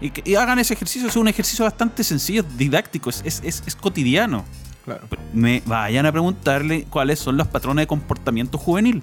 y, 0.00 0.34
hagan 0.34 0.58
ese 0.58 0.72
ejercicio. 0.72 1.08
Es 1.08 1.16
un 1.16 1.28
ejercicio 1.28 1.66
bastante 1.66 2.02
sencillo, 2.02 2.42
didáctico, 2.42 3.10
es, 3.10 3.22
es, 3.44 3.76
cotidiano. 3.76 4.46
Me 5.32 5.62
vayan 5.66 6.06
a 6.06 6.12
preguntarle 6.12 6.84
cuáles 6.90 7.18
son 7.18 7.36
los 7.36 7.46
patrones 7.48 7.82
de 7.82 7.86
comportamiento 7.86 8.58
juvenil. 8.58 9.02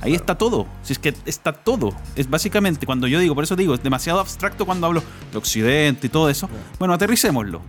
Ahí 0.00 0.14
está 0.14 0.36
todo. 0.36 0.66
Si 0.82 0.92
es 0.92 0.98
que 0.98 1.14
está 1.26 1.52
todo. 1.52 1.94
Es 2.16 2.28
básicamente 2.28 2.86
cuando 2.86 3.06
yo 3.06 3.20
digo, 3.20 3.34
por 3.34 3.44
eso 3.44 3.54
digo, 3.54 3.74
es 3.74 3.82
demasiado 3.82 4.18
abstracto 4.20 4.66
cuando 4.66 4.86
hablo 4.86 5.02
de 5.30 5.38
Occidente 5.38 6.08
y 6.08 6.10
todo 6.10 6.28
eso. 6.28 6.48
Bueno, 6.78 6.94
aterricémoslo. 6.94 7.62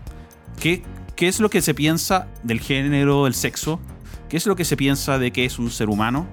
¿Qué, 0.59 0.83
¿Qué 1.15 1.27
es 1.27 1.39
lo 1.39 1.49
que 1.49 1.61
se 1.61 1.73
piensa 1.73 2.27
del 2.41 2.59
género, 2.59 3.25
del 3.25 3.35
sexo? 3.35 3.79
¿Qué 4.29 4.37
es 4.37 4.47
lo 4.47 4.55
que 4.55 4.65
se 4.65 4.75
piensa 4.75 5.19
de 5.19 5.31
que 5.31 5.45
es 5.45 5.59
un 5.59 5.69
ser 5.69 5.89
humano? 5.89 6.27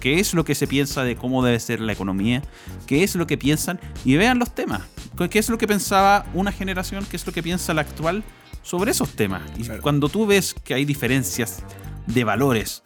qué 0.00 0.20
es 0.20 0.34
lo 0.34 0.44
que 0.44 0.54
se 0.54 0.66
piensa 0.66 1.04
de 1.04 1.16
cómo 1.16 1.44
debe 1.44 1.60
ser 1.60 1.80
la 1.80 1.92
economía, 1.92 2.42
qué 2.86 3.02
es 3.02 3.14
lo 3.14 3.26
que 3.26 3.38
piensan 3.38 3.80
y 4.04 4.16
vean 4.16 4.38
los 4.38 4.54
temas, 4.54 4.82
qué 5.30 5.38
es 5.38 5.48
lo 5.48 5.58
que 5.58 5.66
pensaba 5.66 6.26
una 6.34 6.52
generación, 6.52 7.06
qué 7.10 7.16
es 7.16 7.26
lo 7.26 7.32
que 7.32 7.42
piensa 7.42 7.74
la 7.74 7.82
actual 7.82 8.24
sobre 8.64 8.90
esos 8.90 9.10
temas. 9.10 9.42
Y 9.56 9.68
cuando 9.78 10.08
tú 10.08 10.26
ves 10.26 10.54
que 10.64 10.74
hay 10.74 10.84
diferencias 10.84 11.62
de 12.06 12.24
valores 12.24 12.82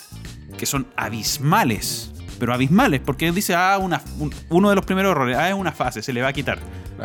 que 0.59 0.67
son 0.67 0.89
abismales, 0.97 2.13
pero 2.39 2.55
abismales, 2.55 3.01
porque 3.05 3.31
dice, 3.33 3.55
ah, 3.55 3.79
una, 3.79 4.03
uno 4.49 4.71
de 4.71 4.77
los 4.77 4.85
primeros 4.85 5.13
errores, 5.13 5.37
ah, 5.37 5.49
es 5.49 5.55
una 5.55 5.73
fase, 5.73 6.03
se 6.03 6.13
le 6.13 6.23
va 6.23 6.29
a 6.29 6.33
quitar. 6.33 6.59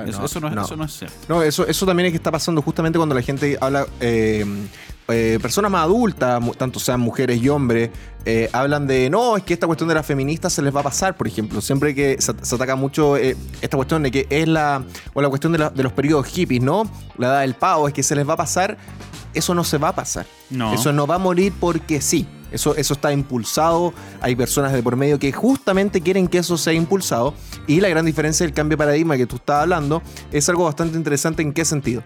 eso, 0.05 0.39
no, 0.39 0.61
eso, 0.61 0.75
no, 0.75 0.85
es 0.85 0.97
cierto. 0.97 1.15
No, 1.27 1.41
eso, 1.41 1.67
eso 1.67 1.85
también 1.85 2.07
es 2.07 2.11
que 2.11 2.17
está 2.17 2.31
pasando 2.31 2.61
justamente 2.61 2.97
cuando 2.97 3.15
la 3.15 3.21
gente 3.21 3.57
habla 3.59 3.85
eh, 3.99 4.45
eh, 5.09 5.37
personas 5.41 5.69
más 5.69 5.83
adultas, 5.83 6.41
tanto 6.57 6.79
sean 6.79 7.01
mujeres 7.01 7.41
y 7.41 7.49
hombres, 7.49 7.89
eh, 8.25 8.49
hablan 8.53 8.87
de 8.87 9.09
no, 9.09 9.35
es 9.35 9.43
que 9.43 9.53
esta 9.53 9.67
cuestión 9.67 9.89
de 9.89 9.95
las 9.95 10.05
feministas 10.05 10.53
se 10.53 10.61
les 10.61 10.73
va 10.73 10.79
a 10.79 10.83
pasar, 10.83 11.17
por 11.17 11.27
ejemplo. 11.27 11.59
Siempre 11.59 11.93
que 11.93 12.15
se, 12.21 12.31
ataca 12.31 12.77
mucho 12.77 13.17
eh, 13.17 13.35
esta 13.61 13.75
cuestión 13.75 14.01
de 14.03 14.11
que 14.11 14.27
es 14.29 14.47
la, 14.47 14.83
o 15.13 15.21
la 15.21 15.27
cuestión 15.27 15.51
de, 15.51 15.83
los 15.83 15.91
periodos 15.91 16.27
hippies, 16.27 16.61
¿no? 16.61 16.89
La 17.17 17.27
edad 17.27 17.41
del 17.41 17.53
pavo, 17.53 17.87
es 17.89 17.93
que 17.93 18.01
se 18.01 18.15
les 18.15 18.27
va 18.27 18.33
a 18.33 18.37
pasar. 18.37 18.77
Eso 19.33 19.53
no 19.53 19.65
se 19.65 19.77
va 19.77 19.89
a 19.89 19.95
pasar. 19.95 20.25
No. 20.49 20.73
Eso 20.73 20.93
no 20.93 21.05
va 21.05 21.15
a 21.15 21.19
morir 21.19 21.51
porque 21.59 21.99
sí. 21.99 22.25
Eso, 22.53 22.75
eso 22.75 22.93
está 22.93 23.11
impulsado. 23.11 23.93
Hay 24.21 24.35
personas 24.35 24.71
de 24.71 24.81
por 24.81 24.95
medio 24.95 25.19
que 25.19 25.31
justamente 25.31 26.01
quieren 26.01 26.27
que 26.27 26.37
eso 26.37 26.57
sea 26.57 26.73
impulsado. 26.73 27.33
Y 27.67 27.81
la 27.81 27.89
gran 27.89 28.05
diferencia 28.05 28.45
del 28.45 28.53
cambio 28.53 28.77
de 28.77 28.79
paradigma 28.79 29.17
que 29.17 29.25
tú 29.25 29.35
estás 29.35 29.63
hablando 29.63 30.01
es 30.31 30.47
algo 30.47 30.65
bastante 30.65 30.97
interesante. 30.97 31.41
¿En 31.41 31.51
qué 31.51 31.65
sentido? 31.65 32.03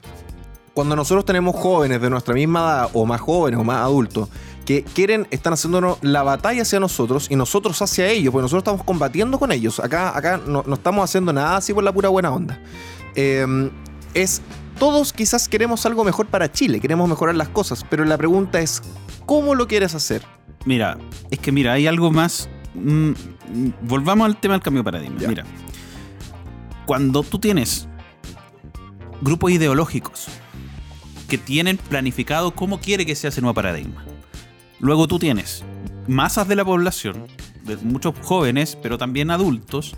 cuando 0.78 0.96
nosotros 0.96 1.26
tenemos 1.26 1.56
jóvenes 1.56 2.00
de 2.00 2.08
nuestra 2.08 2.36
misma 2.36 2.60
edad, 2.60 2.90
o 2.94 3.04
más 3.04 3.20
jóvenes, 3.20 3.60
o 3.60 3.64
más 3.64 3.78
adultos, 3.78 4.30
que 4.64 4.84
quieren, 4.84 5.28
están 5.32 5.54
haciéndonos 5.54 5.98
la 6.04 6.22
batalla 6.22 6.62
hacia 6.62 6.80
nosotros 6.80 7.32
y 7.32 7.36
nosotros 7.36 7.82
hacia 7.82 8.06
ellos, 8.06 8.32
porque 8.32 8.44
nosotros 8.44 8.62
estamos 8.62 8.84
combatiendo 8.84 9.40
con 9.40 9.52
ellos. 9.52 9.80
Acá, 9.80 10.16
acá 10.16 10.38
no, 10.38 10.64
estamos 10.72 11.04
haciendo 11.04 11.34
nada 11.34 11.58
así 11.58 11.74
por 11.74 11.84
la 11.84 11.92
pura 11.92 12.10
buena 12.10 12.32
onda. 12.32 12.62
Em, 13.16 13.72
es, 14.14 14.44
todos 14.78 15.14
quizás 15.14 15.50
queremos 15.50 15.84
algo 15.88 16.04
mejor 16.04 16.28
para 16.28 16.52
Chile, 16.52 16.80
queremos 16.80 17.10
mejorar 17.10 17.34
las 17.34 17.50
cosas, 17.50 17.84
pero 17.90 18.06
la 18.06 18.16
pregunta 18.16 18.60
es, 18.60 18.84
¿cómo 19.26 19.56
lo 19.56 19.68
quieres 19.68 19.96
hacer? 19.96 20.22
Mira, 20.68 20.98
es 21.32 21.40
que 21.40 21.54
mira, 21.54 21.72
hay 21.72 21.88
algo 21.88 22.12
más. 22.12 22.50
Mm, 22.74 23.14
volvamos 23.84 24.26
al 24.26 24.38
tema 24.38 24.56
del 24.56 24.62
cambio 24.62 24.84
de 24.84 24.92
paradigma. 24.92 25.18
Mira, 25.26 25.46
cuando 26.86 27.24
tú 27.24 27.40
tienes 27.40 27.88
grupos 29.22 29.52
ideológicos 29.52 30.28
que 31.30 31.38
tienen 31.38 31.78
planificado 31.78 32.52
cómo 32.52 32.82
quiere 32.82 33.06
que 33.06 33.16
sea 33.16 33.30
ese 33.30 33.40
nuevo 33.40 33.54
paradigma. 33.54 34.04
Luego 34.82 35.08
tú 35.08 35.20
tienes 35.20 35.64
masas 36.06 36.50
de 36.50 36.58
la 36.58 36.66
población, 36.66 37.28
de 37.64 37.78
muchos 37.78 38.14
jóvenes, 38.22 38.78
pero 38.84 38.98
también 38.98 39.32
adultos, 39.32 39.96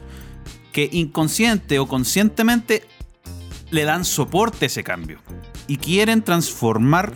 que 0.72 0.88
inconsciente 0.92 1.80
o 1.80 1.88
conscientemente 1.88 2.84
le 3.72 3.86
dan 3.86 4.06
soporte 4.06 4.66
a 4.66 4.68
ese 4.68 4.84
cambio 4.84 5.18
y 5.66 5.78
quieren 5.78 6.22
transformar 6.22 7.16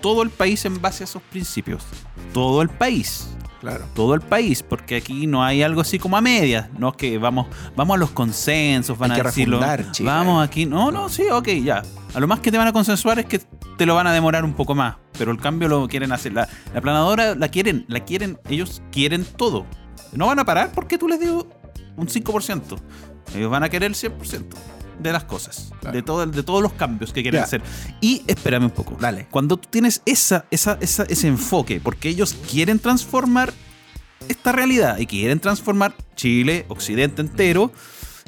todo 0.00 0.22
el 0.22 0.30
país 0.30 0.64
en 0.64 0.80
base 0.80 1.04
a 1.04 1.06
esos 1.06 1.22
principios. 1.22 1.84
Todo 2.32 2.62
el 2.62 2.68
país. 2.68 3.28
Claro. 3.60 3.84
Todo 3.94 4.14
el 4.14 4.22
país, 4.22 4.62
porque 4.62 4.96
aquí 4.96 5.26
no 5.26 5.44
hay 5.44 5.62
algo 5.62 5.82
así 5.82 5.98
como 5.98 6.16
a 6.16 6.22
medias. 6.22 6.70
No 6.78 6.88
es 6.88 6.96
que 6.96 7.18
vamos, 7.18 7.46
vamos 7.76 7.96
a 7.96 7.98
los 7.98 8.10
consensos, 8.10 8.96
van 8.96 9.12
Hay 9.12 9.20
a 9.20 9.24
decirlo. 9.24 9.60
Vamos 10.00 10.42
aquí. 10.42 10.64
No, 10.64 10.90
no, 10.90 11.10
sí, 11.10 11.24
ok, 11.30 11.48
ya. 11.62 11.82
A 12.14 12.20
lo 12.20 12.26
más 12.26 12.40
que 12.40 12.50
te 12.50 12.56
van 12.56 12.68
a 12.68 12.72
consensuar 12.72 13.18
es 13.18 13.26
que 13.26 13.38
te 13.76 13.84
lo 13.84 13.94
van 13.94 14.06
a 14.06 14.12
demorar 14.12 14.44
un 14.44 14.54
poco 14.54 14.74
más. 14.74 14.96
Pero 15.18 15.30
el 15.30 15.38
cambio 15.38 15.68
lo 15.68 15.86
quieren 15.88 16.10
hacer. 16.12 16.32
La, 16.32 16.48
la 16.72 16.80
planadora 16.80 17.34
la 17.34 17.48
quieren, 17.48 17.84
la 17.88 18.00
quieren, 18.00 18.38
ellos 18.48 18.82
quieren 18.90 19.24
todo. 19.24 19.66
No 20.12 20.26
van 20.26 20.38
a 20.38 20.44
parar 20.44 20.72
porque 20.72 20.96
tú 20.96 21.06
les 21.06 21.20
digo 21.20 21.46
un 21.96 22.08
5%. 22.08 22.78
Ellos 23.34 23.50
van 23.50 23.62
a 23.62 23.68
querer 23.68 23.90
el 23.90 23.94
100% 23.94 24.79
de 25.02 25.12
las 25.12 25.24
cosas. 25.24 25.72
Claro. 25.80 25.96
De, 25.96 26.02
todo, 26.02 26.26
de 26.26 26.42
todos 26.42 26.62
los 26.62 26.72
cambios 26.74 27.12
que 27.12 27.22
quieren 27.22 27.40
Ya. 27.40 27.44
hacer. 27.44 27.62
Y 28.00 28.22
espérame 28.26 28.64
un 28.64 28.70
poco. 28.70 28.96
Dale. 29.00 29.26
Cuando 29.30 29.56
tú 29.56 29.68
tienes 29.70 30.02
esa, 30.06 30.44
esa, 30.50 30.76
esa- 30.80 31.04
ese 31.04 31.28
enfoque, 31.28 31.80
porque 31.82 32.08
ellos 32.08 32.34
quieren 32.50 32.78
transformar 32.78 33.52
esta 34.28 34.52
realidad 34.52 34.98
y 34.98 35.06
quieren 35.06 35.40
transformar 35.40 35.94
Chile, 36.16 36.66
Occidente 36.68 37.22
entero 37.22 37.72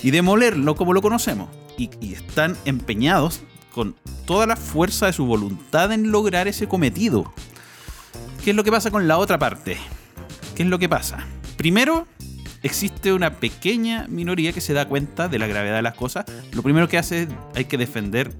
y 0.03 0.11
demolerlo 0.11 0.75
como 0.75 0.93
lo 0.95 1.03
conocemos. 1.03 1.49
Y, 1.79 1.91
y 2.01 2.15
están 2.15 2.57
empeñados 2.65 3.41
con 3.75 3.95
toda 4.27 4.47
la 4.47 4.57
fuerza 4.57 5.07
de 5.07 5.13
su 5.13 5.25
voluntad 5.27 5.93
en 5.93 6.11
lograr 6.11 6.49
ese 6.49 6.69
cometido. 6.69 7.33
¿Qué 8.45 8.51
es 8.51 8.57
lo 8.57 8.65
que 8.65 8.71
pasa 8.71 8.91
con 8.91 9.07
la 9.09 9.19
otra 9.19 9.39
parte? 9.39 9.77
¿Qué 10.55 10.63
es 10.65 10.69
lo 10.69 10.79
que 10.79 10.89
pasa? 10.89 11.27
Primero, 11.57 12.07
existe 12.63 13.13
una 13.13 13.35
pequeña 13.35 14.07
minoría 14.09 14.53
que 14.53 14.61
se 14.61 14.73
da 14.73 14.87
cuenta 14.87 15.29
de 15.29 15.39
la 15.39 15.47
gravedad 15.47 15.77
de 15.77 15.83
las 15.83 15.95
cosas. 15.95 16.25
Lo 16.53 16.63
primero 16.63 16.89
que 16.89 16.99
hace 16.99 17.23
es 17.23 17.29
hay 17.55 17.65
que 17.67 17.77
defender. 17.79 18.33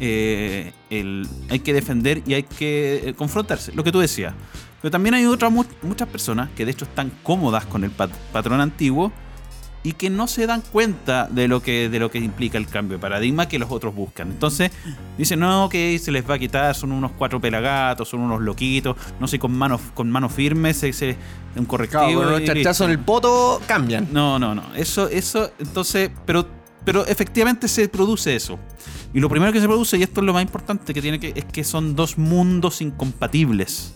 eh, 0.00 0.72
el, 0.90 1.28
hay 1.48 1.60
que 1.60 1.72
defender 1.72 2.22
y 2.26 2.34
hay 2.34 2.42
que 2.42 3.10
eh, 3.10 3.14
confrontarse, 3.14 3.72
lo 3.72 3.84
que 3.84 3.92
tú 3.92 4.00
decías. 4.00 4.34
Pero 4.80 4.90
también 4.90 5.14
hay 5.14 5.26
otras 5.26 5.52
mu- 5.52 5.64
muchas 5.82 6.08
personas 6.08 6.48
que 6.56 6.64
de 6.64 6.72
hecho 6.72 6.84
están 6.86 7.12
cómodas 7.22 7.66
con 7.66 7.84
el 7.84 7.90
pat- 7.92 8.10
patrón 8.32 8.60
antiguo 8.60 9.12
y 9.84 9.92
que 9.94 10.10
no 10.10 10.28
se 10.28 10.46
dan 10.46 10.60
cuenta 10.60 11.26
de 11.30 11.48
lo 11.48 11.60
que 11.60 11.88
de 11.88 11.98
lo 11.98 12.10
que 12.10 12.18
implica 12.18 12.56
el 12.56 12.66
cambio 12.68 12.98
de 12.98 13.00
paradigma 13.02 13.48
que 13.48 13.58
los 13.58 13.70
otros 13.70 13.94
buscan. 13.94 14.30
Entonces 14.30 14.70
dicen, 15.18 15.40
no, 15.40 15.68
que 15.68 15.98
se 15.98 16.12
les 16.12 16.28
va 16.28 16.34
a 16.34 16.38
quitar, 16.38 16.74
son 16.74 16.92
unos 16.92 17.10
cuatro 17.18 17.40
pelagatos, 17.40 18.08
son 18.08 18.20
unos 18.20 18.40
loquitos, 18.40 18.96
no 19.18 19.26
sé, 19.26 19.38
con 19.38 19.52
manos 19.52 19.80
con 19.94 20.10
mano 20.10 20.28
firme, 20.28 20.72
se, 20.74 20.92
se- 20.92 21.16
un 21.56 21.64
correctivo. 21.66 22.22
Claro, 22.22 22.40
charchazos 22.40 22.84
en 22.86 22.92
el 22.92 22.98
poto 23.00 23.60
cambian. 23.66 24.08
No, 24.12 24.38
no, 24.38 24.54
no. 24.54 24.62
Eso, 24.76 25.08
eso, 25.08 25.50
entonces, 25.58 26.10
pero, 26.24 26.46
pero 26.84 27.04
efectivamente 27.06 27.66
se 27.68 27.88
produce 27.88 28.34
eso. 28.36 28.58
Y 29.12 29.20
lo 29.20 29.28
primero 29.28 29.52
que 29.52 29.60
se 29.60 29.66
produce, 29.66 29.98
y 29.98 30.02
esto 30.02 30.20
es 30.20 30.26
lo 30.26 30.32
más 30.32 30.42
importante 30.42 30.94
que 30.94 31.02
tiene 31.02 31.20
que, 31.20 31.32
es 31.34 31.44
que 31.44 31.64
son 31.64 31.94
dos 31.94 32.16
mundos 32.16 32.80
incompatibles. 32.80 33.94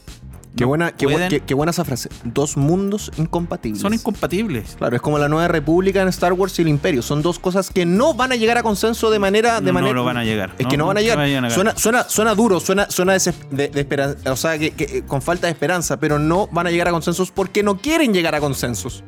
Qué 0.57 0.65
No 0.65 0.69
buena, 0.69 0.91
qué, 0.93 1.07
bu- 1.07 1.13
pueden- 1.13 1.29
qué- 1.29 1.41
qué 1.41 1.55
buena 1.55 1.71
esa 1.71 1.85
frase. 1.85 2.09
Dos 2.25 2.57
mundos 2.57 3.13
incompatibles. 3.19 3.83
Son 3.83 3.93
incompatibles. 3.93 4.75
Claro, 4.79 4.97
es 4.97 5.03
como 5.03 5.19
la 5.19 5.29
nueva 5.29 5.49
república 5.49 6.01
en 6.03 6.09
Star 6.09 6.33
Wars 6.33 6.59
y 6.59 6.63
el 6.63 6.69
imperio. 6.69 7.03
Son 7.03 7.21
dos 7.23 7.39
cosas 7.39 7.71
que 7.71 7.85
no 7.85 8.15
van 8.15 8.33
a 8.33 8.37
llegar 8.37 8.57
a 8.59 8.63
consenso 8.63 9.11
de 9.11 9.19
manera... 9.19 9.61
De 9.61 9.67
No, 9.67 9.75
manera 9.75 9.93
no 9.93 10.01
lo 10.01 10.05
van 10.05 10.17
a 10.17 10.25
llegar. 10.25 10.55
Es 10.59 10.67
que 10.67 10.77
no, 10.77 10.87
van 10.87 10.97
a 10.97 11.01
llegar. 11.03 11.19
a 11.21 11.51
Suena, 11.51 11.77
suena, 11.77 12.09
suena 12.09 12.35
duro, 12.35 12.59
suena, 12.61 12.91
suena 12.91 13.13
de, 13.13 13.71
esperanza, 13.75 14.33
o 14.33 14.37
sea, 14.37 14.59
que, 14.59 14.71
que- 14.71 15.05
con 15.05 15.21
falta 15.21 15.47
de 15.47 15.53
esperanza, 15.53 15.99
pero 16.01 16.19
no 16.19 16.47
van 16.49 16.67
a 16.67 16.71
llegar 16.71 16.89
a 16.89 16.91
consensos 16.91 17.31
porque 17.31 17.63
no 17.63 17.77
quieren 17.79 18.15
llegar 18.15 18.35
a 18.35 18.41
consensos. 18.41 19.05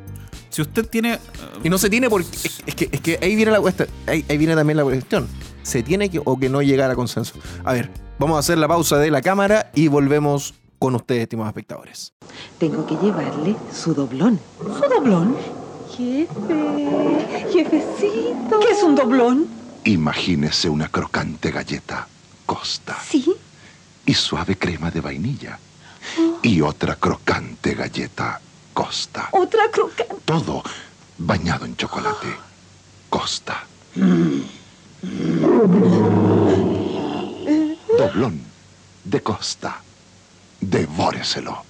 Si 0.49 0.61
usted 0.61 0.85
tiene. 0.87 1.13
eh, 1.13 1.19
Y 1.63 1.69
no 1.69 1.77
se 1.77 1.89
tiene 1.89 2.09
por 2.09 2.21
es, 2.21 2.61
es 2.65 2.75
que, 2.75 2.89
es 2.91 3.01
que 3.01 3.19
ahí 3.21 3.35
viene 3.35 3.51
la 3.51 3.59
ahí, 4.07 4.25
ahí 4.29 4.37
viene 4.37 4.55
también 4.55 4.77
la 4.77 4.83
cuestión. 4.83 5.27
Se 5.63 5.83
tiene 5.83 6.09
que 6.09 6.19
o 6.23 6.39
que 6.39 6.49
no 6.49 6.61
llegar 6.61 6.89
a 6.89 6.95
consenso. 6.95 7.35
A 7.63 7.73
ver, 7.73 7.89
vamos 8.17 8.35
a 8.35 8.39
hacer 8.39 8.57
la 8.57 8.67
pausa 8.67 8.97
de 8.97 9.11
la 9.11 9.21
cámara 9.21 9.69
y 9.75 9.87
volvemos 9.89 10.55
con 10.79 10.95
ustedes, 10.95 11.23
estimados 11.23 11.49
espectadores. 11.51 12.13
Tengo 12.57 12.85
que 12.87 12.95
llevarle 12.95 13.55
su 13.73 13.93
doblón. 13.93 14.39
¿Su 14.59 14.89
doblón? 14.89 15.35
Jefe, 15.95 17.47
jefecito. 17.51 18.59
¿Qué 18.61 18.71
es 18.71 18.81
un 18.83 18.95
doblón? 18.95 19.47
Imagínese 19.83 20.69
una 20.69 20.87
crocante 20.87 21.51
galleta 21.51 22.07
Costa 22.45 22.97
Sí. 23.07 23.33
y 24.05 24.13
suave 24.13 24.57
crema 24.57 24.89
de 24.89 25.01
vainilla. 25.01 25.59
Y 26.41 26.61
otra 26.61 26.95
crocante 26.95 27.73
galleta 27.75 28.39
Costa. 28.73 29.29
Otra 29.31 29.69
crocante. 29.71 30.15
Todo 30.25 30.63
bañado 31.17 31.65
en 31.65 31.75
chocolate 31.75 32.27
Costa. 33.09 33.65
Doblón 37.97 38.41
de 39.03 39.21
Costa. 39.21 39.81
Devóreselo. 40.61 41.63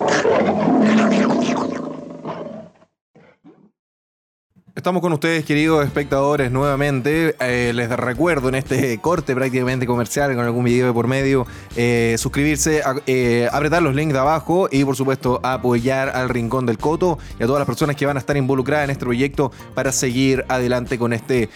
Estamos 4.79 5.01
con 5.01 5.11
ustedes, 5.11 5.43
queridos 5.43 5.85
espectadores, 5.85 6.51
nuevamente. 6.51 7.35
Eh, 7.41 7.73
les 7.75 7.89
recuerdo 7.89 8.47
en 8.47 8.55
este 8.55 8.97
corte 8.99 9.35
prácticamente 9.35 9.85
comercial, 9.85 10.33
con 10.35 10.45
algún 10.45 10.63
video 10.63 10.87
de 10.87 10.93
por 10.93 11.05
medio, 11.05 11.45
eh, 11.75 12.15
suscribirse, 12.17 12.81
eh, 13.05 13.49
apretar 13.51 13.81
los 13.81 13.93
links 13.93 14.13
de 14.13 14.19
abajo 14.19 14.69
y, 14.71 14.85
por 14.85 14.95
supuesto, 14.95 15.41
apoyar 15.43 16.15
al 16.15 16.29
Rincón 16.29 16.65
del 16.65 16.77
Coto 16.77 17.19
y 17.37 17.43
a 17.43 17.45
todas 17.45 17.59
las 17.59 17.65
personas 17.65 17.97
que 17.97 18.05
van 18.05 18.15
a 18.15 18.21
estar 18.21 18.37
involucradas 18.37 18.85
en 18.85 18.91
este 18.91 19.03
proyecto 19.03 19.51
para 19.75 19.91
seguir 19.91 20.45
adelante 20.47 20.97
con 20.97 21.11
este 21.11 21.49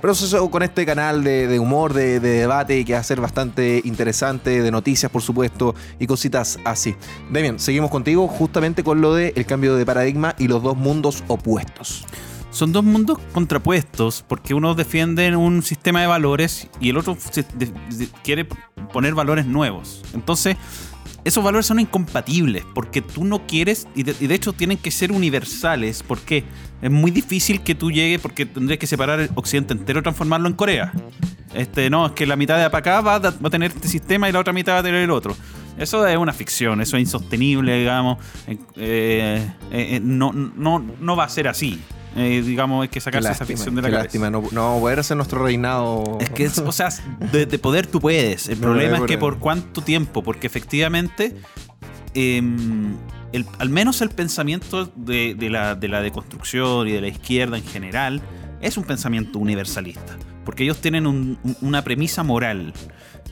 proceso, 0.00 0.48
con 0.48 0.62
este 0.62 0.86
canal 0.86 1.24
de, 1.24 1.48
de 1.48 1.58
humor, 1.58 1.94
de, 1.94 2.20
de 2.20 2.28
debate 2.28 2.84
que 2.84 2.92
va 2.92 3.00
a 3.00 3.02
ser 3.02 3.20
bastante 3.20 3.82
interesante, 3.86 4.62
de 4.62 4.70
noticias, 4.70 5.10
por 5.10 5.22
supuesto, 5.22 5.74
y 5.98 6.06
cositas 6.06 6.60
así. 6.64 6.94
Demian, 7.28 7.58
seguimos 7.58 7.90
contigo 7.90 8.28
justamente 8.28 8.84
con 8.84 9.00
lo 9.00 9.14
del 9.14 9.46
cambio 9.46 9.74
de 9.74 9.84
paradigma 9.84 10.36
y 10.38 10.46
los 10.46 10.62
dos 10.62 10.76
mundos 10.76 11.24
opuestos. 11.26 12.06
Son 12.58 12.72
dos 12.72 12.82
mundos 12.82 13.18
contrapuestos, 13.32 14.24
porque 14.26 14.52
uno 14.52 14.74
defiende 14.74 15.36
un 15.36 15.62
sistema 15.62 16.00
de 16.00 16.08
valores 16.08 16.66
y 16.80 16.88
el 16.88 16.96
otro 16.96 17.16
quiere 18.24 18.48
poner 18.92 19.14
valores 19.14 19.46
nuevos. 19.46 20.02
Entonces, 20.12 20.56
esos 21.22 21.44
valores 21.44 21.66
son 21.66 21.78
incompatibles, 21.78 22.64
porque 22.74 23.00
tú 23.00 23.22
no 23.22 23.46
quieres, 23.46 23.86
y 23.94 24.02
de, 24.02 24.34
hecho 24.34 24.54
tienen 24.54 24.76
que 24.76 24.90
ser 24.90 25.12
universales. 25.12 26.02
¿Por 26.02 26.18
qué? 26.18 26.42
Es 26.82 26.90
muy 26.90 27.12
difícil 27.12 27.60
que 27.60 27.76
tú 27.76 27.92
llegues, 27.92 28.20
porque 28.20 28.44
tendrías 28.44 28.80
que 28.80 28.88
separar 28.88 29.20
el 29.20 29.30
occidente 29.36 29.74
entero 29.74 30.00
y 30.00 30.02
transformarlo 30.02 30.48
en 30.48 30.54
Corea. 30.54 30.92
Este, 31.54 31.90
no, 31.90 32.06
es 32.06 32.12
que 32.14 32.26
la 32.26 32.34
mitad 32.34 32.56
de 32.56 32.64
acá 32.64 33.00
va 33.00 33.14
a, 33.14 33.18
va 33.20 33.28
a 33.28 33.50
tener 33.50 33.70
este 33.70 33.86
sistema 33.86 34.28
y 34.28 34.32
la 34.32 34.40
otra 34.40 34.52
mitad 34.52 34.72
va 34.72 34.78
a 34.78 34.82
tener 34.82 35.04
el 35.04 35.12
otro. 35.12 35.36
Eso 35.78 36.04
es 36.04 36.16
una 36.16 36.32
ficción, 36.32 36.80
eso 36.80 36.96
es 36.96 37.02
insostenible, 37.02 37.78
digamos. 37.78 38.18
Eh, 38.48 38.58
eh, 38.76 39.48
eh, 39.70 40.00
no, 40.02 40.32
no, 40.32 40.84
no 41.00 41.14
va 41.14 41.22
a 41.22 41.28
ser 41.28 41.46
así. 41.46 41.80
Eh, 42.16 42.42
digamos, 42.44 42.82
hay 42.82 42.88
que 42.88 43.00
sacarse 43.00 43.30
esa 43.30 43.44
ficción 43.46 43.74
de 43.74 43.82
la 43.82 43.88
cabeza. 43.88 44.04
lástima, 44.04 44.30
no, 44.30 44.42
no 44.50 44.78
poder 44.80 44.98
hacer 45.00 45.16
nuestro 45.16 45.42
reinado. 45.44 46.18
Es 46.20 46.30
que, 46.30 46.44
es- 46.44 46.58
o 46.58 46.72
sea, 46.72 46.88
de, 47.32 47.46
de 47.46 47.58
poder 47.58 47.86
tú 47.86 48.00
puedes. 48.00 48.48
El 48.48 48.56
No, 48.60 48.66
problema 48.68 48.96
es 48.98 49.04
que 49.04 49.18
por 49.18 49.38
cuánto 49.38 49.82
tiempo, 49.82 50.22
porque 50.22 50.46
efectivamente, 50.46 51.36
em, 52.14 52.96
el- 53.32 53.46
al 53.58 53.70
menos 53.70 54.00
el 54.00 54.10
pensamiento 54.10 54.90
de, 54.96 55.34
de 55.34 55.50
la, 55.50 55.74
de 55.74 55.88
la 55.88 56.00
deconstrucción 56.02 56.88
y 56.88 56.92
de 56.92 57.00
la 57.00 57.08
izquierda 57.08 57.56
en 57.58 57.64
general 57.64 58.20
es 58.60 58.76
un 58.76 58.84
pensamiento 58.84 59.38
universalista. 59.38 60.16
Porque 60.44 60.64
ellos 60.64 60.80
tienen 60.80 61.06
un- 61.06 61.38
un- 61.44 61.56
una 61.60 61.82
premisa 61.84 62.22
moral, 62.22 62.72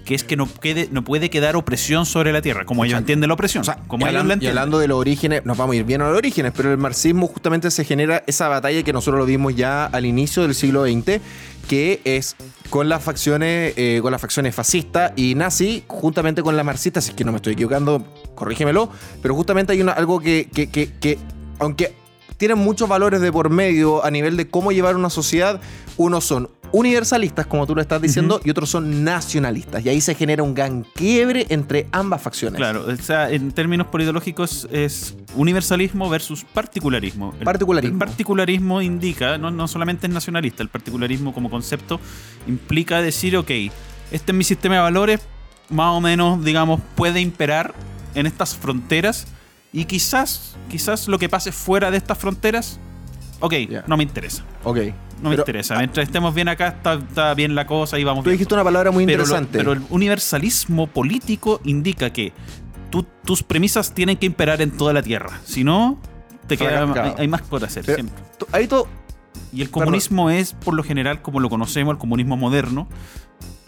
que 0.07 0.15
es 0.15 0.25
que 0.25 0.37
no, 0.37 0.49
quede, 0.49 0.89
no 0.93 1.03
puede 1.03 1.29
quedar 1.31 1.57
opresión 1.57 2.07
sobre 2.07 2.33
la 2.33 2.41
tierra, 2.41 2.65
como 2.65 2.85
ellos 2.85 2.97
entienden 2.97 3.29
la 3.29 3.35
opresión. 3.35 3.63
O 3.63 3.65
sea, 3.65 3.77
como 3.89 4.07
y, 4.07 4.09
ellos 4.09 4.23
hablando, 4.23 4.43
la 4.43 4.47
y 4.47 4.49
hablando 4.49 4.79
de 4.79 4.89
los 4.89 4.99
orígenes, 4.99 5.45
nos 5.45 5.59
vamos 5.59 5.75
a 5.75 5.77
ir 5.77 5.85
bien 5.85 6.01
a 6.01 6.09
los 6.09 6.17
orígenes, 6.17 6.53
pero 6.57 6.71
el 6.71 6.79
marxismo 6.79 7.27
justamente 7.27 7.71
se 7.73 7.85
genera 7.85 8.23
esa 8.29 8.47
batalla 8.47 8.83
que 8.85 8.93
nosotros 8.93 9.19
lo 9.19 9.27
vimos 9.27 9.57
ya 9.57 9.85
al 9.85 10.07
inicio 10.07 10.43
del 10.43 10.55
siglo 10.55 10.85
XX, 10.85 11.21
que 11.69 12.01
es 12.05 12.37
con 12.71 12.89
las 12.89 13.03
facciones, 13.03 13.75
eh, 13.77 13.99
con 14.01 14.13
las 14.13 14.21
facciones 14.21 14.55
fascista 14.55 15.13
y 15.17 15.35
nazi, 15.35 15.83
juntamente 15.89 16.41
con 16.45 16.57
las 16.57 16.65
marxistas, 16.65 17.05
si 17.05 17.11
es 17.11 17.17
que 17.17 17.25
no 17.25 17.33
me 17.33 17.37
estoy 17.37 17.55
equivocando, 17.55 18.07
corrígemelo, 18.37 18.89
pero 19.21 19.35
justamente 19.35 19.73
hay 19.73 19.83
una, 19.83 19.91
algo 19.91 20.21
que, 20.21 20.49
que, 20.55 20.71
que, 20.71 20.93
que, 21.01 21.19
aunque 21.59 21.93
tienen 22.37 22.59
muchos 22.59 22.89
valores 22.89 23.21
de 23.21 23.33
por 23.33 23.51
medio 23.51 24.05
a 24.05 24.11
nivel 24.11 24.37
de 24.37 24.49
cómo 24.49 24.71
llevar 24.71 24.95
una 24.95 25.11
sociedad, 25.11 25.61
unos 25.97 26.25
son 26.25 26.49
universalistas, 26.73 27.47
como 27.47 27.67
tú 27.67 27.75
lo 27.75 27.81
estás 27.81 28.01
diciendo, 28.03 28.41
y 28.45 28.51
otros 28.51 28.71
son 28.71 29.05
nacionalistas. 29.05 29.85
Y 29.85 29.89
ahí 29.89 30.01
se 30.01 30.15
genera 30.15 30.43
un 30.43 30.55
gran 30.55 30.83
quiebre 30.83 31.47
entre 31.49 31.87
ambas 31.93 32.23
facciones. 32.23 32.57
Claro, 32.59 32.85
o 32.87 32.97
sea, 32.97 33.31
en 33.31 33.53
términos 33.53 33.87
politológicos 33.89 34.69
es 34.71 35.17
universalismo 35.35 36.09
versus 36.09 36.45
particularismo. 36.45 37.35
El- 37.39 37.45
Particularismo. 37.45 37.95
El 37.95 37.99
particularismo 37.99 38.83
indica, 38.83 39.39
no, 39.39 39.51
no 39.51 39.69
solamente 39.69 40.07
es 40.07 40.13
nacionalista, 40.13 40.63
el 40.63 40.69
particularismo 40.69 41.33
como 41.33 41.51
concepto 41.51 42.01
implica 42.47 43.01
decir, 43.01 43.37
ok, 43.37 43.51
este 44.11 44.33
es 44.33 44.35
mi 44.35 44.45
sistema 44.45 44.77
de 44.77 44.81
valores, 44.83 45.21
más 45.71 45.91
o 45.97 46.01
menos, 46.01 46.45
digamos, 46.45 46.81
puede 46.95 47.21
imperar 47.21 47.75
en 48.15 48.27
estas 48.27 48.57
fronteras 48.57 49.27
y 49.73 49.85
quizás, 49.85 50.57
quizás 50.71 51.09
lo 51.09 51.19
que 51.19 51.29
pase 51.29 51.53
fuera 51.53 51.91
de 51.91 51.97
estas 51.97 52.17
fronteras, 52.19 52.79
ok, 53.41 53.53
no 53.87 53.97
me 53.97 54.03
interesa. 54.05 54.45
Ok. 54.65 54.79
No 55.23 55.31
me 55.31 55.37
Pero- 55.37 55.43
interesa. 55.43 55.77
Mientras 55.79 56.07
estemos 56.07 56.35
bien 56.35 56.49
acá, 56.49 56.69
está, 56.69 56.95
está 56.95 57.35
bien 57.35 57.55
la 57.55 57.67
cosa 57.67 57.99
y 57.99 58.05
vamos 58.05 58.25
Tú 58.25 58.31
dijiste 58.31 58.53
una 58.55 58.65
palabra 58.65 58.91
muy 58.91 59.07
pero, 59.07 59.19
lo- 59.19 59.25
interesante. 59.25 59.59
pero 59.59 59.73
el 59.73 59.83
universalismo 59.91 60.87
político 60.87 61.61
indica 61.65 62.11
que 62.11 62.33
tus 63.25 63.43
premisas 63.43 63.93
tienen 63.93 64.17
que 64.17 64.27
imperar 64.27 64.63
en 64.63 64.71
toda 64.71 64.93
la 64.93 65.03
tierra. 65.03 65.41
Si 65.45 65.65
no, 65.65 65.99
te 66.47 66.57
queda, 66.57 66.85
hay, 67.03 67.13
hay 67.19 67.29
más 67.29 67.43
por 67.43 67.65
hacer 67.65 67.85
Pero- 67.85 67.97
siempre. 67.97 68.25
Ahí 68.53 68.67
tú- 68.67 68.87
Y 69.53 69.63
el 69.63 69.71
comunismo 69.71 70.31
es, 70.31 70.53
por 70.55 70.75
lo 70.75 70.83
general, 70.83 71.21
como 71.23 71.41
lo 71.41 71.49
conocemos, 71.51 71.93
el 71.93 71.99
comunismo 71.99 72.37
moderno, 72.37 72.89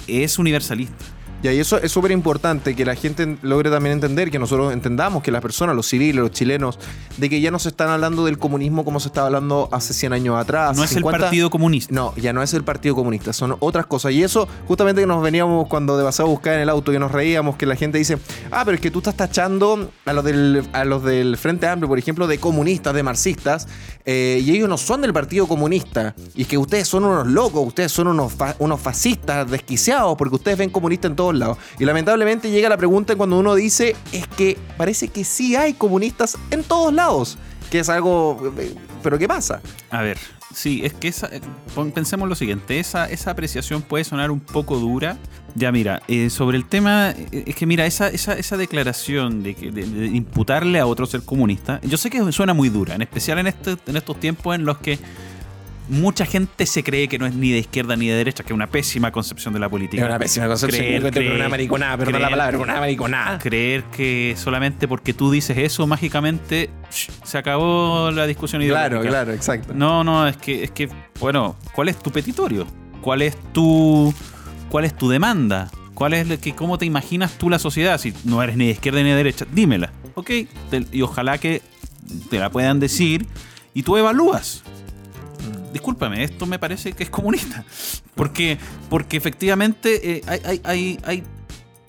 es 0.07 0.39
universalista. 0.39 1.05
Y 1.43 1.49
ahí 1.49 1.61
eso 1.61 1.79
es 1.81 1.93
súper 1.93 2.11
importante 2.11 2.75
que 2.75 2.85
la 2.85 2.95
gente 2.97 3.39
logre 3.43 3.71
también 3.71 3.93
entender, 3.93 4.31
que 4.31 4.39
nosotros 4.41 4.73
entendamos 4.73 5.23
que 5.23 5.31
las 5.31 5.41
personas, 5.41 5.77
los 5.77 5.87
civiles, 5.87 6.17
los 6.17 6.33
chilenos, 6.33 6.79
de 7.17 7.31
que 7.31 7.41
ya 7.41 7.51
no 7.53 7.59
se 7.61 7.69
están 7.69 7.89
hablando 7.91 8.25
del 8.25 8.39
comunismo 8.39 8.85
como 8.85 8.99
se 8.99 9.09
estaba 9.09 9.29
hablando 9.29 9.69
hace 9.71 9.95
100 9.95 10.13
años 10.15 10.37
atrás. 10.37 10.77
No 10.77 10.83
es 10.85 10.91
50. 10.91 11.17
el 11.17 11.23
Partido 11.23 11.51
Comunista. 11.51 11.95
No, 11.95 12.13
ya 12.17 12.33
no 12.33 12.43
es 12.43 12.53
el 12.55 12.65
Partido 12.65 12.95
Comunista, 12.97 13.33
son 13.33 13.57
otras 13.61 13.87
cosas. 13.87 14.13
Y 14.13 14.23
eso, 14.23 14.49
justamente 14.67 15.01
que 15.03 15.07
nos 15.07 15.23
veníamos 15.23 15.69
cuando 15.69 15.97
de 15.97 16.05
pasado 16.05 16.29
a 16.29 16.33
buscar 16.33 16.55
en 16.55 16.61
el 16.61 16.69
auto, 16.69 16.91
que 16.91 16.99
nos 16.99 17.13
reíamos, 17.13 17.57
que 17.57 17.67
la 17.67 17.77
gente 17.77 17.99
dice, 17.99 18.19
ah, 18.51 18.63
pero 18.65 18.75
es 18.75 18.81
que 18.81 18.91
tú 18.91 18.99
estás 18.99 19.17
tachando 19.17 19.91
a 20.07 20.13
los 20.13 20.25
del, 20.25 20.69
a 20.73 20.85
los 20.85 21.05
del 21.05 21.37
Frente 21.37 21.67
Amplio, 21.69 21.89
por 21.89 21.99
ejemplo, 21.99 22.27
de 22.27 22.39
comunistas, 22.39 22.95
de 22.95 23.03
marxistas, 23.05 23.69
eh, 24.05 24.41
y 24.45 24.51
ellos 24.57 24.69
no 24.69 24.77
son 24.79 25.03
del 25.03 25.13
Partido 25.13 25.47
Comunista. 25.47 26.15
Y 26.35 26.43
es 26.43 26.49
que 26.49 26.59
ustedes 26.59 26.89
son 26.89 27.05
unos 27.05 27.27
locos, 27.27 27.65
ustedes 27.67 27.93
son 27.93 28.09
unos, 28.09 28.33
fa- 28.33 28.57
unos 28.59 28.81
fascistas 28.81 29.49
desquiciados, 29.51 30.17
porque 30.17 30.35
ustedes 30.35 30.59
ven 30.59 30.71
comunistas 30.71 31.11
en 31.11 31.17
lados. 31.35 31.59
Y 31.79 31.85
lamentablemente 31.85 32.51
llega 32.51 32.69
la 32.69 32.77
pregunta 32.77 33.17
cuando 33.17 33.39
uno 33.39 33.55
dice, 33.55 33.97
es 34.13 34.27
que 34.29 34.57
parece 34.77 35.09
que 35.09 35.25
sí 35.25 35.57
hay 35.57 35.73
comunistas 35.75 36.37
en 36.51 36.63
todos 36.63 36.93
lados. 36.93 37.39
Que 37.71 37.81
es 37.81 37.89
algo... 37.89 38.53
eh, 38.59 38.75
¿Pero 39.03 39.19
qué 39.19 39.29
pasa? 39.29 39.61
A 39.91 40.03
ver, 40.03 40.19
sí, 40.55 40.81
es 40.85 40.93
que 40.95 41.09
esa, 41.09 41.27
eh, 41.29 41.41
pensemos 41.95 42.29
lo 42.29 42.35
siguiente, 42.35 42.81
esa, 42.81 43.09
esa 43.09 43.31
apreciación 43.31 43.83
puede 43.83 44.05
sonar 44.05 44.31
un 44.31 44.41
poco 44.41 44.79
dura. 44.79 45.19
Ya 45.55 45.71
mira, 45.73 46.03
eh, 46.09 46.31
sobre 46.31 46.57
el 46.57 46.65
tema, 46.67 47.15
es 47.33 47.55
que 47.55 47.67
mira, 47.67 47.85
esa, 47.87 48.09
esa, 48.09 48.35
esa 48.35 48.57
declaración 48.57 49.43
de, 49.43 49.55
de- 49.55 49.71
de 49.87 50.07
imputarle 50.07 50.79
a 50.79 50.87
otro 50.87 51.07
ser 51.07 51.23
comunista, 51.23 51.81
yo 51.83 51.97
sé 51.97 52.11
que 52.11 52.33
suena 52.33 52.55
muy 52.55 52.69
dura, 52.69 52.95
en 52.95 53.03
especial 53.03 53.39
en, 53.39 53.49
este, 53.49 53.77
en 53.87 53.97
estos 53.97 54.19
tiempos 54.21 54.55
en 54.55 54.65
los 54.65 54.79
que 54.79 54.99
mucha 55.89 56.27
gente 56.27 56.67
se 56.67 56.83
cree 56.85 57.09
que 57.09 57.19
no 57.19 57.27
es 57.27 57.35
ni 57.35 57.51
de 57.51 57.59
izquierda 57.59 57.97
ni 57.97 58.09
de 58.09 58.15
derecha, 58.15 58.43
que 58.45 58.53
es 58.53 58.55
una 58.55 58.67
pésima 58.67 59.11
concepción 59.11 59.55
de 59.55 59.61
la 59.61 59.69
política. 59.69 60.03
Es 60.03 60.09
una 60.09 60.19
pésima 60.19 60.47
concepción. 60.47 61.11
Creer, 61.11 61.33
una 61.35 61.49
mariconada, 61.49 61.97
perdón 61.97 62.23
la 62.23 62.31
palabra, 62.31 62.59
una 62.59 62.81
mariconada. 62.81 63.39
Creer 63.39 63.85
que 63.85 64.35
solamente 64.37 64.87
porque 64.89 65.15
tú 65.15 65.31
dices 65.31 65.57
eso, 65.59 65.87
mágicamente 65.87 66.71
se 67.25 67.39
acabó 67.39 68.11
la 68.11 68.27
discusión 68.27 68.63
ideológica. 68.63 68.89
Claro, 68.91 69.09
claro, 69.09 69.33
exacto. 69.33 69.73
No, 69.75 70.05
no, 70.05 70.27
es 70.29 70.37
que, 70.37 70.65
es 70.65 70.71
que, 70.71 70.89
bueno, 71.21 71.57
¿cuál 71.75 71.89
es 71.89 71.99
tu 71.99 72.11
petitorio? 72.11 72.67
¿Cuál 73.01 73.23
es 73.23 73.37
tu, 73.53 74.13
cuál 74.69 74.85
es 74.85 74.97
tu 74.97 75.09
demanda? 75.09 75.71
¿Cuál 75.95 76.15
es 76.15 76.39
que, 76.39 76.55
cómo 76.55 76.79
te 76.79 76.87
imaginas 76.87 77.39
tú 77.39 77.51
la 77.51 77.59
sociedad? 77.59 77.99
Si 77.99 78.13
no 78.25 78.43
eres 78.43 78.57
ni 78.57 78.67
de 78.67 78.73
izquierda 78.73 79.03
ni 79.03 79.11
de 79.11 79.17
derecha, 79.17 79.47
dímela, 79.53 79.93
¿ok? 80.15 80.31
Te- 80.71 80.87
y 80.93 81.03
ojalá 81.03 81.39
que 81.39 81.63
te 82.31 82.39
la 82.39 82.51
puedan 82.51 82.79
decir 82.81 83.27
y 83.75 83.83
tú 83.83 83.97
evalúas. 83.97 84.63
Discúlpame, 85.73 86.25
esto 86.25 86.47
me 86.47 86.59
parece 86.59 86.93
que 86.93 87.05
es 87.05 87.11
comunista. 87.11 87.65
Porque, 88.15 88.59
porque 88.89 89.17
efectivamente 89.17 90.17
eh, 90.17 90.23
hay, 90.27 90.61
hay, 90.65 90.99
hay, 91.05 91.23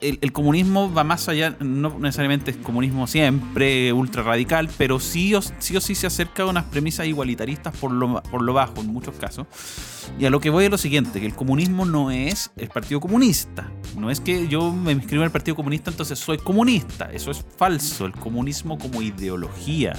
el 0.01 0.31
comunismo 0.31 0.93
va 0.93 1.03
más 1.03 1.27
allá, 1.27 1.55
no 1.59 1.97
necesariamente 1.99 2.51
es 2.51 2.57
comunismo 2.57 3.07
siempre, 3.07 3.91
ultra 3.91 4.23
radical, 4.23 4.69
pero 4.77 4.99
sí 4.99 5.35
o 5.35 5.41
sí, 5.41 5.75
o 5.75 5.81
sí 5.81 5.95
se 5.95 6.07
acerca 6.07 6.43
a 6.43 6.45
unas 6.45 6.65
premisas 6.65 7.07
igualitaristas 7.07 7.75
por 7.75 7.91
lo, 7.91 8.21
por 8.23 8.41
lo 8.41 8.53
bajo 8.53 8.79
en 8.81 8.87
muchos 8.87 9.15
casos. 9.15 9.47
Y 10.17 10.25
a 10.25 10.29
lo 10.29 10.39
que 10.39 10.49
voy 10.49 10.65
es 10.65 10.71
lo 10.71 10.77
siguiente, 10.77 11.19
que 11.19 11.25
el 11.25 11.35
comunismo 11.35 11.85
no 11.85 12.11
es 12.11 12.51
el 12.55 12.69
Partido 12.69 12.99
Comunista. 12.99 13.69
No 13.97 14.09
es 14.09 14.19
que 14.19 14.47
yo 14.47 14.71
me 14.71 14.91
inscribo 14.91 15.23
en 15.23 15.27
el 15.27 15.31
Partido 15.31 15.55
Comunista, 15.55 15.91
entonces 15.91 16.17
soy 16.17 16.37
comunista. 16.37 17.09
Eso 17.11 17.31
es 17.31 17.45
falso. 17.57 18.05
El 18.05 18.13
comunismo 18.13 18.77
como 18.77 19.01
ideología 19.01 19.93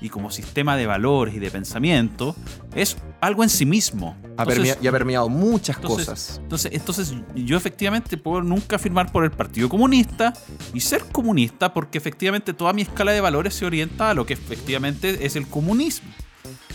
y 0.00 0.08
como 0.10 0.30
sistema 0.30 0.76
de 0.76 0.86
valores 0.86 1.34
y 1.34 1.38
de 1.38 1.50
pensamiento 1.50 2.36
es 2.74 2.96
algo 3.20 3.42
en 3.42 3.48
sí 3.48 3.64
mismo. 3.64 4.14
Ha 4.36 4.42
Entonces- 4.42 4.58
permea- 4.58 4.78
y 4.82 4.86
ha 4.86 4.92
permeado 4.92 5.28
muchas 5.28 5.76
entonces, 5.76 6.06
cosas. 6.06 6.40
Entonces, 6.42 6.72
entonces, 6.74 7.14
yo 7.34 7.56
efectivamente 7.56 8.16
puedo 8.18 8.42
nunca 8.42 8.78
firmar 8.78 9.10
por 9.10 9.24
el 9.24 9.30
Partido 9.30 9.68
Comunista 9.68 10.34
y 10.74 10.80
ser 10.80 11.04
comunista 11.10 11.72
porque 11.72 11.98
efectivamente 11.98 12.52
toda 12.52 12.72
mi 12.74 12.82
escala 12.82 13.12
de 13.12 13.20
valores 13.20 13.54
se 13.54 13.64
orienta 13.64 14.10
a 14.10 14.14
lo 14.14 14.26
que 14.26 14.34
efectivamente 14.34 15.24
es 15.24 15.34
el 15.36 15.46
comunismo. 15.46 16.10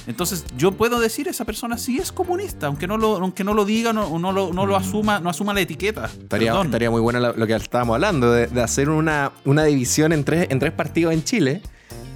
Entonces, 0.07 0.43
yo 0.57 0.71
puedo 0.71 0.99
decir 0.99 1.27
esa 1.27 1.45
persona 1.45 1.77
sí 1.77 1.99
es 1.99 2.11
comunista, 2.11 2.65
aunque 2.65 2.87
no 2.87 2.97
lo, 2.97 3.17
aunque 3.17 3.43
no 3.43 3.53
lo 3.53 3.65
diga, 3.65 3.93
no, 3.93 4.17
no 4.17 4.31
lo, 4.31 4.51
no 4.51 4.65
lo 4.65 4.75
asuma, 4.75 5.19
no 5.19 5.29
asuma 5.29 5.53
la 5.53 5.61
etiqueta. 5.61 6.05
Estaría, 6.05 6.59
estaría 6.59 6.89
muy 6.89 7.01
bueno 7.01 7.19
lo, 7.19 7.33
lo 7.33 7.45
que 7.47 7.53
estábamos 7.55 7.93
hablando, 7.93 8.31
de, 8.31 8.47
de 8.47 8.61
hacer 8.63 8.89
una, 8.89 9.31
una 9.45 9.63
división 9.65 10.11
en 10.11 10.23
tres, 10.23 10.47
en 10.49 10.57
tres 10.57 10.73
partidos 10.73 11.13
en 11.13 11.23
Chile, 11.23 11.61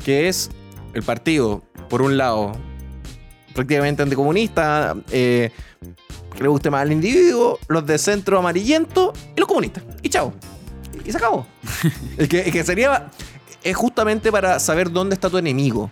que 0.04 0.28
es 0.28 0.50
el 0.96 1.04
partido, 1.04 1.62
por 1.90 2.02
un 2.02 2.18
lado, 2.18 2.54
prácticamente 3.54 4.02
anticomunista, 4.02 4.96
eh, 5.12 5.52
que 6.36 6.42
le 6.44 6.50
guste 6.50 6.70
más 6.72 6.82
al 6.82 6.92
individuo, 6.92 7.60
los 7.68 7.86
de 7.86 7.98
centro 7.98 8.40
amarillento 8.40 9.14
y 9.36 9.40
los 9.40 9.48
comunistas. 9.48 9.84
Y 10.02 10.10
chao. 10.10 10.34
Y 11.06 11.12
se 11.12 11.18
acabó. 11.18 11.46
es, 12.18 12.28
que, 12.28 12.40
es 12.40 12.52
que 12.52 12.64
sería... 12.64 13.08
Es 13.64 13.76
justamente 13.76 14.32
para 14.32 14.60
saber 14.60 14.92
dónde 14.92 15.16
está 15.16 15.28
tu 15.30 15.38
enemigo. 15.40 15.90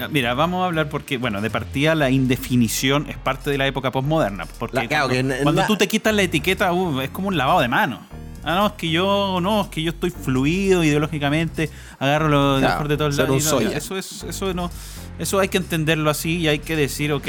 Ah, 0.00 0.08
Mira, 0.10 0.34
vamos 0.34 0.62
a 0.62 0.66
hablar 0.66 0.90
porque, 0.90 1.16
bueno, 1.16 1.40
de 1.40 1.48
partida 1.48 1.94
la 1.94 2.10
indefinición 2.10 3.06
es 3.08 3.16
parte 3.16 3.48
de 3.50 3.56
la 3.56 3.66
época 3.66 3.90
postmoderna. 3.90 4.44
Porque 4.58 4.76
La- 4.76 4.86
claro, 4.88 5.08
cuando, 5.08 5.28
que 5.28 5.36
en- 5.38 5.42
cuando 5.44 5.62
la- 5.62 5.66
tú 5.66 5.76
te 5.76 5.88
quitas 5.88 6.14
la 6.14 6.22
etiqueta, 6.22 6.72
uh, 6.74 7.00
es 7.00 7.08
como 7.10 7.28
un 7.28 7.38
lavado 7.38 7.60
de 7.60 7.68
manos. 7.68 8.00
Ah, 8.44 8.54
no, 8.56 8.66
es 8.66 8.72
que 8.72 8.90
yo, 8.90 9.38
no, 9.40 9.62
es 9.62 9.68
que 9.68 9.82
yo 9.82 9.90
estoy 9.90 10.10
fluido 10.10 10.84
ideológicamente, 10.84 11.70
agarro 11.98 12.28
lo 12.28 12.58
Claro, 12.58 12.74
mejor 12.74 12.88
de 12.88 12.96
todos 12.96 13.16
lados. 13.16 13.44
no, 13.52 13.60
Eso 13.60 13.96
es, 13.96 14.22
eso 14.24 14.52
no, 14.54 14.70
eso 15.18 15.38
hay 15.40 15.48
que 15.48 15.58
entenderlo 15.58 16.10
así 16.10 16.38
y 16.38 16.48
hay 16.48 16.58
que 16.58 16.74
decir, 16.76 17.12
ok, 17.12 17.26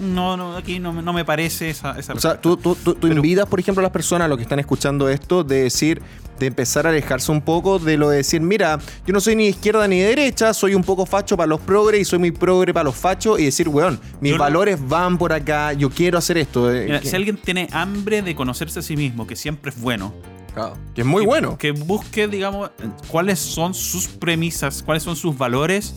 no, 0.00 0.36
no, 0.36 0.56
aquí 0.56 0.78
no, 0.78 0.92
me- 0.92 1.02
no 1.02 1.12
me 1.12 1.24
parece 1.24 1.70
esa, 1.70 1.98
esa 1.98 2.12
O 2.14 2.20
sea, 2.20 2.40
tú, 2.40 2.56
tú, 2.56 2.74
tú, 2.76 2.94
tú 2.94 3.00
Pero- 3.00 3.14
invitas, 3.14 3.46
por 3.46 3.60
ejemplo, 3.60 3.80
a 3.80 3.84
las 3.84 3.92
personas, 3.92 4.26
a 4.26 4.28
los 4.28 4.36
que 4.38 4.42
están 4.42 4.58
escuchando 4.60 5.08
esto, 5.08 5.44
de 5.44 5.64
decir, 5.64 6.00
de 6.38 6.46
empezar 6.46 6.86
a 6.86 6.90
alejarse 6.90 7.30
un 7.30 7.40
poco 7.40 7.78
de 7.78 7.96
lo 7.96 8.08
de 8.10 8.16
decir, 8.18 8.40
mira, 8.40 8.78
yo 9.06 9.12
no 9.12 9.20
soy 9.20 9.36
ni 9.36 9.46
izquierda 9.48 9.86
ni 9.86 9.98
de 10.00 10.06
derecha, 10.08 10.52
soy 10.54 10.74
un 10.74 10.82
poco 10.82 11.06
facho 11.06 11.36
para 11.36 11.46
los 11.46 11.60
progres 11.60 12.00
y 12.00 12.04
soy 12.04 12.18
muy 12.18 12.30
progre 12.32 12.72
para 12.74 12.84
los 12.84 12.96
fachos, 12.96 13.38
y 13.38 13.44
decir, 13.44 13.68
weón, 13.68 14.00
mis 14.20 14.32
no- 14.32 14.38
valores 14.38 14.78
van 14.88 15.18
por 15.18 15.32
acá, 15.32 15.72
yo 15.72 15.90
quiero 15.90 16.18
hacer 16.18 16.38
esto. 16.38 16.72
eh, 16.72 16.84
Mira, 16.86 17.02
si 17.02 17.14
alguien 17.14 17.36
tiene 17.36 17.68
hambre 17.72 18.22
de 18.22 18.34
conocerse 18.34 18.78
a 18.80 18.82
sí 18.82 18.96
mismo, 18.96 19.26
que 19.26 19.36
siempre 19.36 19.70
es 19.70 19.80
bueno, 19.80 20.12
claro, 20.54 20.76
que 20.94 21.02
es 21.02 21.06
muy 21.06 21.22
que- 21.22 21.26
bueno. 21.26 21.58
Que 21.58 21.70
busque, 21.72 22.26
digamos, 22.26 22.70
cuáles 23.08 23.38
son 23.38 23.74
sus 23.74 24.08
premisas, 24.08 24.82
cuáles 24.82 25.02
son 25.04 25.14
sus 25.16 25.36
valores 25.38 25.94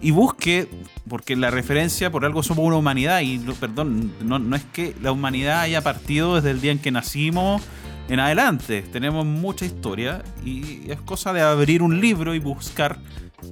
y 0.00 0.10
busque, 0.12 0.68
porque 1.08 1.36
la 1.36 1.50
referencia 1.50 2.10
por 2.10 2.24
algo 2.24 2.42
somos 2.42 2.64
una 2.64 2.76
humanidad 2.76 3.20
y, 3.20 3.38
perdón, 3.60 4.12
no, 4.22 4.38
no 4.38 4.56
es 4.56 4.64
que 4.64 4.94
la 5.02 5.12
humanidad 5.12 5.60
haya 5.60 5.82
partido 5.82 6.36
desde 6.36 6.50
el 6.52 6.60
día 6.60 6.72
en 6.72 6.78
que 6.78 6.90
nacimos 6.90 7.62
en 8.08 8.20
adelante. 8.20 8.82
Tenemos 8.82 9.26
mucha 9.26 9.64
historia 9.64 10.22
y 10.44 10.90
es 10.90 11.00
cosa 11.00 11.32
de 11.32 11.40
abrir 11.40 11.82
un 11.82 12.00
libro 12.00 12.34
y 12.34 12.38
buscar 12.38 12.98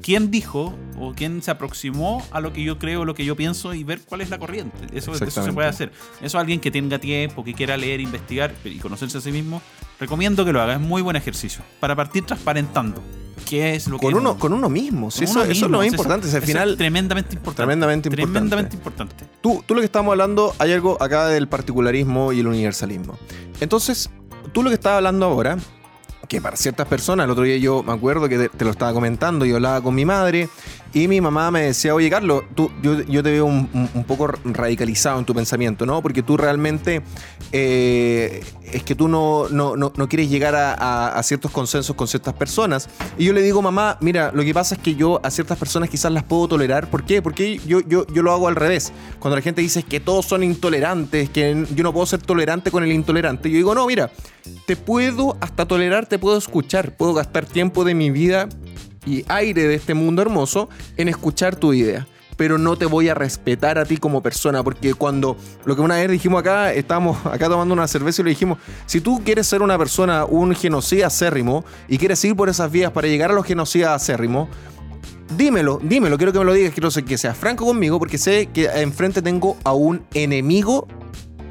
quién 0.03 0.31
dijo 0.31 0.75
o 0.99 1.12
quién 1.14 1.42
se 1.42 1.51
aproximó 1.51 2.25
a 2.31 2.40
lo 2.40 2.53
que 2.53 2.62
yo 2.62 2.79
creo, 2.79 3.05
lo 3.05 3.14
que 3.14 3.25
yo 3.25 3.37
pienso 3.37 3.75
y 3.75 3.85
ver 3.85 4.01
cuál 4.01 4.20
es 4.20 4.31
la 4.31 4.38
corriente. 4.38 4.79
Eso, 4.92 5.12
eso 5.12 5.42
se 5.42 5.53
puede 5.53 5.68
hacer. 5.68 5.92
Eso 6.20 6.38
alguien 6.38 6.61
que 6.61 6.70
tenga 6.70 6.99
tiempo, 6.99 7.44
que 7.44 7.55
quiera 7.55 7.77
leer, 7.77 8.01
investigar 8.01 8.55
y 8.64 8.79
conocerse 8.79 9.18
a 9.18 9.20
sí 9.20 9.33
mismo, 9.33 9.62
recomiendo 10.01 10.44
que 10.44 10.53
lo 10.53 10.61
haga. 10.61 10.75
Es 10.75 10.81
muy 10.81 11.03
buen 11.03 11.16
ejercicio. 11.16 11.62
Para 11.81 11.94
partir 11.94 12.25
transparentando 12.25 13.03
qué 13.49 13.75
es 13.75 13.87
lo 13.87 13.99
Con 13.99 14.11
que 14.11 14.16
uno, 14.16 14.38
con 14.38 14.53
uno 14.53 14.68
mismo. 14.68 15.09
con 15.11 15.22
eso, 15.22 15.33
uno 15.33 15.42
eso 15.42 15.42
es 15.42 15.49
mismo. 15.49 15.68
lo 15.68 15.79
más 15.79 15.87
importante. 15.87 16.25
al 16.25 16.29
eso 16.29 16.38
es 16.38 16.44
final, 16.44 16.77
tremendamente 16.77 17.35
importante. 17.37 17.57
Tremendamente 17.57 18.09
importante. 18.09 18.33
Tremendamente 18.33 18.77
importante. 18.77 19.25
Tú, 19.40 19.62
tú 19.66 19.75
lo 19.75 19.81
que 19.81 19.87
estamos 19.87 20.11
hablando, 20.12 20.55
hay 20.59 20.72
algo 20.72 21.01
acá 21.03 21.29
del 21.29 21.49
particularismo 21.49 22.33
y 22.33 22.40
el 22.40 22.46
universalismo. 22.49 23.18
Entonces, 23.61 24.11
tú 24.53 24.62
lo 24.62 24.70
que 24.70 24.75
estás 24.75 24.94
hablando 24.94 25.27
ahora, 25.27 25.59
que 26.28 26.40
para 26.40 26.56
ciertas 26.56 26.86
personas, 26.86 27.24
el 27.24 27.30
otro 27.30 27.44
día 27.44 27.56
yo 27.56 27.82
me 27.82 27.92
acuerdo 27.92 28.28
que 28.28 28.48
te, 28.48 28.64
lo 28.64 28.70
estaba 28.70 28.92
comentando, 28.92 29.44
yo 29.44 29.56
hablaba 29.56 29.80
con 29.80 29.94
mi 29.94 30.04
madre 30.04 30.48
y 30.94 31.09
mi 31.09 31.20
mamá 31.20 31.51
me 31.51 31.62
decía, 31.62 31.94
oye 31.94 32.09
Carlos, 32.09 32.44
tú, 32.55 32.70
yo, 32.83 33.03
yo 33.03 33.22
te 33.22 33.31
veo 33.31 33.44
un, 33.44 33.68
poco 34.07 34.29
radicalizado 34.44 35.18
en 35.18 35.25
tu 35.25 35.35
pensamiento, 35.35 35.85
¿no? 35.85 36.01
Porque 36.01 36.22
tú 36.22 36.37
realmente 36.37 37.03
eh, 37.53 38.42
es 38.72 38.83
que 38.83 38.94
tú 38.94 39.09
no, 39.09 39.49
no, 39.51 39.77
no- 39.77 39.92
quieres 40.09 40.31
llegar 40.31 40.55
a, 40.55 40.72
a- 40.75 41.18
a 41.18 41.22
ciertos 41.22 41.51
consensos 41.51 41.94
con 41.96 42.07
ciertas 42.09 42.35
personas. 42.35 42.88
Y 43.18 43.25
yo 43.25 43.33
le 43.33 43.42
digo, 43.42 43.61
mamá, 43.62 43.99
mira, 44.01 44.31
lo 44.35 44.42
que 44.42 44.55
pasa 44.55 44.75
es 44.77 44.81
que 44.81 44.94
yo 44.94 45.20
a 45.25 45.31
ciertas 45.31 45.59
personas 45.59 45.90
quizás 45.90 46.12
las 46.12 46.22
puedo 46.25 46.49
tolerar. 46.49 46.88
¿Por 46.90 47.05
qué? 47.05 47.20
Porque 47.22 47.61
yo, 47.66 47.81
yo, 47.81 48.07
yo 48.07 48.22
lo 48.22 48.33
hago 48.33 48.49
al 48.49 48.57
revés. 48.57 48.92
Cuando 49.18 49.37
la 49.37 49.42
gente 49.42 49.61
dice 49.61 49.83
que 49.83 50.01
todos 50.01 50.27
son 50.27 50.42
intolerantes, 50.42 51.31
que 51.31 51.66
yo 51.75 51.83
no 51.83 51.92
puedo 51.92 52.07
ser 52.07 52.22
tolerante 52.22 52.70
con 52.70 52.85
el 52.85 52.92
intolerante, 52.92 53.51
yo 53.51 53.57
digo, 53.57 53.75
no, 53.75 53.87
mira, 53.87 54.11
te 54.66 54.77
puedo 54.77 55.37
hasta 55.40 55.66
tolerar, 55.66 56.07
te 56.07 56.18
puedo 56.18 56.37
escuchar, 56.38 56.96
puedo 56.96 57.14
gastar 57.14 57.46
tiempo 57.46 57.85
de 57.85 57.94
mi 57.94 58.11
vida 58.11 58.49
y 59.06 59.24
aire 59.28 59.68
de 59.68 59.74
este 59.74 59.94
mundo 59.94 60.20
hermoso 60.20 60.68
en 60.96 61.08
escuchar 61.08 61.56
tu 61.56 61.72
idea. 61.72 62.06
pero 62.36 62.58
no 62.58 62.76
te 62.76 62.84
voy 62.84 63.08
a 63.08 63.14
respetar 63.14 63.78
a 63.78 63.86
ti 63.86 63.96
como 63.96 64.22
persona. 64.22 64.62
Porque 64.62 64.92
cuando, 64.92 65.38
lo 65.64 65.74
que 65.74 65.80
una 65.80 65.94
vez 65.94 66.10
dijimos 66.10 66.40
acá, 66.40 66.72
estábamos 66.72 67.24
acá 67.24 67.48
tomando 67.48 67.72
una 67.72 67.88
cerveza 67.88 68.20
y 68.20 68.24
le 68.24 68.30
dijimos, 68.30 68.58
si 68.84 69.00
tú 69.00 69.22
quieres 69.24 69.46
ser 69.46 69.62
una 69.62 69.78
persona, 69.78 70.26
un 70.26 70.54
genocida 70.54 71.06
acérrimo, 71.06 71.64
y 71.88 71.96
quieres 71.96 72.22
ir 72.26 72.36
por 72.36 72.50
esas 72.50 72.70
vías 72.70 72.92
para 72.92 73.08
llegar 73.08 73.30
a 73.30 73.34
los 73.34 73.46
genocidas 73.46 74.02
acérrimos, 74.02 74.48
dímelo, 75.36 75.80
dímelo, 75.82 76.16
quiero 76.18 76.32
que 76.32 76.38
me 76.38 76.44
lo 76.44 76.52
digas, 76.52 76.72
quiero 76.72 76.90
que 76.90 77.18
seas 77.18 77.36
franco 77.36 77.64
conmigo, 77.64 77.98
porque 77.98 78.18
sé 78.18 78.48
que 78.52 78.66
enfrente 78.66 79.22
tengo 79.22 79.56
a 79.64 79.72
un 79.72 80.04
enemigo 80.14 80.86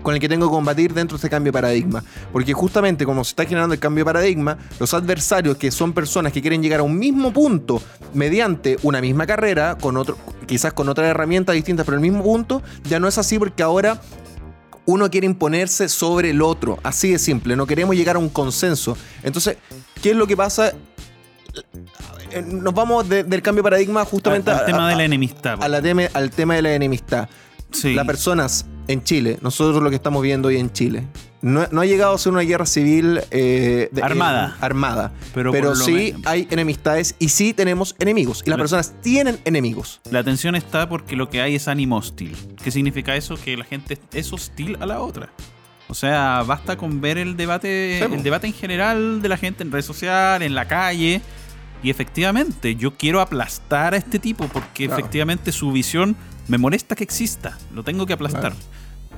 con 0.06 0.14
el 0.14 0.20
que 0.22 0.30
tengo 0.30 0.46
que 0.48 0.52
combatir 0.54 0.94
dentro 0.94 1.16
de 1.16 1.18
este 1.18 1.30
cambio 1.32 1.50
de 1.52 1.54
paradigma. 1.54 2.04
Porque 2.32 2.54
justamente 2.54 3.06
como 3.06 3.24
se 3.24 3.32
está 3.32 3.44
generando 3.46 3.74
el 3.74 3.80
cambio 3.80 4.04
de 4.04 4.06
paradigma, 4.06 4.56
los 4.80 4.94
adversarios, 4.94 5.58
que 5.58 5.72
son 5.72 5.94
personas 5.94 6.32
que 6.32 6.42
quieren 6.42 6.62
llegar 6.62 6.82
a 6.82 6.84
un 6.84 6.96
mismo 6.98 7.34
punto 7.34 7.82
mediante 8.14 8.78
una 8.84 9.02
misma 9.02 9.26
carrera, 9.26 9.78
con 9.82 9.98
otro, 9.98 10.16
quizás 10.46 10.74
con 10.74 10.90
otras 10.90 11.08
herramientas 11.10 11.56
distintas, 11.56 11.86
pero 11.88 11.96
el 11.96 12.02
mismo 12.02 12.24
punto, 12.24 12.62
ya 12.84 13.00
no 13.00 13.08
es 13.08 13.18
así 13.18 13.40
porque 13.40 13.64
ahora 13.64 14.00
uno 14.86 15.10
quiere 15.10 15.26
imponerse 15.26 15.90
sobre 15.90 16.30
el 16.30 16.42
otro. 16.44 16.78
Así 16.84 17.12
de 17.12 17.18
simple, 17.18 17.56
no 17.56 17.66
queremos 17.66 17.96
llegar 17.96 18.16
a 18.18 18.20
un 18.20 18.30
consenso. 18.30 18.96
Entonces, 19.24 19.58
¿qué 20.04 20.12
es 20.12 20.16
lo 20.16 20.28
que 20.28 20.38
pasa? 20.38 20.72
Eh, 22.32 22.44
Nos 22.46 22.74
vamos 22.76 23.10
de- 23.10 23.24
del 23.24 23.42
cambio 23.42 23.64
de 23.64 23.70
paradigma 23.70 24.06
justamente 24.06 24.52
Al- 24.52 24.66
tema 24.66 24.88
de 24.90 24.96
la 24.96 25.04
enemistad. 25.04 25.58
a 25.64 25.68
la 25.68 25.82
teme- 25.82 26.10
al 26.14 26.30
tema 26.30 26.54
de 26.56 26.62
la 26.62 26.74
enemistad. 26.76 27.28
Sí. 27.72 27.94
Las 27.96 28.06
personas 28.06 28.66
en 28.88 29.04
Chile, 29.04 29.38
nosotros 29.42 29.82
lo 29.84 29.90
que 29.90 29.96
estamos 29.96 30.22
viendo 30.24 30.48
hoy 30.50 30.58
en 30.58 30.72
Chile, 30.72 31.04
no, 31.42 31.68
no 31.72 31.82
ha 31.82 31.86
llegado 31.86 32.16
a 32.16 32.18
ser 32.18 32.32
una 32.32 32.42
guerra 32.42 32.66
civil 32.66 33.22
eh, 33.32 33.90
de- 33.92 34.02
Armada. 34.04 34.56
eh, 34.56 34.66
armada. 34.66 35.12
Pero 35.34 35.52
Pero, 35.52 35.76
sí 35.76 36.14
hay 36.26 36.48
enemistades 36.50 37.16
y 37.20 37.30
sí 37.30 37.54
tenemos 37.54 37.96
enemigos. 38.00 38.42
Y 38.46 38.50
las 38.50 38.58
La- 38.58 38.64
personas 38.64 38.94
tienen 39.02 39.38
enemigos. 39.46 40.02
La 40.10 40.24
tensión 40.24 40.56
está 40.56 40.90
porque 40.90 41.16
lo 41.16 41.30
que 41.30 41.42
hay 41.42 41.56
es 41.56 41.68
ánimo 41.68 41.98
hostil. 41.98 42.36
¿Qué 42.64 42.72
significa 42.72 43.16
eso? 43.16 43.36
Que 43.36 43.56
la 43.58 43.64
gente 43.66 44.00
es 44.14 44.34
hostil 44.34 44.78
a 44.80 44.86
la 44.86 45.02
otra. 45.02 45.30
O 45.88 45.94
sea, 45.94 46.42
basta 46.48 46.78
con 46.78 47.00
ver 47.00 47.20
el 47.20 47.38
debate, 47.38 48.00
Sí, 48.08 48.14
el 48.14 48.24
debate 48.24 48.48
en 48.48 48.54
general 48.54 49.22
de 49.22 49.30
la 49.30 49.38
gente 49.38 49.62
en 49.62 49.72
redes 49.72 49.86
sociales, 49.86 50.48
en 50.48 50.56
la 50.56 50.68
calle. 50.68 51.22
Y 51.84 51.92
efectivamente, 51.92 52.76
yo 52.76 52.96
quiero 52.96 53.22
aplastar 53.22 53.94
a 53.94 53.98
este 53.98 54.18
tipo 54.18 54.48
porque 54.48 54.86
Claro. 54.88 55.00
efectivamente 55.00 55.52
su 55.52 55.72
visión 55.72 56.16
me 56.48 56.58
molesta 56.58 56.96
que 56.96 57.04
exista. 57.04 57.58
Lo 57.74 57.84
tengo 57.84 58.06
que 58.06 58.14
aplastar. 58.14 58.54
Claro. 58.54 58.56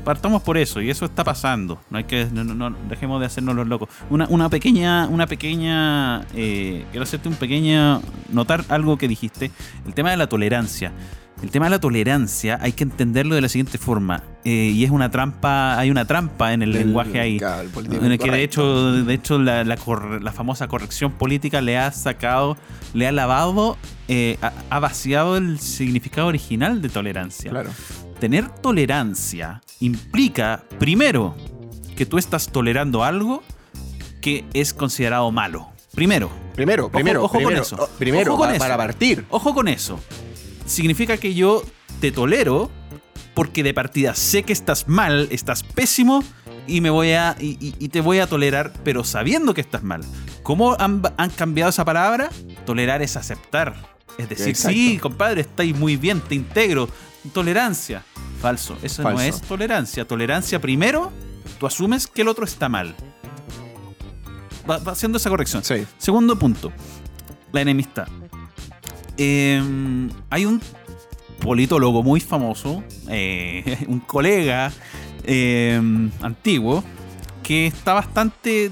Partamos 0.03 0.41
por 0.43 0.57
eso, 0.57 0.79
y 0.79 0.89
eso 0.89 1.05
está 1.05 1.23
pasando. 1.23 1.81
No 1.89 1.97
hay 1.97 2.05
que, 2.05 2.27
no, 2.31 2.43
no- 2.43 2.53
no, 2.53 2.77
dejemos 2.87 3.19
de 3.19 3.25
hacernos 3.25 3.55
los 3.55 3.67
locos. 3.67 3.89
Una, 4.09 4.25
una 4.29 4.47
pequeña, 4.49 5.07
una 5.07 5.27
pequeña, 5.27 6.21
eh, 6.33 6.85
quiero 6.91 7.03
hacerte 7.03 7.27
un 7.27 7.35
pequeño, 7.35 8.01
notar 8.31 8.63
algo 8.69 8.97
que 8.97 9.07
dijiste, 9.07 9.51
el 9.85 9.93
tema 9.93 10.11
de 10.11 10.17
la 10.17 10.27
tolerancia. 10.27 10.93
El 11.43 11.51
tema 11.51 11.65
de 11.65 11.71
la 11.71 11.79
tolerancia 11.79 12.57
hay 12.61 12.71
que 12.71 12.83
entenderlo 12.83 13.35
de 13.35 13.41
la 13.41 13.49
siguiente 13.49 13.77
forma, 13.77 14.23
eh, 14.43 14.71
y 14.73 14.83
es 14.85 14.89
una 14.91 15.11
trampa, 15.11 15.77
hay 15.77 15.91
una 15.91 16.05
trampa 16.05 16.53
en 16.53 16.61
el 16.63 16.71
lenguaje 16.71 17.19
ahí. 17.19 17.37
el 17.37 17.93
En 18.05 18.11
el 18.11 18.17
que 18.17 18.31
de 18.31 18.43
hecho, 18.43 18.91
de 19.03 19.13
hecho 19.13 19.37
la, 19.37 19.63
la 19.63 19.77
la 20.21 20.31
famosa 20.31 20.67
corrección 20.67 21.11
política 21.11 21.59
le 21.61 21.77
ha 21.77 21.91
sacado, 21.91 22.57
le 22.95 23.07
ha 23.07 23.11
lavado, 23.11 23.77
eh, 24.07 24.37
ha, 24.41 24.53
ha 24.69 24.79
vaciado 24.79 25.37
el 25.37 25.59
significado 25.59 26.27
original 26.27 26.81
de 26.81 26.89
tolerancia. 26.89 27.51
Claro. 27.51 27.71
Tener 28.19 28.49
tolerancia 28.49 29.61
implica, 29.79 30.63
primero, 30.79 31.35
que 31.95 32.05
tú 32.05 32.17
estás 32.17 32.47
tolerando 32.51 33.03
algo 33.03 33.43
que 34.21 34.45
es 34.53 34.73
considerado 34.73 35.31
malo. 35.31 35.69
Primero. 35.93 36.29
Primero, 36.55 36.89
primero, 36.91 37.23
ojo 37.23 37.39
con 37.41 37.53
eso. 37.55 37.75
oh, 37.79 37.87
primero, 37.99 38.33
Ojo 38.33 38.43
con 38.43 38.49
eso. 38.51 38.59
para 38.59 38.77
partir. 38.77 39.25
Ojo 39.29 39.53
con 39.53 39.67
eso. 39.67 39.99
Significa 40.65 41.17
que 41.17 41.33
yo 41.35 41.63
te 42.01 42.11
tolero 42.11 42.69
porque 43.35 43.61
de 43.61 43.73
partida 43.73 44.15
sé 44.15 44.41
que 44.43 44.53
estás 44.53 44.87
mal, 44.87 45.27
estás 45.31 45.61
pésimo 45.63 46.23
y 46.65 46.81
me 46.81 46.89
voy 46.89 47.11
a 47.11 47.35
y, 47.39 47.57
y- 47.63 47.75
y 47.77 47.89
te 47.89 48.01
voy 48.01 48.19
a 48.19 48.27
tolerar, 48.27 48.73
pero 48.83 49.03
sabiendo 49.03 49.53
que 49.53 49.61
estás 49.61 49.83
mal. 49.83 50.01
¿Cómo 50.43 50.75
han, 50.79 51.01
han 51.17 51.29
cambiado 51.29 51.69
esa 51.69 51.85
palabra? 51.85 52.29
Tolerar 52.65 53.01
es 53.03 53.15
aceptar. 53.15 53.75
Es 54.17 54.29
decir, 54.29 54.47
Exacto. 54.49 54.73
sí, 54.77 54.97
compadre, 54.97 55.41
estáis 55.41 55.75
muy 55.75 55.95
bien, 55.97 56.21
te 56.21 56.35
integro. 56.35 56.89
Tolerancia. 57.33 58.03
Falso. 58.41 58.77
Eso 58.81 59.03
no 59.03 59.19
es 59.19 59.41
tolerancia. 59.41 60.05
Tolerancia 60.07 60.59
primero, 60.61 61.11
tú 61.59 61.65
asumes 61.67 62.07
que 62.07 62.21
el 62.21 62.27
otro 62.27 62.45
está 62.45 62.69
mal. 62.69 62.95
Va, 64.69 64.77
va 64.79 64.91
haciendo 64.91 65.17
esa 65.17 65.29
corrección. 65.29 65.63
Sí. 65.63 65.85
Segundo 65.97 66.37
punto, 66.37 66.71
la 67.51 67.61
enemistad. 67.61 68.07
Eh, 69.17 69.61
hay 70.29 70.45
un 70.45 70.61
politólogo 71.39 72.03
muy 72.03 72.19
famoso, 72.19 72.83
eh, 73.09 73.85
un 73.87 73.99
colega 73.99 74.71
eh, 75.23 75.81
antiguo, 76.21 76.83
que 77.43 77.67
está 77.67 77.93
bastante... 77.93 78.71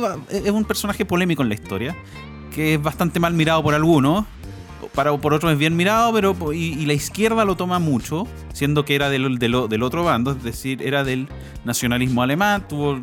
Ba- 0.00 0.18
es 0.30 0.50
un 0.50 0.64
personaje 0.64 1.04
polémico 1.04 1.42
en 1.42 1.48
la 1.48 1.54
historia, 1.54 1.96
que 2.50 2.74
es 2.74 2.82
bastante 2.82 3.20
mal 3.20 3.34
mirado 3.34 3.62
por 3.62 3.74
algunos, 3.74 4.24
para, 4.94 5.16
por 5.16 5.34
otros 5.34 5.52
es 5.52 5.58
bien 5.58 5.76
mirado, 5.76 6.12
pero 6.12 6.52
y, 6.52 6.86
la 6.86 6.92
izquierda 6.92 7.44
lo 7.44 7.56
toma 7.56 7.78
mucho, 7.78 8.26
siendo 8.52 8.84
que 8.84 8.94
era 8.94 9.10
del, 9.10 9.38
del- 9.38 9.68
del 9.68 9.82
otro 9.82 10.04
bando, 10.04 10.32
es 10.32 10.42
decir, 10.42 10.82
era 10.82 11.04
del 11.04 11.28
nacionalismo 11.64 12.22
alemán, 12.22 12.66
tuvo 12.68 13.02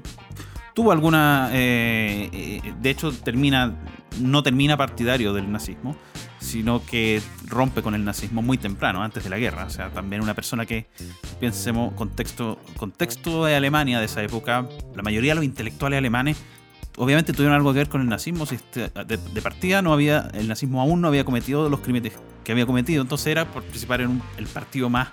tuvo 0.74 0.92
alguna 0.92 1.50
eh, 1.54 2.30
eh, 2.34 2.74
de 2.82 2.90
hecho 2.90 3.14
termina 3.14 3.74
no 4.20 4.44
termina 4.44 4.76
partidario 4.76 5.32
del 5.34 5.50
nazismo 5.50 5.96
sino 6.38 6.86
que 6.86 7.22
rompe 7.48 7.82
con 7.82 7.96
el 7.96 8.04
nazismo 8.04 8.42
muy 8.42 8.58
temprano 8.58 9.02
antes 9.02 9.24
de 9.24 9.30
la 9.30 9.40
guerra. 9.40 9.64
O 9.66 9.70
sea 9.70 9.90
también 9.90 10.22
una 10.22 10.34
persona 10.34 10.66
que 10.66 10.86
pensemos 11.40 11.94
contexto 11.94 12.60
contexto 12.76 13.46
de 13.46 13.56
Alemania 13.56 14.00
de 14.00 14.06
esa 14.06 14.22
época 14.22 14.68
la 14.96 15.02
mayoría 15.02 15.32
de 15.32 15.36
los 15.36 15.46
intelectuales 15.46 15.98
alemanes 15.98 16.36
obviamente 16.98 17.34
tuvieron 17.34 17.56
algo 17.56 17.72
que 17.74 17.80
ver 17.80 17.90
con 17.90 18.02
el 18.02 18.08
nazismo 18.08 18.46
si 18.46 18.56
este- 18.56 18.90
de, 19.06 19.18
de 19.18 19.42
partida 19.42 19.82
no 19.82 19.92
había 19.94 20.30
el 20.34 20.48
nazismo 20.48 20.82
aún 20.82 21.02
no 21.02 21.08
había 21.10 21.24
cometido 21.26 21.70
los 21.70 21.82
crímenes 21.82 22.14
que 22.44 22.52
había 22.52 22.66
cometido 22.66 23.02
entonces 23.02 23.28
era 23.28 23.46
por 23.52 23.64
participar 23.64 24.02
en 24.02 24.10
un- 24.12 24.24
el 24.38 24.46
partido 24.48 24.90
más 24.90 25.10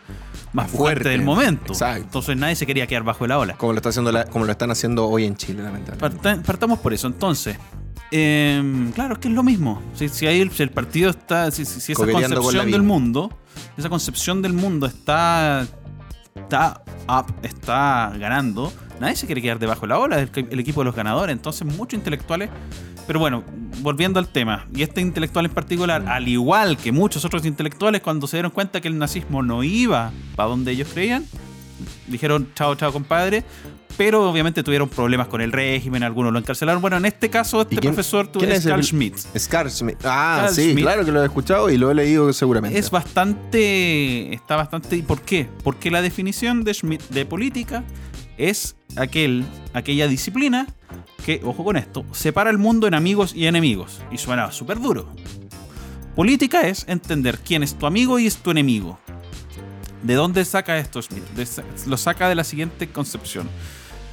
más 0.53 0.71
fuerte 0.71 0.77
Fuerte. 0.77 1.09
del 1.09 1.23
momento 1.23 1.73
Exacto. 1.73 2.03
entonces 2.05 2.37
nadie 2.37 2.55
se 2.57 2.67
quería 2.67 2.87
quedar 2.87 3.03
bajo 3.05 3.27
la 3.27 3.39
ola 3.39 3.55
Como 3.57 3.73
lo, 3.73 3.79
está 3.79 3.89
haciendo 3.89 4.13
la- 4.13 4.27
como 4.27 4.45
lo 4.45 4.53
están 4.53 4.71
haciendo 4.71 5.07
hoy 5.09 5.25
en 5.25 5.35
Chile, 5.37 5.63
lamentablemente. 5.63 6.19
Parta- 6.23 6.43
partamos 6.43 6.79
por 6.79 6.93
eso. 6.93 7.07
Entonces, 7.07 7.57
eh, 8.11 8.91
claro, 8.95 9.15
es 9.15 9.19
que 9.21 9.29
es 9.29 9.35
lo 9.35 9.43
mismo. 9.43 9.81
Si, 9.95 10.09
si 10.09 10.27
ahí 10.27 10.41
el, 10.41 10.51
si 10.51 10.63
el 10.63 10.71
partido 10.71 11.11
está, 11.11 11.51
si, 11.51 11.63
esa 11.63 11.95
concepción 11.95 12.71
del 12.71 12.83
mundo, 12.83 13.37
esa 13.79 13.89
concepción 13.89 14.43
del 14.43 14.53
mundo 14.53 14.87
está, 14.87 15.67
está 16.37 16.83
up, 17.09 17.33
está 17.43 18.13
ganando, 18.19 18.71
nadie 19.03 19.17
se 19.17 19.27
quiere 19.27 19.43
quedar 19.43 19.59
debajo 19.59 19.83
de 19.83 19.89
la 19.89 19.99
ola, 19.99 20.21
es 20.21 20.31
el, 20.35 20.49
el 20.51 20.61
equipo 20.61 20.81
de 20.81 20.87
los 20.87 20.95
ganadores. 20.97 21.33
Entonces, 21.35 21.67
muchos 21.67 21.99
intelectuales. 21.99 22.49
Pero 23.07 23.19
bueno, 23.19 23.43
volviendo 23.81 24.19
al 24.21 24.29
tema, 24.29 24.67
y 24.75 24.83
este 24.83 25.01
intelectual 25.01 25.45
en 25.47 25.53
particular, 25.53 26.05
al 26.07 26.29
igual 26.29 26.77
que 26.77 26.93
muchos 26.93 27.25
otros 27.25 27.45
intelectuales, 27.45 28.01
cuando 28.01 28.27
se 28.29 28.37
dieron 28.37 28.53
cuenta 28.53 28.81
que 28.81 28.87
el 28.89 28.97
nazismo 28.97 29.43
no 29.43 29.65
iba 29.65 30.13
para 30.37 30.49
donde 30.49 30.71
ellos 30.73 30.89
creían, 30.93 31.25
dijeron 32.07 32.49
chao, 32.55 32.75
chao, 32.77 32.93
compadre. 32.93 33.45
Pero 33.99 34.31
obviamente 34.31 34.63
tuvieron 34.63 34.89
problemas 34.89 35.29
con 35.29 35.43
el 35.43 35.53
régimen, 35.53 36.03
algunos 36.03 36.33
lo 36.33 36.39
encarcelaron. 36.39 36.81
Bueno, 36.81 36.97
en 36.97 37.05
este 37.05 37.29
caso, 37.29 37.61
este 37.61 37.75
¿Y 37.75 37.79
quién- 37.79 37.93
profesor 37.93 38.27
tuvo 38.27 38.43
es 38.45 38.65
Carl 38.65 38.83
Schmitt. 38.83 39.19
Scar 39.39 39.71
Smith. 39.71 39.99
Ah, 40.05 40.39
Carl 40.45 40.55
sí, 40.55 40.71
Schmitt. 40.71 40.85
claro 40.85 41.05
que 41.05 41.13
lo 41.13 41.21
he 41.23 41.27
escuchado 41.27 41.69
y 41.69 41.77
lo 41.77 41.91
he 41.91 41.95
leído 41.95 42.33
seguramente. 42.33 42.79
Es 42.79 42.91
bastante. 42.91 44.33
Está 44.33 44.57
bastante. 44.57 44.97
¿Y 44.97 45.03
por 45.03 45.21
qué? 45.21 45.47
Porque 45.63 45.91
la 45.91 46.01
definición 46.03 46.65
de 46.65 46.73
Schmitt 46.73 47.03
de 47.11 47.27
política 47.27 47.85
es 48.39 48.77
aquel, 48.97 49.45
aquella 49.75 50.09
disciplina 50.09 50.67
que, 51.25 51.41
ojo 51.45 51.65
con 51.65 51.77
esto, 51.77 52.05
separa 52.13 52.51
el 52.51 52.59
mundo 52.59 52.87
en 52.87 52.95
amigos 52.95 53.35
y 53.35 53.47
enemigos. 53.47 54.01
Y 54.11 54.19
suena 54.19 54.51
súper 54.53 54.81
duro. 54.81 55.09
Política 56.17 56.63
es 56.63 56.85
entender 56.89 57.39
quién 57.39 57.63
es 57.63 57.75
tu 57.75 57.87
amigo 57.87 58.19
y 58.19 58.27
es 58.27 58.37
tu 58.37 58.51
enemigo. 58.51 58.99
¿De 60.03 60.15
dónde 60.15 60.45
saca 60.45 60.79
esto? 60.79 61.01
De- 61.37 61.47
lo 61.87 61.97
saca 61.97 62.29
de 62.29 62.35
la 62.35 62.45
siguiente 62.45 62.89
concepción. 62.89 63.49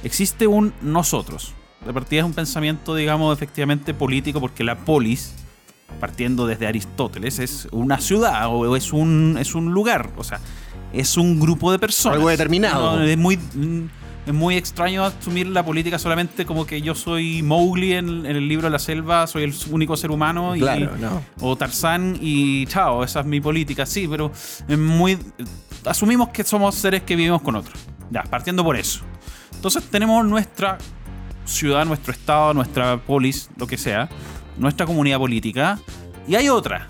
Existe 0.04 0.46
un 0.46 0.72
nosotros. 0.82 1.52
De 1.84 1.92
partida 1.92 2.20
es 2.20 2.26
un 2.26 2.32
pensamiento, 2.34 2.94
digamos, 2.94 3.36
efectivamente 3.36 3.92
político, 3.92 4.40
porque 4.40 4.62
la 4.64 4.78
polis, 4.78 5.34
partiendo 5.98 6.46
desde 6.46 6.66
Aristóteles, 6.66 7.38
es 7.38 7.68
una 7.72 7.98
ciudad 8.00 8.46
o 8.48 8.76
es 8.76 8.92
un, 8.92 9.36
es 9.40 9.54
un 9.54 9.72
lugar. 9.72 10.10
O 10.16 10.24
sea, 10.24 10.40
es 10.92 11.16
un 11.16 11.40
grupo 11.40 11.72
de 11.72 11.78
personas. 11.78 12.16
Algo 12.16 12.28
determinado. 12.28 12.96
No, 12.96 13.02
es 13.02 13.18
muy. 13.18 13.38
Es 14.30 14.36
muy 14.36 14.56
extraño 14.56 15.04
asumir 15.04 15.48
la 15.48 15.64
política 15.64 15.98
solamente 15.98 16.46
como 16.46 16.64
que 16.64 16.80
yo 16.80 16.94
soy 16.94 17.42
Mowgli 17.42 17.94
en, 17.94 18.24
en 18.26 18.36
el 18.36 18.46
libro 18.46 18.68
de 18.68 18.70
la 18.70 18.78
selva, 18.78 19.26
soy 19.26 19.42
el 19.42 19.52
único 19.72 19.96
ser 19.96 20.12
humano 20.12 20.54
y, 20.54 20.60
Claro, 20.60 20.96
no. 20.98 21.20
o 21.40 21.56
Tarzán 21.56 22.16
y 22.20 22.64
chao, 22.66 23.02
esa 23.02 23.20
es 23.20 23.26
mi 23.26 23.40
política, 23.40 23.84
sí, 23.86 24.06
pero 24.06 24.30
es 24.68 24.78
muy 24.78 25.18
asumimos 25.84 26.28
que 26.28 26.44
somos 26.44 26.76
seres 26.76 27.02
que 27.02 27.16
vivimos 27.16 27.42
con 27.42 27.56
otros. 27.56 27.76
Ya, 28.12 28.22
partiendo 28.22 28.62
por 28.62 28.76
eso. 28.76 29.00
Entonces 29.52 29.82
tenemos 29.90 30.24
nuestra 30.24 30.78
ciudad, 31.44 31.84
nuestro 31.84 32.12
estado, 32.12 32.54
nuestra 32.54 32.98
polis, 32.98 33.50
lo 33.56 33.66
que 33.66 33.76
sea, 33.76 34.08
nuestra 34.56 34.86
comunidad 34.86 35.18
política 35.18 35.76
y 36.28 36.36
hay 36.36 36.48
otra. 36.48 36.86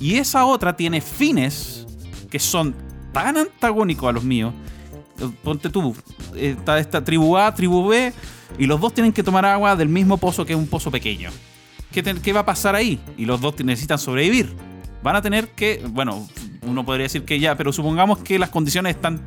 Y 0.00 0.14
esa 0.14 0.46
otra 0.46 0.74
tiene 0.74 1.02
fines 1.02 1.86
que 2.30 2.38
son 2.38 2.74
tan 3.12 3.36
antagónicos 3.36 4.08
a 4.08 4.12
los 4.12 4.24
míos. 4.24 4.54
Ponte 5.42 5.70
tú, 5.70 5.96
está 6.36 6.78
esta 6.78 7.02
tribu 7.04 7.36
A, 7.36 7.54
tribu 7.54 7.88
B, 7.88 8.12
y 8.58 8.66
los 8.66 8.80
dos 8.80 8.94
tienen 8.94 9.12
que 9.12 9.22
tomar 9.22 9.44
agua 9.44 9.76
del 9.76 9.88
mismo 9.88 10.16
pozo 10.16 10.44
que 10.44 10.52
es 10.52 10.58
un 10.58 10.68
pozo 10.68 10.90
pequeño. 10.90 11.30
¿Qué, 11.90 12.02
qué 12.02 12.32
va 12.32 12.40
a 12.40 12.46
pasar 12.46 12.74
ahí? 12.74 13.00
Y 13.16 13.24
los 13.24 13.40
dos 13.40 13.54
necesitan 13.64 13.98
sobrevivir. 13.98 14.54
Van 15.02 15.16
a 15.16 15.22
tener 15.22 15.48
que, 15.50 15.82
bueno, 15.90 16.28
uno 16.62 16.84
podría 16.84 17.04
decir 17.04 17.24
que 17.24 17.38
ya, 17.40 17.56
pero 17.56 17.72
supongamos 17.72 18.18
que 18.18 18.38
las 18.38 18.50
condiciones 18.50 18.96
están... 18.96 19.20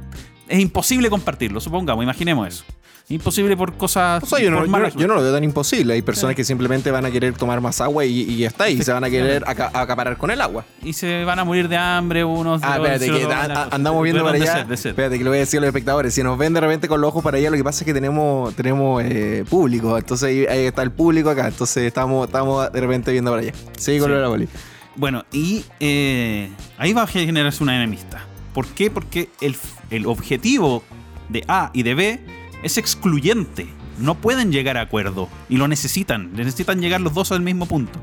Es 0.47 0.59
imposible 0.59 1.09
compartirlo, 1.09 1.61
supongamos, 1.61 2.03
imaginemos 2.03 2.47
eso. 2.47 2.63
Imposible 3.11 3.57
por 3.57 3.73
cosas... 3.73 4.23
O 4.23 4.25
sea, 4.25 4.39
yo 4.39 4.49
no, 4.51 4.57
por 4.57 4.65
yo, 4.65 4.71
malas 4.71 4.95
yo 4.95 5.07
no 5.07 5.15
lo 5.15 5.21
veo 5.21 5.33
tan 5.33 5.43
imposible. 5.43 5.93
Hay 5.93 6.01
personas 6.01 6.35
que 6.35 6.43
simplemente 6.43 6.89
van 6.91 7.05
a 7.05 7.11
querer 7.11 7.33
tomar 7.33 7.59
más 7.61 7.81
agua 7.81 8.05
y, 8.05 8.21
y 8.21 8.37
ya 8.37 8.47
está. 8.47 8.69
Y 8.69 8.81
se 8.81 8.91
van 8.93 9.03
a 9.03 9.09
querer 9.09 9.43
aca- 9.45 9.71
acaparar 9.73 10.17
con 10.17 10.31
el 10.31 10.39
agua. 10.41 10.65
y 10.83 10.93
se 10.93 11.23
van 11.25 11.39
a 11.39 11.43
morir 11.43 11.67
de 11.67 11.77
hambre 11.77 12.23
unos. 12.23 12.61
Ah, 12.63 12.77
espérate, 12.77 13.05
que 13.11 13.23
a- 13.25 13.67
andamos 13.71 14.03
viendo 14.03 14.23
para 14.23 14.37
de 14.37 14.43
allá. 14.49 14.65
sed. 14.77 14.89
Espérate, 14.91 15.17
que 15.17 15.23
lo 15.23 15.29
voy 15.31 15.37
a 15.37 15.41
decir 15.41 15.57
a 15.57 15.61
los 15.61 15.67
espectadores. 15.67 16.13
Si 16.13 16.23
nos 16.23 16.37
ven 16.37 16.53
de 16.53 16.61
repente 16.61 16.87
con 16.87 17.01
los 17.01 17.09
ojos 17.09 17.23
para 17.23 17.37
allá, 17.37 17.49
lo 17.49 17.57
que 17.57 17.63
pasa 17.63 17.81
es 17.81 17.85
que 17.85 17.93
tenemos, 17.93 18.55
tenemos 18.55 19.03
eh, 19.03 19.43
público. 19.49 19.97
Entonces 19.97 20.29
ahí, 20.29 20.45
ahí 20.45 20.65
está 20.65 20.81
el 20.83 20.91
público 20.91 21.29
acá. 21.29 21.47
Entonces 21.47 21.83
estamos, 21.83 22.27
estamos 22.27 22.71
de 22.71 22.79
repente 22.81 23.11
viendo 23.11 23.31
para 23.31 23.41
allá. 23.43 23.53
Sí, 23.77 23.99
con 23.99 24.09
Sí. 24.09 24.15
la 24.17 24.27
boli. 24.27 24.47
Bueno, 24.95 25.23
y 25.31 25.63
eh, 25.79 26.49
ahí 26.77 26.93
va 26.93 27.03
a 27.03 27.07
generarse 27.07 27.63
una 27.63 27.75
enemistad. 27.75 28.19
¿Por 28.53 28.67
qué? 28.67 28.91
Porque 28.91 29.29
el, 29.39 29.55
el 29.89 30.05
objetivo 30.05 30.83
de 31.29 31.45
A 31.47 31.71
y 31.73 31.83
de 31.83 31.95
B 31.95 32.19
es 32.63 32.77
excluyente. 32.77 33.67
No 33.99 34.15
pueden 34.15 34.51
llegar 34.51 34.77
a 34.77 34.81
acuerdo 34.81 35.29
y 35.49 35.57
lo 35.57 35.67
necesitan. 35.67 36.33
Necesitan 36.33 36.79
llegar 36.81 37.01
los 37.01 37.13
dos 37.13 37.31
al 37.31 37.41
mismo 37.41 37.65
punto. 37.65 37.99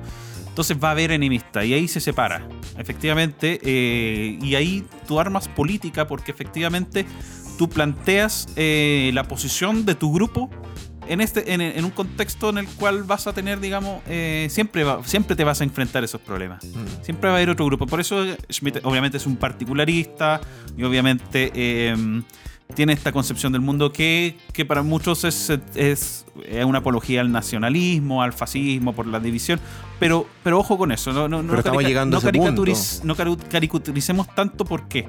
Entonces 0.48 0.76
va 0.82 0.88
a 0.88 0.90
haber 0.92 1.12
enemistad 1.12 1.62
y 1.62 1.74
ahí 1.74 1.88
se 1.88 2.00
separa. 2.00 2.46
Efectivamente, 2.76 3.60
eh, 3.62 4.38
y 4.42 4.54
ahí 4.54 4.84
tú 5.06 5.20
armas 5.20 5.48
política 5.48 6.06
porque 6.06 6.30
efectivamente 6.32 7.06
tú 7.58 7.68
planteas 7.68 8.48
eh, 8.56 9.10
la 9.14 9.24
posición 9.24 9.84
de 9.84 9.94
tu 9.94 10.12
grupo 10.12 10.50
en, 11.08 11.20
este, 11.20 11.54
en, 11.54 11.60
en 11.60 11.84
un 11.84 11.90
contexto 11.90 12.50
en 12.50 12.58
el 12.58 12.66
cual 12.68 13.02
vas 13.04 13.26
a 13.26 13.32
tener, 13.32 13.60
digamos, 13.60 14.02
eh, 14.08 14.48
siempre, 14.50 14.84
va- 14.84 15.02
siempre 15.04 15.34
te 15.36 15.42
vas 15.44 15.60
a 15.60 15.64
enfrentar 15.64 16.04
esos 16.04 16.20
problemas. 16.20 16.64
Siempre 17.02 17.28
va 17.30 17.34
a 17.34 17.38
haber 17.38 17.50
otro 17.50 17.64
grupo. 17.64 17.86
Por 17.86 18.00
eso 18.00 18.24
Schmidt 18.50 18.78
obviamente 18.84 19.16
es 19.16 19.26
un 19.26 19.36
particularista 19.36 20.40
y 20.76 20.82
obviamente 20.84 21.50
eh, 21.54 21.96
tiene 22.74 22.92
esta 22.92 23.12
concepción 23.12 23.52
del 23.52 23.60
mundo 23.62 23.92
que, 23.92 24.36
que 24.52 24.64
para 24.64 24.82
muchos 24.82 25.24
es, 25.24 25.50
es, 25.74 26.26
es 26.46 26.64
una 26.64 26.78
apología 26.78 27.20
al 27.22 27.32
nacionalismo, 27.32 28.22
al 28.22 28.32
fascismo, 28.32 28.92
por 28.94 29.06
la 29.06 29.18
división. 29.20 29.58
Pero, 29.98 30.26
pero 30.44 30.58
ojo 30.60 30.76
con 30.78 30.92
eso. 30.92 31.12
No, 31.12 31.28
no, 31.28 31.42
no 31.42 31.52
carica- 31.72 31.88
no 32.04 32.20
caricaturiz- 32.54 33.02
no 33.04 33.16
cari- 33.16 33.36
caricaturicemos 33.48 34.32
tanto 34.34 34.64
porque 34.64 35.06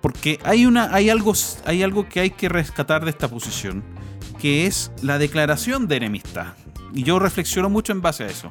porque 0.00 0.38
hay 0.44 0.66
una 0.66 0.94
hay 0.94 1.08
algo 1.08 1.32
hay 1.64 1.82
algo 1.82 2.08
que 2.08 2.20
hay 2.20 2.30
que 2.30 2.48
rescatar 2.50 3.04
de 3.04 3.10
esta 3.10 3.28
posición 3.28 3.82
que 4.38 4.66
es 4.66 4.90
la 5.00 5.16
declaración 5.18 5.88
de 5.88 5.96
enemistad 5.96 6.48
y 6.92 7.04
yo 7.04 7.18
reflexiono 7.18 7.70
mucho 7.70 7.92
en 7.92 8.02
base 8.02 8.24
a 8.24 8.26
eso 8.26 8.50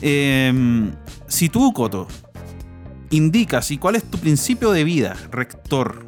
Em, 0.00 0.92
si 1.26 1.50
tú 1.50 1.72
Coto 1.74 2.08
indicas 3.10 3.70
y 3.72 3.76
cuál 3.78 3.96
es 3.96 4.04
tu 4.04 4.16
principio 4.18 4.70
de 4.70 4.84
vida 4.84 5.16
rector 5.30 6.06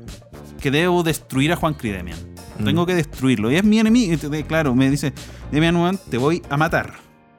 que 0.62 0.70
debo 0.70 1.02
destruir 1.02 1.52
a 1.52 1.56
Juan 1.56 1.74
Cridemian 1.74 2.18
Mm. 2.58 2.64
tengo 2.64 2.84
que 2.86 2.94
destruirlo 2.94 3.50
y 3.50 3.56
es 3.56 3.64
mi 3.64 3.78
enemigo 3.78 4.14
claro 4.46 4.74
me 4.74 4.90
dice 4.90 5.12
Demian 5.50 5.76
Juan 5.76 5.98
te 6.10 6.18
voy 6.18 6.42
a 6.50 6.56
matar 6.56 6.94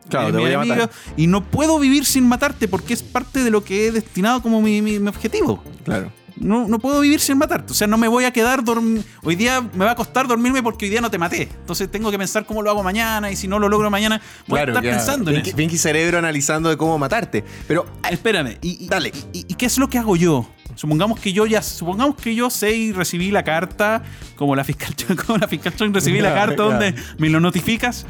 Claro, 0.10 0.32
te 0.34 0.38
voy 0.38 0.52
a 0.52 0.58
matar. 0.60 0.90
y 1.16 1.28
no 1.28 1.44
puedo 1.44 1.80
vivir 1.80 2.04
sin 2.06 2.28
matarte 2.28 2.68
porque 2.68 2.94
es 2.94 3.02
parte 3.04 3.44
de 3.44 3.50
lo 3.52 3.64
que 3.64 3.88
he 3.88 3.92
destinado 3.92 4.42
como 4.42 4.62
mi, 4.62 4.82
mi- 4.82 5.00
mi 5.00 5.08
objetivo 5.08 5.64
Claro. 5.86 6.12
no, 6.36 6.68
no 6.68 6.78
puedo 6.80 7.00
vivir 7.00 7.20
sin 7.22 7.38
matarte. 7.38 7.72
O 7.72 7.76
sea, 7.76 7.86
no 7.88 7.98
me 7.98 8.08
voy 8.08 8.26
a 8.26 8.32
quedar 8.34 8.64
dorm- 8.64 9.04
Hoy 9.24 9.36
día 9.36 9.62
me 9.62 9.86
va 9.86 9.92
a 9.92 9.96
costar 9.96 10.28
dormirme 10.28 10.62
porque 10.64 10.86
hoy 10.86 10.90
día 10.90 11.00
no 11.00 11.10
te 11.12 11.18
maté. 11.20 11.44
Entonces 11.44 11.90
tengo 11.92 12.10
que 12.12 12.18
pensar 12.18 12.46
cómo 12.46 12.62
lo 12.64 12.70
hago 12.72 12.84
mañana 12.84 13.32
y 13.32 13.36
si 13.36 13.48
no 13.48 13.60
lo 13.60 13.70
logro 13.70 13.90
mañana, 13.92 14.20
voy 14.48 14.60
a 14.60 14.64
estar 14.64 14.84
ya. 14.84 14.90
pensando 14.92 15.30
en 15.32 15.38
eso. 15.42 15.78
Cerebro 15.78 16.18
analizando 16.18 16.70
de 16.70 16.76
cómo 16.76 16.98
matarte. 16.98 17.44
Pero 17.68 17.86
Espérame, 18.10 18.58
y, 18.62 18.84
y- 18.84 18.88
Dale. 18.90 19.12
Y, 19.32 19.46
y 19.48 19.54
qué 19.54 19.68
es 19.68 19.78
lo 19.78 19.88
que 19.90 20.00
hago 20.00 20.16
yo? 20.16 20.50
Supongamos 20.76 21.20
que 21.20 21.34
yo 21.34 21.46
ya, 21.46 21.62
supongamos 21.62 22.16
que 22.16 22.34
yo 22.36 22.50
sé 22.50 22.72
y 22.76 22.92
recibí 22.94 23.32
la 23.32 23.44
carta, 23.44 24.02
como 24.36 24.56
la 24.56 24.64
fiscal, 24.64 24.96
como 25.26 25.38
la 25.38 25.48
fiscal 25.48 25.74
recibí 25.94 26.20
la 26.22 26.34
carta 26.34 26.64
donde 26.64 26.96
me 27.18 27.30
lo 27.30 27.40
notificas 27.40 28.06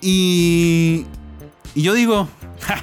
y, 0.00 1.04
y 1.74 1.82
yo 1.82 1.94
digo, 1.94 2.28
"Ja, 2.60 2.82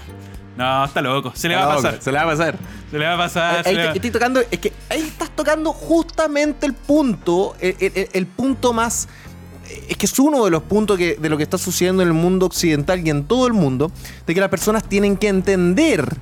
no, 0.57 0.86
está 0.86 1.01
loco, 1.01 1.32
se 1.36 1.47
le 1.47 1.55
va 1.55 1.63
a 1.71 1.76
pasar, 1.76 2.01
Se 2.01 2.11
le 2.11 2.17
va 2.17 2.24
a 2.24 2.28
pasar. 2.28 2.57
se 2.91 2.99
le 2.99 3.05
va 3.05 3.13
a 3.13 3.17
pasar. 3.17 3.67
Ahí 3.67 3.76
te- 3.76 3.86
va- 3.88 3.93
estoy 3.93 4.11
tocando, 4.11 4.41
es 4.51 4.59
que 4.59 4.74
ahí 4.89 5.01
estás 5.01 5.30
tocando 5.36 5.71
justamente 5.74 6.65
el 6.65 6.74
punto, 6.74 7.55
el, 7.59 7.76
el- 7.80 8.09
el 8.13 8.26
punto 8.28 8.74
más, 8.74 9.07
es 9.89 9.97
que 9.97 10.05
es 10.05 10.19
uno 10.19 10.43
de 10.45 10.51
los 10.51 10.63
puntos 10.63 10.97
que, 10.97 11.15
de 11.15 11.30
lo 11.30 11.38
que 11.38 11.43
está 11.43 11.57
sucediendo 11.57 12.01
en 12.03 12.09
el 12.09 12.13
mundo 12.13 12.45
occidental 12.45 13.05
y 13.05 13.09
en 13.09 13.24
todo 13.26 13.47
el 13.47 13.53
mundo, 13.53 13.91
de 14.28 14.34
que 14.36 14.39
las 14.41 14.49
personas 14.49 14.84
tienen 14.88 15.17
que 15.17 15.30
entender. 15.30 16.17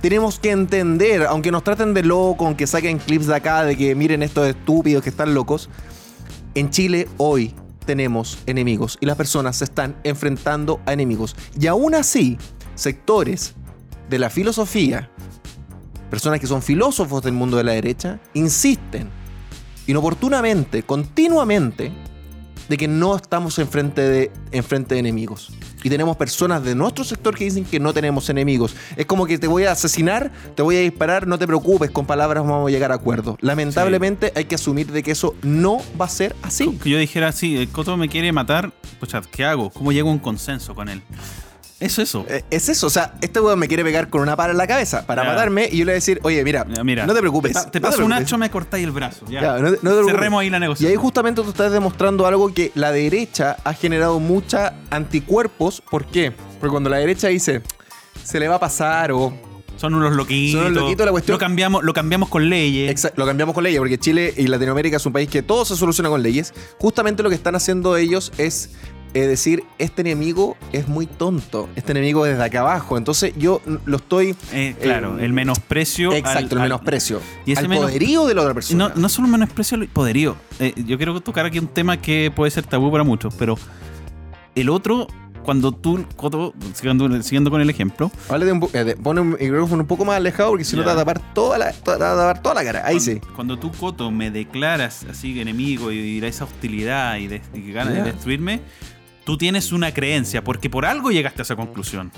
Tenemos 0.00 0.38
que 0.38 0.50
entender, 0.50 1.24
aunque 1.24 1.50
nos 1.50 1.62
traten 1.62 1.92
de 1.92 2.02
loco, 2.02 2.46
aunque 2.46 2.66
saquen 2.66 2.98
clips 2.98 3.26
de 3.26 3.34
acá 3.34 3.64
de 3.64 3.76
que 3.76 3.94
miren 3.94 4.22
estos 4.22 4.48
estúpidos 4.48 5.02
que 5.02 5.10
están 5.10 5.34
locos, 5.34 5.68
en 6.54 6.70
Chile 6.70 7.06
hoy 7.18 7.54
tenemos 7.84 8.38
enemigos 8.46 8.96
y 9.00 9.06
las 9.06 9.16
personas 9.16 9.56
se 9.56 9.64
están 9.64 9.96
enfrentando 10.04 10.80
a 10.86 10.94
enemigos. 10.94 11.36
Y 11.58 11.66
aún 11.66 11.94
así, 11.94 12.38
sectores 12.74 13.54
de 14.08 14.18
la 14.18 14.30
filosofía, 14.30 15.10
personas 16.08 16.40
que 16.40 16.46
son 16.46 16.62
filósofos 16.62 17.22
del 17.22 17.34
mundo 17.34 17.58
de 17.58 17.64
la 17.64 17.72
derecha, 17.72 18.20
insisten 18.32 19.10
inoportunamente, 19.86 20.82
continuamente, 20.82 21.92
de 22.68 22.76
que 22.76 22.88
no 22.88 23.16
estamos 23.16 23.58
enfrente 23.58 24.00
de, 24.00 24.32
enfrente 24.52 24.94
de 24.94 25.00
enemigos. 25.00 25.52
Y 25.82 25.88
tenemos 25.88 26.16
personas 26.16 26.62
de 26.64 26.74
nuestro 26.74 27.04
sector 27.04 27.36
que 27.36 27.44
dicen 27.44 27.64
que 27.64 27.80
no 27.80 27.92
tenemos 27.92 28.28
enemigos. 28.28 28.74
Es 28.96 29.06
como 29.06 29.26
que 29.26 29.38
te 29.38 29.46
voy 29.46 29.64
a 29.64 29.72
asesinar, 29.72 30.30
te 30.54 30.62
voy 30.62 30.76
a 30.76 30.80
disparar, 30.80 31.26
no 31.26 31.38
te 31.38 31.46
preocupes, 31.46 31.90
con 31.90 32.06
palabras 32.06 32.44
vamos 32.44 32.68
a 32.68 32.70
llegar 32.70 32.92
a 32.92 32.96
acuerdos. 32.96 33.36
Lamentablemente 33.40 34.32
hay 34.34 34.44
que 34.44 34.54
asumir 34.54 34.92
de 34.92 35.02
que 35.02 35.10
eso 35.10 35.34
no 35.42 35.78
va 36.00 36.06
a 36.06 36.08
ser 36.08 36.36
así. 36.42 36.78
que 36.82 36.90
yo 36.90 36.98
dijera, 36.98 37.32
sí, 37.32 37.56
el 37.56 37.68
Coto 37.68 37.96
me 37.96 38.08
quiere 38.08 38.32
matar, 38.32 38.72
pues 38.98 39.12
¿qué 39.30 39.44
hago? 39.44 39.70
¿Cómo 39.70 39.92
llego 39.92 40.08
a 40.08 40.12
un 40.12 40.18
consenso 40.18 40.74
con 40.74 40.88
él? 40.88 41.02
Es 41.80 41.98
eso. 41.98 42.26
Eh, 42.28 42.44
Es 42.50 42.68
eso, 42.68 42.86
o 42.86 42.90
sea, 42.90 43.14
este 43.22 43.40
weón 43.40 43.58
me 43.58 43.66
quiere 43.66 43.82
pegar 43.82 44.08
con 44.10 44.20
una 44.20 44.36
pala 44.36 44.52
en 44.52 44.58
la 44.58 44.66
cabeza 44.66 45.06
para 45.06 45.24
matarme 45.24 45.66
y 45.72 45.78
yo 45.78 45.84
le 45.86 45.92
voy 45.92 45.92
a 45.92 45.94
decir, 45.94 46.20
oye, 46.22 46.44
mira, 46.44 46.66
mira, 46.84 47.06
no 47.06 47.14
te 47.14 47.20
preocupes. 47.20 47.52
Te, 47.64 47.70
te 47.70 47.80
no 47.80 47.88
paso 47.88 48.04
un 48.04 48.12
hacho, 48.12 48.36
me 48.38 48.50
cortáis 48.50 48.84
el 48.84 48.90
brazo. 48.92 49.24
Ya. 49.28 49.56
No. 49.58 50.04
Cerremos 50.04 50.42
ahí 50.42 50.50
la 50.50 50.58
Y 50.58 50.60
negociación. 50.60 50.90
ahí 50.90 50.96
justamente 50.96 51.42
tú 51.42 51.48
estás 51.48 51.72
demostrando 51.72 52.26
algo 52.26 52.52
que 52.52 52.70
la 52.74 52.92
derecha 52.92 53.56
ha 53.64 53.72
generado 53.72 54.20
mucha 54.20 54.74
anticuerpos. 54.90 55.82
¿Por 55.90 56.04
qué? 56.06 56.32
Porque 56.60 56.70
cuando 56.70 56.90
la 56.90 56.98
derecha 56.98 57.28
dice, 57.28 57.62
se 58.22 58.38
le 58.38 58.46
va 58.48 58.56
a 58.56 58.60
pasar 58.60 59.12
o... 59.12 59.32
Son 59.76 59.94
unos 59.94 60.14
loquitos. 60.14 60.60
Son 60.60 60.70
unos 60.72 60.82
loquitos, 60.82 61.06
la 61.06 61.12
cuestión- 61.12 61.34
Lo 61.36 61.38
cambiamos, 61.38 61.82
lo 61.82 61.94
cambiamos 61.94 62.28
con 62.28 62.50
leyes. 62.50 62.94
Exa- 62.94 63.12
lo 63.16 63.24
cambiamos 63.24 63.54
con 63.54 63.64
leyes, 63.64 63.78
porque 63.78 63.96
Chile 63.96 64.34
y 64.36 64.46
Latinoamérica 64.46 64.98
es 64.98 65.06
un 65.06 65.14
país 65.14 65.30
que 65.30 65.40
todo 65.42 65.64
se 65.64 65.74
soluciona 65.74 66.10
con 66.10 66.22
leyes. 66.22 66.52
Justamente 66.78 67.22
lo 67.22 67.30
que 67.30 67.34
están 67.36 67.54
haciendo 67.54 67.96
ellos 67.96 68.30
es 68.36 68.72
eh, 69.14 69.26
decir, 69.26 69.64
este 69.78 70.02
enemigo 70.02 70.56
es 70.72 70.86
muy 70.88 71.06
tonto, 71.06 71.68
este 71.76 71.92
enemigo 71.92 72.26
es 72.26 72.32
desde 72.32 72.44
acá 72.44 72.60
abajo. 72.60 72.96
Entonces 72.96 73.32
yo 73.36 73.60
lo 73.84 73.96
estoy... 73.96 74.36
Eh, 74.52 74.76
claro, 74.80 75.18
eh, 75.18 75.24
el 75.24 75.32
menosprecio. 75.32 76.12
Exacto, 76.12 76.38
al- 76.38 76.44
el 76.52 76.58
al- 76.58 76.62
menosprecio. 76.64 77.20
y 77.46 77.52
ese 77.52 77.60
al 77.62 77.68
menos- 77.68 77.84
poderío 77.86 78.26
de 78.26 78.34
la 78.34 78.42
otra 78.42 78.54
persona. 78.54 78.88
No, 78.88 78.94
no 79.00 79.08
solo 79.08 79.26
el 79.26 79.32
menosprecio 79.32 79.76
al 79.78 79.88
poderío. 79.88 80.36
Eh, 80.58 80.72
yo 80.86 80.96
quiero 80.96 81.20
tocar 81.20 81.46
aquí 81.46 81.58
un 81.58 81.66
tema 81.68 81.96
que 82.00 82.32
puede 82.34 82.50
ser 82.50 82.64
tabú 82.64 82.90
para 82.92 83.02
muchos, 83.04 83.34
pero 83.34 83.56
el 84.54 84.68
otro, 84.68 85.06
cuando 85.44 85.72
tú, 85.72 86.04
Coto, 86.16 86.52
siguiendo, 86.74 87.22
siguiendo 87.22 87.50
con 87.50 87.60
el 87.60 87.70
ejemplo, 87.70 88.10
un 88.28 88.68
pone 89.02 89.20
un 89.20 89.30
micrófono 89.40 89.82
un 89.82 89.86
poco 89.86 90.04
más 90.04 90.16
alejado 90.16 90.50
porque 90.50 90.64
si 90.64 90.76
no 90.76 90.82
te 90.82 90.86
va 90.86 90.92
a 90.92 90.96
tapar 90.96 91.20
toda 91.34 91.56
la, 91.58 91.72
toda- 91.72 91.96
te 91.98 92.04
va 92.04 92.12
a 92.12 92.16
tapar 92.16 92.42
toda 92.42 92.54
la 92.56 92.64
cara. 92.64 92.82
Ahí 92.86 93.00
sí. 93.00 93.16
Cuando, 93.20 93.34
cuando 93.34 93.58
tú, 93.58 93.72
Coto, 93.72 94.10
me 94.10 94.30
declaras 94.30 95.06
así 95.10 95.40
enemigo 95.40 95.90
y, 95.92 95.98
y 95.98 96.24
esa 96.24 96.44
hostilidad 96.44 97.16
y, 97.16 97.26
de, 97.28 97.42
y 97.54 97.72
ganas 97.72 97.94
de 97.94 98.02
destruirme, 98.02 98.60
tú 99.24 99.36
tienes 99.36 99.72
una 99.72 99.92
creencia, 99.92 100.42
porque 100.44 100.68
por 100.70 100.86
algo 100.86 101.10
llegaste 101.10 101.42
a 101.42 101.44
esa 101.44 101.56
conclusión. 101.56 102.10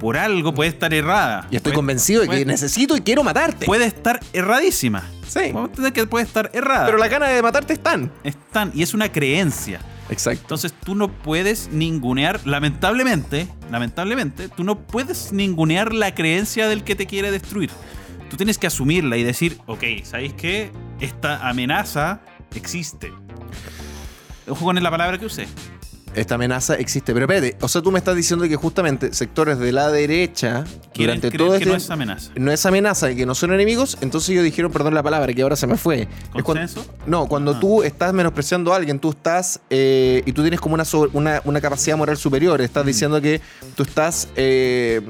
Por 0.00 0.18
algo 0.18 0.52
puede 0.52 0.68
estar 0.70 0.92
errada. 0.92 1.46
Y 1.50 1.56
estoy 1.56 1.70
Puede- 1.70 1.76
convencido 1.76 2.20
de 2.20 2.26
que 2.26 2.32
puede- 2.32 2.44
necesito 2.44 2.96
y 2.96 3.00
quiero 3.00 3.22
matarte. 3.24 3.64
Puede 3.64 3.86
estar 3.86 4.20
erradísima. 4.32 5.04
Sí. 5.26 5.40
Vamos 5.52 5.62
a 5.62 5.70
entender 5.70 5.92
que 5.92 6.06
puede 6.06 6.24
estar 6.26 6.50
errada. 6.52 6.84
Pero 6.86 6.98
las 6.98 7.08
ganas 7.10 7.30
de 7.30 7.42
matarte 7.42 7.72
están. 7.72 8.12
Están, 8.22 8.70
y 8.74 8.82
es 8.82 8.92
una 8.94 9.10
creencia. 9.10 9.80
Exacto. 10.10 10.42
Entonces 10.42 10.72
tú 10.84 10.94
no 10.94 11.08
puedes 11.10 11.70
ningunear, 11.72 12.40
lamentablemente, 12.46 13.48
lamentablemente, 13.72 14.48
tú 14.50 14.62
no 14.64 14.78
puedes 14.86 15.32
ningunear 15.32 15.92
la 15.94 16.14
creencia 16.14 16.68
del 16.68 16.84
que 16.84 16.94
te 16.94 17.06
quiere 17.06 17.30
destruir. 17.32 17.70
Tú 18.30 18.36
tienes 18.36 18.58
que 18.58 18.66
asumirla 18.66 19.16
y 19.16 19.24
decir, 19.24 19.58
ok, 19.66 19.82
¿sabéis 20.04 20.34
qué? 20.34 20.70
Esta 21.00 21.48
amenaza 21.48 22.20
existe. 22.54 23.12
Ojo 24.48 24.64
con 24.64 24.80
la 24.80 24.90
palabra 24.90 25.18
que 25.18 25.26
usé. 25.26 25.48
Esta 26.16 26.34
amenaza 26.36 26.74
existe. 26.74 27.12
Pero 27.12 27.26
espérate, 27.26 27.56
o 27.60 27.68
sea, 27.68 27.82
tú 27.82 27.92
me 27.92 27.98
estás 27.98 28.16
diciendo 28.16 28.48
que 28.48 28.56
justamente 28.56 29.12
sectores 29.14 29.58
de 29.58 29.70
la 29.72 29.90
derecha, 29.90 30.64
durante 30.94 31.30
todo 31.30 31.50
que 31.52 31.56
este 31.58 31.68
no 31.68 31.76
es 31.76 31.90
amenaza. 31.90 32.30
no 32.36 32.50
es 32.52 32.66
amenaza 32.66 33.10
y 33.10 33.16
que 33.16 33.26
no 33.26 33.34
son 33.34 33.52
enemigos, 33.52 33.98
entonces 34.00 34.30
ellos 34.30 34.44
dijeron, 34.44 34.72
perdón 34.72 34.94
la 34.94 35.02
palabra, 35.02 35.32
que 35.32 35.42
ahora 35.42 35.56
se 35.56 35.66
me 35.66 35.76
fue. 35.76 36.02
Es 36.02 36.08
cuando- 36.30 36.44
¿Consenso? 36.44 36.86
no, 37.06 37.26
cuando 37.28 37.52
Ah. 37.52 37.60
tú 37.60 37.82
estás 37.82 38.12
menospreciando 38.12 38.72
a 38.72 38.76
alguien, 38.76 38.98
tú 38.98 39.10
estás 39.10 39.60
eh, 39.70 40.22
y 40.26 40.32
tú 40.32 40.42
tienes 40.42 40.60
como 40.60 40.74
una, 40.74 40.84
sobre- 40.84 41.10
una, 41.12 41.40
una 41.44 41.60
capacidad 41.60 41.96
moral 41.96 42.16
superior, 42.16 42.60
estás 42.60 42.84
Mm. 42.84 42.86
diciendo 42.86 43.20
que 43.20 43.40
tú 43.74 43.82
estás... 43.82 44.28
eh, 44.36 45.00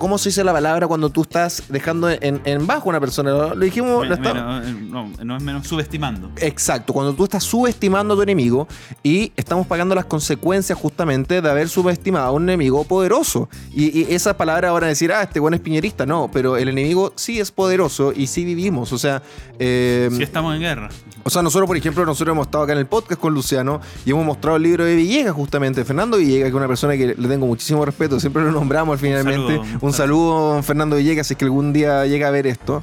¿Cómo 0.00 0.18
se 0.18 0.30
dice 0.30 0.42
la 0.42 0.52
palabra 0.52 0.88
cuando 0.88 1.10
tú 1.10 1.22
estás 1.22 1.62
dejando 1.68 2.08
en, 2.10 2.40
en 2.44 2.66
bajo 2.66 2.88
a 2.88 2.90
una 2.90 3.00
persona? 3.00 3.30
Lo 3.30 3.54
lo 3.54 3.64
dijimos... 3.64 4.08
Men- 4.08 4.20
lo 4.22 4.62
eh, 4.62 4.72
no, 4.88 5.10
no 5.22 5.36
es 5.36 5.42
menos 5.42 5.68
subestimando. 5.68 6.30
Exacto, 6.38 6.92
cuando 6.92 7.12
tú 7.14 7.24
estás 7.24 7.44
subestimando 7.44 8.14
a 8.14 8.16
tu 8.16 8.22
enemigo 8.22 8.66
y 9.02 9.30
estamos 9.36 9.66
pagando 9.66 9.94
las 9.94 10.06
consecuencias 10.06 10.78
justamente 10.78 11.42
de 11.42 11.50
haber 11.50 11.68
subestimado 11.68 12.26
a 12.28 12.30
un 12.32 12.44
enemigo 12.44 12.82
poderoso. 12.84 13.48
Y, 13.74 14.00
y 14.00 14.06
esa 14.14 14.36
palabra 14.36 14.70
ahora 14.70 14.86
decir, 14.86 15.12
ah, 15.12 15.22
este 15.22 15.38
bueno 15.38 15.54
es 15.56 15.60
piñerista, 15.62 16.06
no, 16.06 16.30
pero 16.32 16.56
el 16.56 16.68
enemigo 16.70 17.12
sí 17.16 17.38
es 17.38 17.50
poderoso 17.50 18.12
y 18.16 18.26
sí 18.26 18.44
vivimos. 18.46 18.92
O 18.94 18.98
sea, 18.98 19.22
eh, 19.58 20.08
Si 20.16 20.22
estamos 20.22 20.54
en 20.54 20.62
guerra. 20.62 20.88
o 21.22 21.28
sea, 21.30 21.42
nosotros, 21.42 21.66
por 21.68 21.76
ejemplo, 21.76 22.06
nosotros 22.06 22.32
hemos 22.34 22.46
estado 22.46 22.64
acá 22.64 22.72
en 22.72 22.78
el 22.78 22.86
podcast 22.86 23.20
con 23.20 23.34
Luciano 23.34 23.80
y 24.06 24.10
hemos 24.10 24.24
mostrado 24.24 24.56
el 24.56 24.62
libro 24.62 24.84
de 24.84 24.96
Villegas, 24.96 25.34
justamente, 25.34 25.84
Fernando 25.84 26.16
Villegas, 26.16 26.44
que 26.44 26.48
es 26.48 26.54
una 26.54 26.68
persona 26.68 26.96
que 26.96 27.14
le 27.16 27.28
tengo 27.28 27.46
muchísimo 27.46 27.84
respeto, 27.84 28.18
siempre 28.18 28.42
lo 28.42 28.50
nombramos 28.52 28.98
finalmente. 28.98 29.56
saludo. 29.58 29.89
Un 29.90 29.94
saludo, 29.96 30.62
Fernando 30.62 30.94
Villegas, 30.94 31.26
si 31.26 31.34
es 31.34 31.38
que 31.38 31.44
algún 31.46 31.72
día 31.72 32.06
llega 32.06 32.28
a 32.28 32.30
ver 32.30 32.46
esto. 32.46 32.80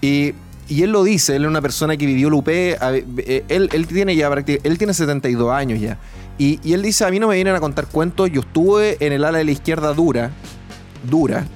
Y, 0.00 0.32
y 0.70 0.84
él 0.84 0.90
lo 0.90 1.04
dice, 1.04 1.36
él 1.36 1.44
es 1.44 1.50
una 1.50 1.60
persona 1.60 1.98
que 1.98 2.06
vivió 2.06 2.28
el 2.28 2.32
UP, 2.34 2.48
a- 2.80 2.94
eh, 2.94 3.44
él, 3.48 3.68
él 3.74 3.86
tiene 3.86 4.16
ya 4.16 4.28
él 4.32 4.78
tiene 4.78 4.94
72 4.94 5.52
años 5.52 5.78
ya. 5.78 5.98
Y, 6.38 6.58
y 6.66 6.72
él 6.72 6.80
dice, 6.80 7.04
a 7.04 7.10
mí 7.10 7.18
no 7.18 7.28
me 7.28 7.34
vienen 7.34 7.54
a 7.56 7.60
contar 7.60 7.88
cuentos, 7.88 8.30
yo 8.32 8.40
estuve 8.40 8.96
en 9.04 9.12
el 9.12 9.24
ala 9.24 9.36
de 9.36 9.44
la 9.44 9.50
izquierda 9.50 9.92
dura, 9.92 10.30
dura, 11.10 11.46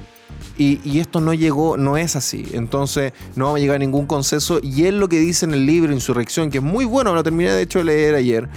y, 0.59 0.81
y 0.85 1.01
esto 1.01 1.23
no 1.23 1.33
llegó, 1.33 1.79
no 1.79 1.97
es 1.97 2.15
así. 2.15 2.45
Entonces 2.53 3.15
no 3.37 3.47
vamos 3.47 3.57
a 3.57 3.61
llegar 3.63 3.77
a 3.77 3.79
ningún 3.79 4.05
consenso. 4.05 4.61
Y 4.63 4.85
él 4.85 5.01
lo 5.01 5.09
que 5.09 5.19
dice 5.19 5.47
en 5.47 5.55
el 5.55 5.65
libro 5.65 5.95
Insurrección, 5.95 6.51
que 6.51 6.59
es 6.59 6.65
muy 6.65 6.85
bueno, 6.85 7.09
me 7.13 7.17
lo 7.17 7.23
terminé 7.23 7.51
de 7.53 7.63
hecho 7.63 7.79
de 7.79 7.87
leer 7.87 8.17
ayer. 8.17 8.51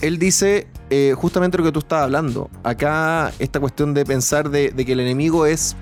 Él 0.00 0.18
dice 0.18 0.66
eh, 0.90 1.14
justamente 1.16 1.58
lo 1.58 1.64
que 1.64 1.72
tú 1.72 1.80
estabas 1.80 2.04
hablando. 2.04 2.50
Acá 2.62 3.32
esta 3.38 3.60
cuestión 3.60 3.94
de 3.94 4.04
pensar 4.04 4.50
de, 4.50 4.72
que 4.72 4.92
el 4.92 5.00
enemigo 5.00 5.46
es 5.46 5.76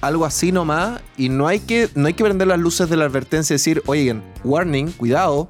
algo 0.00 0.24
así 0.24 0.52
nomás 0.52 1.00
y 1.16 1.28
no 1.28 1.46
hay 1.46 1.60
que, 1.60 1.88
no 1.94 2.06
hay 2.06 2.14
que 2.14 2.24
prender 2.24 2.48
las 2.48 2.58
luces 2.58 2.88
de 2.88 2.96
la 2.96 3.04
advertencia 3.04 3.54
y 3.54 3.56
decir, 3.56 3.82
oigan, 3.86 4.22
warning, 4.44 4.90
cuidado, 4.92 5.48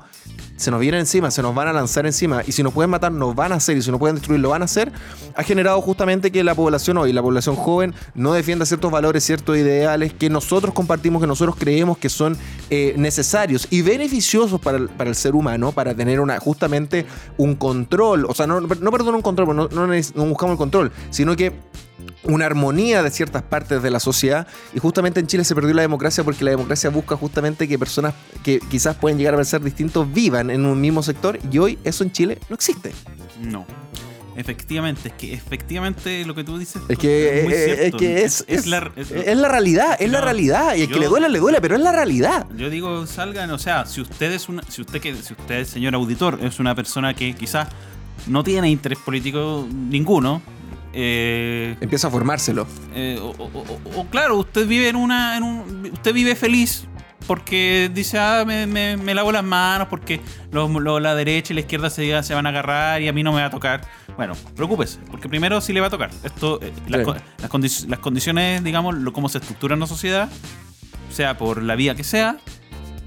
se 0.62 0.70
nos 0.70 0.80
vienen 0.80 1.00
encima, 1.00 1.30
se 1.30 1.42
nos 1.42 1.54
van 1.54 1.68
a 1.68 1.72
lanzar 1.72 2.06
encima 2.06 2.42
y 2.46 2.52
si 2.52 2.62
nos 2.62 2.72
pueden 2.72 2.90
matar, 2.90 3.12
nos 3.12 3.34
van 3.34 3.52
a 3.52 3.56
hacer 3.56 3.76
y 3.76 3.82
si 3.82 3.90
nos 3.90 3.98
pueden 3.98 4.16
destruir, 4.16 4.40
lo 4.40 4.50
van 4.50 4.62
a 4.62 4.66
hacer, 4.66 4.92
ha 5.34 5.42
generado 5.42 5.80
justamente 5.82 6.30
que 6.30 6.44
la 6.44 6.54
población 6.54 6.98
hoy, 6.98 7.12
la 7.12 7.20
población 7.20 7.56
joven, 7.56 7.94
no 8.14 8.32
defienda 8.32 8.64
ciertos 8.64 8.90
valores, 8.90 9.24
ciertos 9.24 9.56
ideales 9.56 10.12
que 10.12 10.30
nosotros 10.30 10.72
compartimos, 10.72 11.20
que 11.20 11.26
nosotros 11.26 11.56
creemos 11.58 11.98
que 11.98 12.08
son 12.08 12.36
eh, 12.70 12.94
necesarios 12.96 13.66
y 13.70 13.82
beneficiosos 13.82 14.60
para 14.60 14.78
el, 14.78 15.14
ser 15.16 15.34
humano, 15.34 15.72
para 15.72 15.94
tener 15.94 16.20
una, 16.20 16.38
justamente 16.38 17.06
un 17.36 17.56
control, 17.56 18.24
o 18.28 18.34
sea, 18.34 18.46
no, 18.46 18.60
no 18.60 18.90
perdón, 18.90 19.16
un 19.16 19.22
control, 19.22 19.56
no, 19.56 19.68
no 19.68 20.24
buscamos 20.26 20.52
el 20.52 20.58
control, 20.58 20.92
sino 21.10 21.34
que 21.36 21.52
una 22.24 22.46
armonía 22.46 23.02
de 23.02 23.10
ciertas 23.10 23.42
partes 23.42 23.82
de 23.82 23.90
la 23.90 23.98
sociedad 24.00 24.46
y 24.74 24.78
justamente 24.78 25.20
en 25.20 25.26
Chile 25.26 25.44
se 25.44 25.54
perdió 25.54 25.74
la 25.74 25.82
democracia 25.82 26.22
porque 26.24 26.44
la 26.44 26.50
democracia 26.52 26.90
busca 26.90 27.16
justamente 27.16 27.66
que 27.68 27.78
personas 27.78 28.14
que 28.44 28.60
quizás 28.70 28.96
pueden 28.96 29.18
llegar 29.18 29.34
a 29.38 29.44
ser 29.44 29.62
distintos 29.62 30.12
vivan 30.12 30.50
en 30.50 30.64
un 30.66 30.80
mismo 30.80 31.02
sector 31.02 31.38
y 31.50 31.58
hoy 31.58 31.78
eso 31.84 32.04
en 32.04 32.12
Chile 32.12 32.38
no 32.48 32.54
existe. 32.54 32.92
No. 33.40 33.66
Efectivamente, 34.34 35.08
es 35.08 35.14
que 35.14 35.34
efectivamente 35.34 36.24
lo 36.24 36.34
que 36.34 36.42
tú 36.42 36.56
dices 36.56 36.80
Es 36.88 36.96
que, 36.98 37.42
muy 37.44 37.52
eh, 37.52 37.66
es, 37.72 37.78
cierto. 37.80 37.98
que 37.98 38.24
es, 38.24 38.44
es- 38.48 38.66
la, 38.66 38.90
es- 38.96 39.10
es 39.10 39.36
la 39.36 39.48
realidad, 39.48 39.96
es 40.00 40.10
la 40.10 40.22
realidad 40.22 40.74
y 40.74 40.82
el 40.82 40.88
que 40.88 40.98
le 40.98 41.06
duele 41.06 41.28
le 41.28 41.38
duele, 41.38 41.60
pero 41.60 41.76
es 41.76 41.82
la 41.82 41.92
realidad. 41.92 42.46
Yo 42.56 42.70
digo, 42.70 43.06
salgan, 43.06 43.50
o 43.50 43.58
sea, 43.58 43.84
si 43.84 44.00
usted 44.00 44.32
es 44.32 44.48
una, 44.48 44.62
si 44.70 44.80
usted 44.80 45.00
que, 45.02 45.14
si 45.16 45.34
usted, 45.34 45.66
señor 45.66 45.94
auditor, 45.94 46.38
es 46.42 46.58
una 46.60 46.74
persona 46.74 47.12
que 47.14 47.34
quizás 47.34 47.68
no 48.26 48.42
tiene 48.42 48.70
interés 48.70 48.98
político 49.04 49.68
ninguno, 49.70 50.40
eh, 50.92 51.76
Empieza 51.80 52.08
a 52.08 52.10
formárselo. 52.10 52.66
eh, 52.94 53.18
o, 53.20 53.30
o- 53.30 53.64
o- 53.94 54.00
o, 54.00 54.06
claro, 54.08 54.36
usted 54.36 54.66
vive 54.66 54.88
en 54.88 54.96
una, 54.96 55.36
en 55.36 55.42
un, 55.42 55.90
usted 55.92 56.12
vive 56.14 56.34
feliz 56.36 56.86
porque 57.26 57.90
dice, 57.94 58.18
ah, 58.18 58.44
me, 58.46 58.66
me- 58.66 58.96
me 58.96 59.14
lavo 59.14 59.30
las 59.32 59.44
manos 59.44 59.88
porque 59.88 60.20
lo- 60.50 60.98
la 61.00 61.14
derecha 61.14 61.52
y 61.52 61.54
la 61.54 61.60
izquierda 61.60 61.88
se, 61.88 62.22
se 62.22 62.34
van 62.34 62.46
a 62.46 62.48
agarrar 62.48 63.00
y 63.00 63.08
a 63.08 63.12
mí 63.12 63.22
no 63.22 63.32
me 63.32 63.40
va 63.40 63.46
a 63.46 63.50
tocar. 63.50 63.82
Bueno, 64.16 64.34
preocúpese, 64.56 64.98
porque 65.10 65.28
primero 65.28 65.60
sí 65.60 65.72
le 65.72 65.80
va 65.80 65.86
a 65.86 65.90
tocar. 65.90 66.10
Esto, 66.24 66.60
eh, 66.60 66.72
las, 66.88 67.00
Sí. 67.00 67.04
co- 67.06 67.14
las 67.38 67.50
condi- 67.50 67.86
las 67.88 67.98
condiciones, 68.00 68.62
digamos, 68.64 68.94
lo, 68.96 69.12
cómo 69.12 69.28
se 69.28 69.38
estructura 69.38 69.74
en 69.74 69.80
la 69.80 69.86
sociedad, 69.86 70.28
sea 71.10 71.38
por 71.38 71.62
la 71.62 71.76
vía 71.76 71.94
que 71.94 72.04
sea, 72.04 72.36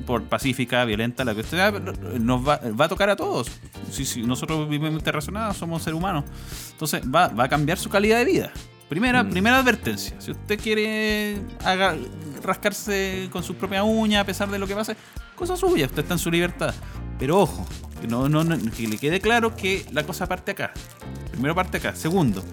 por 0.06 0.24
pacífica, 0.24 0.84
violenta, 0.86 1.24
la 1.26 1.34
que 1.36 1.44
sea, 1.44 1.72
nos 1.72 2.48
va, 2.48 2.60
va 2.80 2.86
a 2.86 2.90
tocar 2.90 3.10
a 3.10 3.16
todos. 3.16 3.48
Si, 3.92 4.06
si 4.06 4.22
nosotros 4.24 4.70
vivimos 4.70 4.92
interrelacionados, 4.94 5.58
somos 5.58 5.82
seres 5.84 5.98
humanos. 5.98 6.24
Entonces 6.72 7.02
va, 7.04 7.28
va 7.30 7.46
a 7.46 7.50
cambiar 7.50 7.78
su 7.78 7.90
calidad 7.90 8.18
de 8.20 8.26
vida. 8.26 8.52
Primera, 8.90 9.24
Mm. 9.24 9.30
primera 9.32 9.58
advertencia. 9.58 10.16
Si 10.20 10.32
usted 10.32 10.60
quiere 10.60 11.38
haga- 11.64 11.96
rascarse 12.44 13.30
con 13.32 13.44
sus 13.44 13.56
propias 13.56 13.84
uñas 13.86 14.22
a 14.22 14.26
pesar 14.26 14.50
de 14.50 14.60
lo 14.60 14.68
que 14.68 14.76
pase, 14.76 14.96
cosa 15.36 15.58
suya, 15.58 15.86
usted 15.88 16.04
está 16.04 16.14
en 16.14 16.20
su 16.20 16.30
libertad. 16.30 16.74
Pero 17.18 17.40
ojo, 17.40 17.66
que, 18.00 18.08
no, 18.08 18.30
no, 18.30 18.44
no- 18.44 18.58
que 18.72 18.88
le 18.88 18.98
quede 18.98 19.20
claro 19.20 19.56
que 19.56 19.86
la 19.92 20.04
cosa 20.04 20.28
parte 20.28 20.52
acá. 20.52 20.72
Primero 21.32 21.56
parte 21.56 21.78
acá. 21.78 21.96
Segundo, 21.96 22.44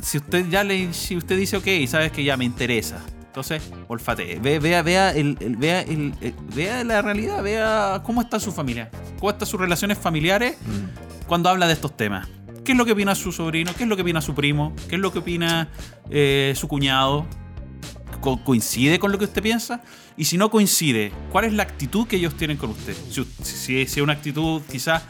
si 0.00 0.18
usted 0.18 0.46
ya 0.48 0.62
le, 0.62 0.92
si 0.94 1.16
usted 1.16 1.36
dice 1.36 1.56
ok, 1.56 1.66
sabes 1.88 2.12
que 2.12 2.22
ya 2.22 2.36
me 2.36 2.44
interesa. 2.44 3.00
Entonces, 3.38 3.62
olfatee, 3.86 4.40
ve, 4.40 4.58
vea, 4.58 4.82
vea, 4.82 5.10
el, 5.12 5.36
el- 5.38 5.54
vea, 5.56 5.82
el- 5.82 6.12
el- 6.20 6.34
vea 6.56 6.82
la 6.82 7.02
realidad, 7.02 7.40
vea 7.40 8.02
cómo 8.04 8.20
está 8.20 8.40
su 8.40 8.50
familia, 8.50 8.90
cómo 9.20 9.30
están 9.30 9.46
sus 9.46 9.60
relaciones 9.60 9.96
familiares 9.96 10.56
cuando 11.28 11.48
habla 11.48 11.68
de 11.68 11.74
estos 11.74 11.96
temas. 11.96 12.26
¿Qué 12.64 12.72
es 12.72 12.78
lo 12.78 12.84
que 12.84 12.90
opina 12.92 13.14
su 13.14 13.30
sobrino? 13.30 13.70
¿Qué 13.76 13.84
es 13.84 13.88
lo 13.88 13.94
que 13.94 14.02
opina 14.02 14.20
su 14.20 14.34
primo? 14.34 14.74
¿Qué 14.88 14.96
es 14.96 15.00
lo 15.00 15.12
que 15.12 15.20
opina 15.20 15.68
eh, 16.10 16.52
su 16.56 16.66
cuñado? 16.66 17.26
Co- 18.20 18.42
¿Coincide 18.42 18.98
con 18.98 19.12
lo 19.12 19.18
que 19.18 19.26
usted 19.26 19.40
piensa? 19.40 19.82
Y 20.16 20.24
si 20.24 20.36
no 20.36 20.50
coincide, 20.50 21.12
¿cuál 21.30 21.44
es 21.44 21.52
la 21.52 21.62
actitud 21.62 22.08
que 22.08 22.16
ellos 22.16 22.34
tienen 22.36 22.56
con 22.56 22.70
usted? 22.70 22.96
Si, 23.08 23.24
si, 23.44 23.54
si 23.54 23.80
es 23.80 23.96
una 23.98 24.14
actitud 24.14 24.62
quizás 24.68 25.04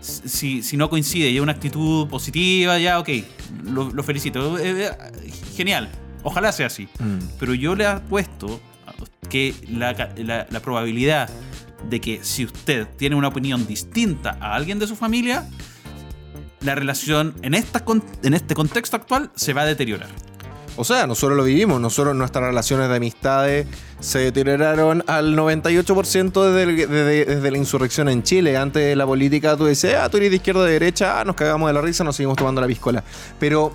si, 0.00 0.62
si 0.62 0.78
no 0.78 0.88
coincide 0.88 1.28
y 1.28 1.36
es 1.36 1.42
una 1.42 1.52
actitud 1.52 2.08
positiva, 2.08 2.78
ya, 2.78 2.98
ok, 3.00 3.10
lo, 3.64 3.90
lo 3.92 4.02
felicito. 4.02 4.56
Eh, 4.58 4.86
eh, 4.86 4.90
genial, 5.54 5.90
ojalá 6.26 6.52
sea 6.52 6.66
así. 6.66 6.88
Pero 7.38 7.54
yo 7.54 7.74
le 7.74 7.86
apuesto 7.86 8.60
que 9.30 9.54
la, 9.68 9.94
ca- 9.94 10.10
la- 10.16 10.46
la 10.50 10.60
probabilidad 10.60 11.28
de 11.88 12.00
que 12.00 12.20
si 12.22 12.44
usted 12.44 12.86
tiene 12.96 13.16
una 13.16 13.28
opinión 13.28 13.66
distinta 13.66 14.36
a 14.40 14.54
alguien 14.54 14.78
de 14.78 14.86
su 14.86 14.96
familia, 14.96 15.48
la 16.60 16.74
relación 16.74 17.34
en, 17.42 17.54
esta, 17.54 17.84
en 18.22 18.34
este 18.34 18.54
contexto 18.54 18.96
actual 18.96 19.30
se 19.34 19.52
va 19.52 19.62
a 19.62 19.66
deteriorar. 19.66 20.08
O 20.78 20.84
sea, 20.84 21.06
nosotros 21.06 21.36
lo 21.38 21.44
vivimos, 21.44 21.80
nosotros 21.80 22.14
nuestras 22.14 22.44
relaciones 22.44 22.88
de 22.90 22.96
amistades 22.96 23.66
se 23.98 24.18
deterioraron 24.18 25.02
al 25.06 25.34
98% 25.34 26.44
desde, 26.52 26.62
el- 26.64 26.76
desde- 26.76 27.24
desde 27.24 27.50
la 27.50 27.58
insurrección 27.58 28.08
en 28.08 28.22
Chile. 28.22 28.56
Antes 28.56 28.82
de 28.84 28.94
la 28.96 29.06
política 29.06 29.56
tú 29.56 29.64
decías, 29.64 30.00
ah, 30.02 30.08
tú 30.10 30.18
eres 30.18 30.30
de 30.30 30.36
izquierda 30.36 30.60
o 30.60 30.64
de 30.64 30.72
derecha, 30.72 31.20
ah, 31.20 31.24
nos 31.24 31.34
cagamos 31.36 31.68
de 31.68 31.72
la 31.72 31.80
risa, 31.80 32.04
nos 32.04 32.14
seguimos 32.16 32.36
tomando 32.36 32.60
la 32.60 32.66
piscola. 32.66 33.02
Pero 33.40 33.74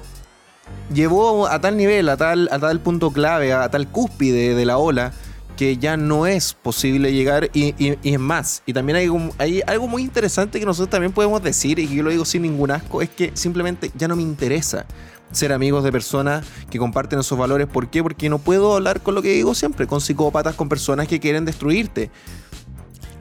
llevó 0.94 1.48
a 1.48 1.60
tal 1.62 1.78
nivel, 1.78 2.10
a 2.10 2.18
tal, 2.18 2.50
a 2.52 2.60
tal 2.60 2.80
punto 2.80 3.12
clave, 3.12 3.54
a 3.54 3.70
tal 3.70 3.88
cúspide 3.88 4.56
de 4.56 4.66
la 4.66 4.78
ola, 4.78 5.14
que 5.58 5.78
ya 5.78 5.98
no 5.98 6.26
es 6.26 6.54
posible 6.54 7.14
llegar 7.14 7.50
y, 7.54 7.76
es 8.04 8.20
más. 8.20 8.64
Y 8.66 8.74
también 8.74 8.96
hay, 8.96 9.10
hay 9.38 9.62
algo 9.68 9.88
muy 9.88 10.02
interesante 10.02 10.60
que 10.60 10.66
nosotros 10.66 10.90
también 10.90 11.12
podemos 11.12 11.44
decir, 11.44 11.80
y 11.80 11.88
yo 11.88 12.04
lo 12.04 12.10
digo 12.10 12.26
sin 12.26 12.42
ningún 12.42 12.72
asco, 12.72 13.02
es 13.02 13.10
que 13.10 13.32
simplemente 13.36 13.92
ya 13.96 14.08
no 14.08 14.16
me 14.16 14.24
interesa 14.24 14.86
ser 15.32 15.54
amigos 15.54 15.84
de 15.84 15.92
personas 15.92 16.46
que 16.70 16.78
comparten 16.78 17.20
esos 17.20 17.38
valores. 17.38 17.68
¿Por 17.68 17.90
qué? 17.90 18.04
Porque 18.04 18.30
no 18.30 18.40
puedo 18.40 18.76
hablar 18.76 19.02
con 19.02 19.16
lo 19.16 19.22
que 19.22 19.30
digo 19.30 19.56
siempre, 19.56 19.88
con 19.88 20.02
psicópatas, 20.02 20.56
con 20.56 20.70
personas 20.70 21.08
que 21.08 21.20
quieren 21.20 21.46
destruirte. 21.46 22.12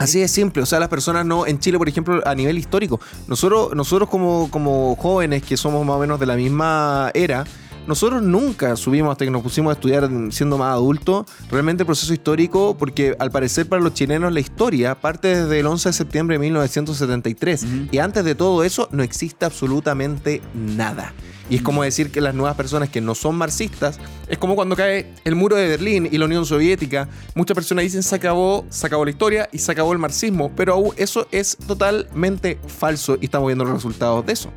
Así 0.01 0.19
de 0.19 0.27
simple, 0.27 0.63
o 0.63 0.65
sea, 0.65 0.79
las 0.79 0.89
personas 0.89 1.27
no, 1.27 1.45
en 1.45 1.59
Chile, 1.59 1.77
por 1.77 1.87
ejemplo, 1.87 2.23
a 2.25 2.33
nivel 2.33 2.57
histórico, 2.57 2.99
nosotros, 3.27 3.75
nosotros 3.75 4.09
como, 4.09 4.49
como 4.49 4.95
jóvenes 4.95 5.43
que 5.43 5.55
somos 5.55 5.85
más 5.85 5.97
o 5.97 5.99
menos 5.99 6.19
de 6.19 6.25
la 6.25 6.35
misma 6.35 7.11
era, 7.13 7.45
nosotros 7.87 8.21
nunca 8.21 8.75
subimos 8.75 9.11
hasta 9.11 9.25
que 9.25 9.31
nos 9.31 9.41
pusimos 9.41 9.71
a 9.71 9.73
estudiar 9.73 10.09
siendo 10.31 10.57
más 10.57 10.73
adultos 10.73 11.25
realmente 11.49 11.83
el 11.83 11.87
proceso 11.87 12.13
histórico, 12.13 12.75
porque 12.77 13.15
al 13.19 13.31
parecer 13.31 13.67
para 13.67 13.81
los 13.81 13.93
chilenos 13.93 14.31
la 14.31 14.39
historia 14.39 14.95
parte 14.95 15.35
desde 15.35 15.59
el 15.59 15.65
11 15.65 15.89
de 15.89 15.93
septiembre 15.93 16.35
de 16.35 16.39
1973. 16.39 17.63
Ujú. 17.63 17.71
Y 17.91 17.97
antes 17.97 18.23
de 18.23 18.35
todo 18.35 18.63
eso 18.63 18.87
no 18.91 19.03
existe 19.03 19.45
absolutamente 19.45 20.41
nada. 20.53 21.13
Y 21.49 21.55
es 21.57 21.61
como 21.61 21.83
decir 21.83 22.11
que 22.11 22.21
las 22.21 22.33
nuevas 22.33 22.55
personas 22.55 22.87
que 22.87 23.01
no 23.01 23.13
son 23.13 23.35
marxistas, 23.35 23.99
es 24.29 24.37
como 24.37 24.55
cuando 24.55 24.75
cae 24.77 25.13
el 25.25 25.35
muro 25.35 25.57
de 25.57 25.67
Berlín 25.67 26.07
y 26.09 26.17
la 26.17 26.25
Unión 26.25 26.45
Soviética. 26.45 27.09
Muchas 27.35 27.55
personas 27.55 27.83
dicen 27.83 28.03
se 28.03 28.15
acabó, 28.15 28.65
se 28.69 28.87
acabó 28.87 29.03
la 29.03 29.11
historia 29.11 29.49
y 29.51 29.57
se 29.57 29.71
acabó 29.71 29.91
el 29.91 29.99
marxismo, 29.99 30.51
pero 30.55 30.75
aún 30.75 30.91
eso 30.95 31.27
es 31.29 31.57
totalmente 31.67 32.57
falso 32.67 33.17
y 33.19 33.25
estamos 33.25 33.47
viendo 33.47 33.65
los 33.65 33.73
resultados 33.73 34.25
de 34.25 34.31
eso. 34.31 34.49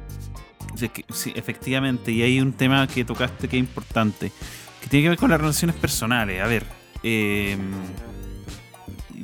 Sí, 1.13 1.33
efectivamente. 1.35 2.13
Y 2.13 2.23
hay 2.23 2.41
un 2.41 2.53
tema 2.53 2.87
que 2.87 3.05
tocaste 3.05 3.49
que 3.49 3.57
es 3.57 3.61
importante, 3.61 4.33
que 4.81 4.89
tiene 4.89 5.05
que 5.05 5.09
ver 5.11 5.19
con 5.19 5.31
las 5.31 5.41
relaciones 5.41 5.77
personales. 5.77 6.43
A 6.43 6.47
ver, 6.47 6.65
eh, 7.03 7.57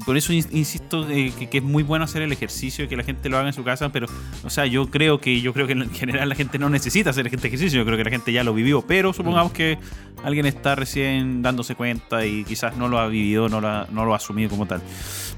por 0.06 0.16
eso 0.16 0.32
ins- 0.32 0.48
insisto 0.52 1.06
eh, 1.10 1.32
que, 1.38 1.48
que 1.50 1.58
es 1.58 1.64
muy 1.64 1.82
bueno 1.82 2.04
hacer 2.04 2.22
el 2.22 2.32
ejercicio 2.32 2.84
y 2.84 2.88
que 2.88 2.96
la 2.96 3.02
gente 3.04 3.28
lo 3.28 3.36
haga 3.36 3.48
en 3.48 3.52
su 3.52 3.62
casa, 3.64 3.90
pero, 3.92 4.06
o 4.44 4.48
sea, 4.50 4.64
yo 4.64 4.88
creo 4.90 5.20
que 5.20 5.40
yo 5.42 5.52
creo 5.52 5.66
que 5.66 5.74
en 5.74 5.90
general 5.90 6.28
la 6.28 6.34
gente 6.34 6.58
no 6.58 6.70
necesita 6.70 7.10
hacer 7.10 7.26
este 7.26 7.48
ejercicio. 7.48 7.78
Yo 7.78 7.84
creo 7.84 7.98
que 7.98 8.04
la 8.04 8.10
gente 8.10 8.32
ya 8.32 8.42
lo 8.44 8.54
vivió, 8.54 8.82
pero 8.82 9.12
supongamos 9.12 9.52
que 9.52 9.78
alguien 10.24 10.46
está 10.46 10.74
recién 10.74 11.42
dándose 11.42 11.74
cuenta 11.74 12.24
y 12.24 12.44
quizás 12.44 12.76
no 12.76 12.88
lo 12.88 12.98
ha 12.98 13.08
vivido, 13.08 13.48
no 13.48 13.60
lo 13.60 13.68
ha, 13.68 13.86
no 13.92 14.04
lo 14.04 14.14
ha 14.14 14.16
asumido 14.16 14.48
como 14.48 14.66
tal. 14.66 14.80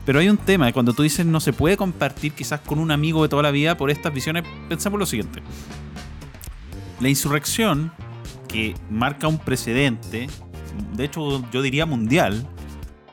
Pero 0.06 0.18
hay 0.20 0.28
un 0.28 0.36
tema, 0.38 0.72
cuando 0.72 0.92
tú 0.92 1.02
dices 1.02 1.24
no 1.26 1.40
se 1.40 1.52
puede 1.52 1.76
compartir 1.76 2.32
quizás 2.32 2.60
con 2.60 2.78
un 2.78 2.90
amigo 2.90 3.22
de 3.22 3.28
toda 3.28 3.42
la 3.42 3.50
vida 3.50 3.76
por 3.76 3.90
estas 3.90 4.12
visiones, 4.14 4.44
pensamos 4.68 4.98
lo 4.98 5.06
siguiente. 5.06 5.40
La 7.02 7.08
insurrección, 7.08 7.92
que 8.48 8.74
marca 8.90 9.26
un 9.28 9.38
precedente, 9.38 10.28
de 10.94 11.04
hecho 11.04 11.44
yo 11.50 11.60
diría 11.60 11.84
mundial, 11.84 12.46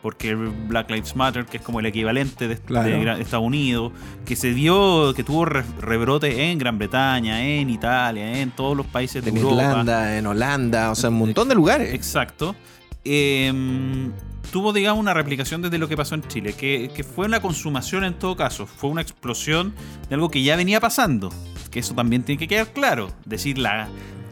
porque 0.02 0.34
Black 0.34 0.90
Lives 0.92 1.14
Matter, 1.18 1.46
que 1.46 1.58
es 1.58 1.64
como 1.64 1.82
el 1.82 1.86
equivalente 1.86 2.48
de, 2.48 2.58
Claro. 2.58 2.88
de 2.88 3.02
Gra- 3.02 3.20
Estados 3.20 3.46
Unidos, 3.46 3.92
que 4.26 4.38
se 4.38 4.54
dio, 4.54 5.14
que 5.14 5.26
tuvo 5.26 5.44
re- 5.44 5.66
rebrote 5.82 6.52
en 6.52 6.58
Gran 6.58 6.78
Bretaña, 6.78 7.44
en 7.46 7.70
Italia, 7.70 8.40
en 8.40 8.52
todos 8.52 8.78
los 8.78 8.86
países 8.86 9.22
de 9.26 9.32
En 9.32 9.38
Europa. 9.38 9.56
Irlanda, 9.62 10.18
en 10.18 10.26
Holanda, 10.28 10.92
o 10.92 10.96
sea, 10.96 11.08
en 11.10 11.16
un 11.16 11.20
montón 11.20 11.50
de 11.50 11.56
lugares. 11.56 11.94
Exacto. 11.94 12.56
Em, 13.04 14.12
tuvo, 14.52 14.72
digamos, 14.72 15.02
una 15.02 15.14
replicación 15.14 15.62
desde 15.62 15.78
lo 15.78 15.88
que 15.90 15.98
pasó 15.98 16.16
en 16.16 16.22
Chile, 16.28 16.54
que, 16.54 16.92
que 16.96 17.04
fue 17.04 17.26
una 17.26 17.42
consumación 17.42 18.04
en 18.06 18.14
todo 18.14 18.36
caso, 18.38 18.68
fue 18.68 18.90
una 18.90 19.02
explosión 19.02 19.74
de 20.08 20.16
algo 20.16 20.30
que 20.30 20.42
ya 20.44 20.56
venía 20.56 20.80
pasando, 20.80 21.30
que 21.72 21.80
eso 21.80 21.94
también 21.94 22.24
tiene 22.24 22.40
que 22.40 22.48
quedar 22.48 22.68
claro, 22.74 23.12
decir, 23.26 23.58
la, 23.58 23.88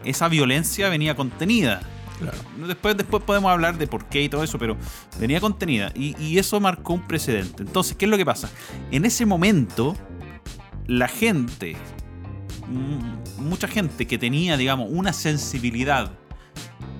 esa 0.06 0.28
violencia 0.28 0.90
venía 0.90 1.16
contenida. 1.16 1.82
Después, 2.66 2.98
después 2.98 3.22
podemos 3.24 3.52
hablar 3.52 3.78
de 3.78 3.86
por 3.86 4.06
qué 4.06 4.24
y 4.24 4.30
todo 4.30 4.44
eso, 4.44 4.58
pero 4.58 4.76
venía 5.20 5.40
contenida 5.40 5.92
y, 5.94 6.16
y 6.20 6.40
eso 6.40 6.60
marcó 6.60 6.94
un 6.94 7.08
precedente. 7.08 7.62
Entonces, 7.62 7.96
¿qué 7.96 8.06
es 8.06 8.12
lo 8.12 8.18
que 8.18 8.26
pasa? 8.26 8.50
En 8.90 9.06
ese 9.06 9.26
momento, 9.28 9.96
la 10.88 11.08
gente, 11.08 11.76
mm, 12.68 13.44
mucha 13.44 13.68
gente 13.68 14.08
que 14.08 14.18
tenía, 14.18 14.58
digamos, 14.58 14.88
una 14.92 15.14
sensibilidad 15.14 16.12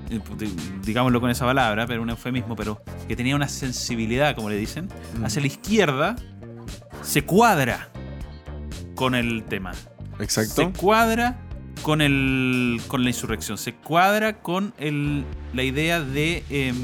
eh, 0.10 0.22
di- 0.38 0.54
digámoslo 0.86 1.20
con 1.20 1.30
esa 1.32 1.46
palabra, 1.46 1.86
pero 1.88 2.02
un 2.04 2.10
eufemismo, 2.12 2.56
pero 2.56 2.82
que 3.08 3.16
tenía 3.16 3.36
una 3.36 3.50
sensibilidad, 3.50 4.36
como 4.36 4.50
le 4.50 4.56
dicen, 4.56 4.88
Mm. 5.20 5.26
hacia 5.26 5.42
la 5.42 5.48
izquierda, 5.48 6.16
se 7.02 7.24
cuadra 7.24 7.90
con 8.96 9.16
el 9.16 9.44
tema. 9.44 9.72
Exacto. 10.20 10.56
Se 10.56 10.72
cuadra 10.72 11.40
con 11.82 12.02
el 12.02 12.82
con 12.88 13.04
la 13.04 13.10
insurrección. 13.10 13.58
Se 13.58 13.74
cuadra 13.74 14.40
con 14.40 14.74
el, 14.78 15.26
la 15.54 15.64
idea 15.64 16.02
de, 16.02 16.44
em, 16.50 16.76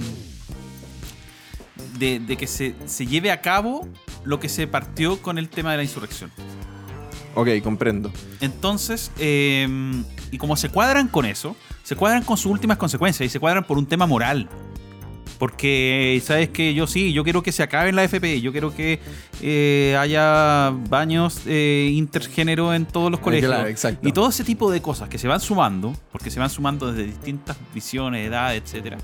de, 1.97 2.19
de 2.19 2.37
que 2.37 2.47
se, 2.47 2.75
se 2.85 3.05
lleve 3.05 3.31
a 3.31 3.41
cabo 3.41 3.87
lo 4.23 4.39
que 4.39 4.49
se 4.49 4.67
partió 4.67 5.21
con 5.21 5.37
el 5.37 5.49
tema 5.49 5.71
de 5.71 5.77
la 5.77 5.83
insurrección. 5.83 6.31
Ok, 7.35 7.49
comprendo. 7.63 8.11
Entonces, 8.41 9.11
eh, 9.17 9.67
y 10.31 10.37
como 10.37 10.55
se 10.55 10.69
cuadran 10.69 11.07
con 11.07 11.25
eso, 11.25 11.55
se 11.83 11.95
cuadran 11.95 12.23
con 12.23 12.37
sus 12.37 12.51
últimas 12.51 12.77
consecuencias 12.77 13.25
y 13.25 13.29
se 13.29 13.39
cuadran 13.39 13.63
por 13.63 13.77
un 13.77 13.85
tema 13.85 14.05
moral. 14.05 14.47
Porque, 15.39 16.21
¿sabes 16.25 16.49
que 16.49 16.73
Yo 16.73 16.87
sí, 16.87 17.11
yo 17.13 17.23
quiero 17.23 17.43
que 17.43 17.51
se 17.51 17.63
acabe 17.63 17.89
en 17.89 17.95
la 17.95 18.03
FP, 18.03 18.39
yo 18.41 18.51
quiero 18.51 18.73
que 18.75 18.99
eh, 19.41 19.97
haya 19.99 20.71
baños 20.89 21.41
eh, 21.45 21.89
intergénero 21.93 22.73
en 22.73 22.85
todos 22.85 23.11
los 23.11 23.19
colegios. 23.19 23.51
claro, 23.51 23.67
exacto. 23.67 24.07
Y 24.07 24.11
todo 24.11 24.29
ese 24.29 24.43
tipo 24.43 24.71
de 24.71 24.81
cosas 24.81 25.09
que 25.09 25.17
se 25.17 25.27
van 25.27 25.39
sumando, 25.39 25.93
porque 26.11 26.29
se 26.31 26.39
van 26.39 26.49
sumando 26.49 26.91
desde 26.91 27.05
distintas 27.07 27.57
visiones, 27.73 28.27
edades, 28.27 28.61
etcétera, 28.63 28.97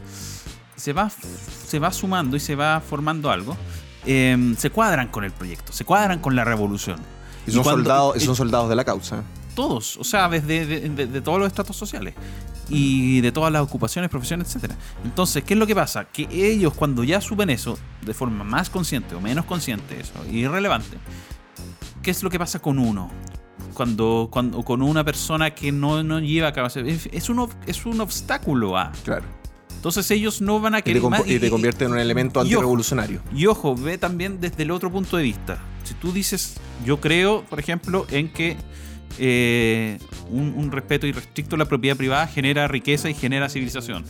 se 0.76 0.94
va, 0.94 1.10
se 1.10 1.80
va 1.80 1.92
sumando 1.92 2.38
y 2.38 2.40
se 2.40 2.56
va 2.56 2.80
formando 2.82 3.30
algo. 3.32 3.58
eh, 4.06 4.54
se 4.58 4.70
cuadran 4.70 5.10
con 5.10 5.26
el 5.26 5.32
proyecto, 5.32 5.74
se 5.74 5.84
cuadran 5.84 6.20
con 6.20 6.36
la 6.36 6.46
revolución. 6.46 7.00
Y 7.46 7.52
son, 7.52 7.64
cuando- 7.64 7.82
soldados, 7.84 8.16
y- 8.18 8.26
son 8.26 8.36
soldados 8.36 8.70
de 8.70 8.76
la 8.76 8.86
causa. 8.86 9.24
Todos, 9.56 9.98
o 9.98 10.04
sea, 10.04 10.30
desde 10.30 10.66
de, 10.66 10.90
de- 10.90 11.08
de 11.08 11.22
todos 11.22 11.40
los 11.40 11.48
estratos 11.48 11.76
sociales 11.76 12.14
y 12.70 13.20
de 13.22 13.32
todas 13.32 13.52
las 13.52 13.62
ocupaciones, 13.64 14.10
profesiones, 14.12 14.48
etcétera. 14.48 14.76
Entonces, 15.04 15.44
¿qué 15.44 15.54
es 15.56 15.60
lo 15.60 15.66
que 15.68 15.76
pasa? 15.76 16.06
Que 16.06 16.28
ellos 16.32 16.74
cuando 16.74 17.04
ya 17.04 17.20
suben 17.22 17.50
eso 17.50 17.78
de 18.06 18.14
forma 18.14 18.44
más 18.44 18.70
consciente 18.70 19.16
o 19.16 19.22
menos 19.22 19.46
consciente, 19.46 20.00
eso, 20.00 20.14
irrelevante, 20.32 20.98
¿qué 22.02 22.12
es 22.12 22.22
lo 22.24 22.30
que 22.30 22.40
pasa 22.40 22.60
con 22.60 22.80
uno? 22.80 23.10
Cuando, 23.74 24.28
cuando 24.32 24.62
con 24.64 24.82
una 24.82 25.04
persona 25.04 25.52
que 25.56 25.72
no, 25.72 26.04
no 26.04 26.20
lleva 26.20 26.50
a 26.50 26.54
cabo, 26.54 26.68
es, 26.68 27.30
un, 27.30 27.50
es 27.66 27.86
un 27.86 28.02
obstáculo 28.02 28.78
a. 28.78 28.92
Claro. 29.04 29.24
Entonces 29.76 30.12
ellos 30.12 30.42
no 30.42 30.60
van 30.60 30.76
a 30.76 30.80
Y 30.80 30.82
te, 30.82 30.94
querer 30.94 31.10
más- 31.10 31.26
y 31.26 31.40
te 31.40 31.50
convierte 31.50 31.86
en 31.86 31.92
un 31.94 32.00
elemento 32.00 32.42
antirrevolucionario. 32.42 33.22
y 33.34 33.46
ojo, 33.46 33.76
ve 33.76 33.98
también 33.98 34.42
desde 34.42 34.64
el 34.64 34.72
otro 34.72 34.92
punto 34.92 35.16
de 35.16 35.24
vista. 35.24 35.58
Si 35.86 35.94
tú 35.94 36.12
dices, 36.12 36.56
yo 36.86 37.00
creo, 37.00 37.44
por 37.46 37.60
ejemplo, 37.62 38.06
en 38.12 38.28
que 38.34 38.58
eh, 39.18 39.98
un, 40.30 40.54
un 40.56 40.72
respeto 40.72 41.08
irrestricto 41.08 41.56
a 41.56 41.60
la 41.60 41.66
propiedad 41.66 41.98
privada 41.98 42.28
genera 42.28 42.68
riqueza 42.68 43.10
y 43.10 43.14
genera 43.14 43.50
civilización. 43.50 44.04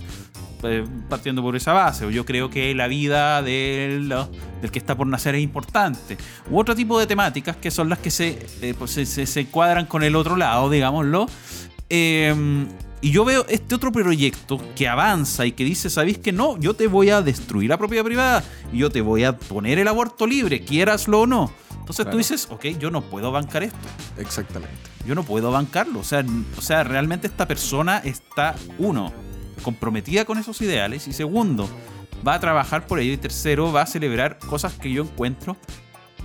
Eh, 0.64 0.84
partiendo 1.08 1.42
por 1.42 1.56
esa 1.56 1.72
base, 1.72 2.12
yo 2.12 2.26
creo 2.26 2.50
que 2.50 2.76
la 2.76 2.88
vida 2.88 3.42
del, 3.42 4.14
del 4.62 4.72
que 4.72 4.80
está 4.80 4.98
por 4.98 5.08
nacer 5.08 5.36
es 5.36 5.42
importante. 5.42 6.18
U 6.52 6.60
otro 6.60 6.76
tipo 6.76 7.00
de 7.00 7.08
temáticas 7.08 7.56
que 7.56 7.72
son 7.72 7.88
las 7.88 8.00
que 8.00 8.12
se, 8.12 8.46
eh, 8.62 8.74
pues, 8.78 8.92
se, 8.92 9.06
se- 9.06 9.46
cuadran 9.46 9.86
con 9.86 10.04
el 10.04 10.18
otro 10.18 10.36
lado, 10.36 10.70
digámoslo. 10.70 11.28
Eh, 11.90 12.66
y 13.02 13.12
yo 13.12 13.24
veo 13.24 13.46
este 13.48 13.76
otro 13.76 13.94
proyecto 13.94 14.62
que 14.76 14.90
avanza 14.90 15.46
y 15.46 15.54
que 15.54 15.64
dice, 15.64 15.90
¿sabéis 15.90 16.18
que 16.18 16.34
no? 16.34 16.60
Yo 16.60 16.74
te 16.74 16.88
voy 16.88 17.10
a 17.10 17.22
destruir 17.22 17.70
la 17.70 17.78
propiedad 17.78 18.04
privada 18.04 18.44
yo 18.74 18.90
te 18.90 19.00
voy 19.00 19.24
a 19.24 19.38
poner 19.38 19.80
el 19.80 19.88
aborto 19.88 20.28
libre, 20.28 20.62
quieraslo 20.66 21.22
o 21.22 21.26
no. 21.28 21.52
Entonces 21.90 22.06
Claro. 22.06 22.12
tú 22.12 22.18
dices, 22.20 22.48
ok, 22.52 22.66
yo 22.80 22.92
no 22.92 23.02
puedo 23.02 23.32
bancar 23.32 23.64
esto. 23.64 23.78
Exactamente. 24.20 24.76
Yo 25.08 25.16
no 25.16 25.24
puedo 25.24 25.50
bancarlo. 25.52 26.02
O 26.02 26.04
sea, 26.04 26.24
o 26.56 26.62
sea, 26.62 26.84
realmente 26.84 27.26
esta 27.26 27.48
persona 27.48 27.98
está, 27.98 28.54
uno, 28.78 29.12
comprometida 29.64 30.24
con 30.24 30.38
esos 30.38 30.62
ideales 30.62 31.08
y 31.08 31.14
segundo, 31.14 31.68
va 32.26 32.36
a 32.36 32.40
trabajar 32.40 32.86
por 32.86 33.00
ello 33.00 33.14
y 33.14 33.18
tercero, 33.18 33.74
va 33.74 33.82
a 33.82 33.86
celebrar 33.88 34.38
cosas 34.38 34.74
que 34.74 34.92
yo 34.92 35.02
encuentro 35.02 35.58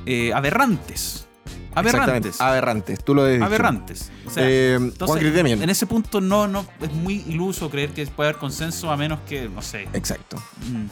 eh, 0.04 0.34
aberrantes. 0.34 1.26
Aberrantes. 1.74 2.42
Aberrantes. 2.42 3.02
Tú 3.02 3.14
lo 3.14 3.26
dicho. 3.26 3.42
Aberrantes. 3.42 4.12
O 4.26 4.30
sea, 4.30 4.44
Eh, 4.46 4.74
entonces, 4.74 5.22
en 5.34 5.70
ese 5.70 5.86
punto 5.86 6.20
no, 6.20 6.46
no 6.46 6.66
es 6.82 6.92
muy 6.92 7.24
iluso 7.26 7.70
creer 7.70 7.90
que 7.90 8.06
puede 8.06 8.28
haber 8.28 8.38
consenso 8.38 8.90
a 8.90 8.98
menos 8.98 9.20
que, 9.26 9.48
no 9.48 9.62
sé. 9.62 9.88
Exacto. 9.94 10.36
mm, 10.36 10.86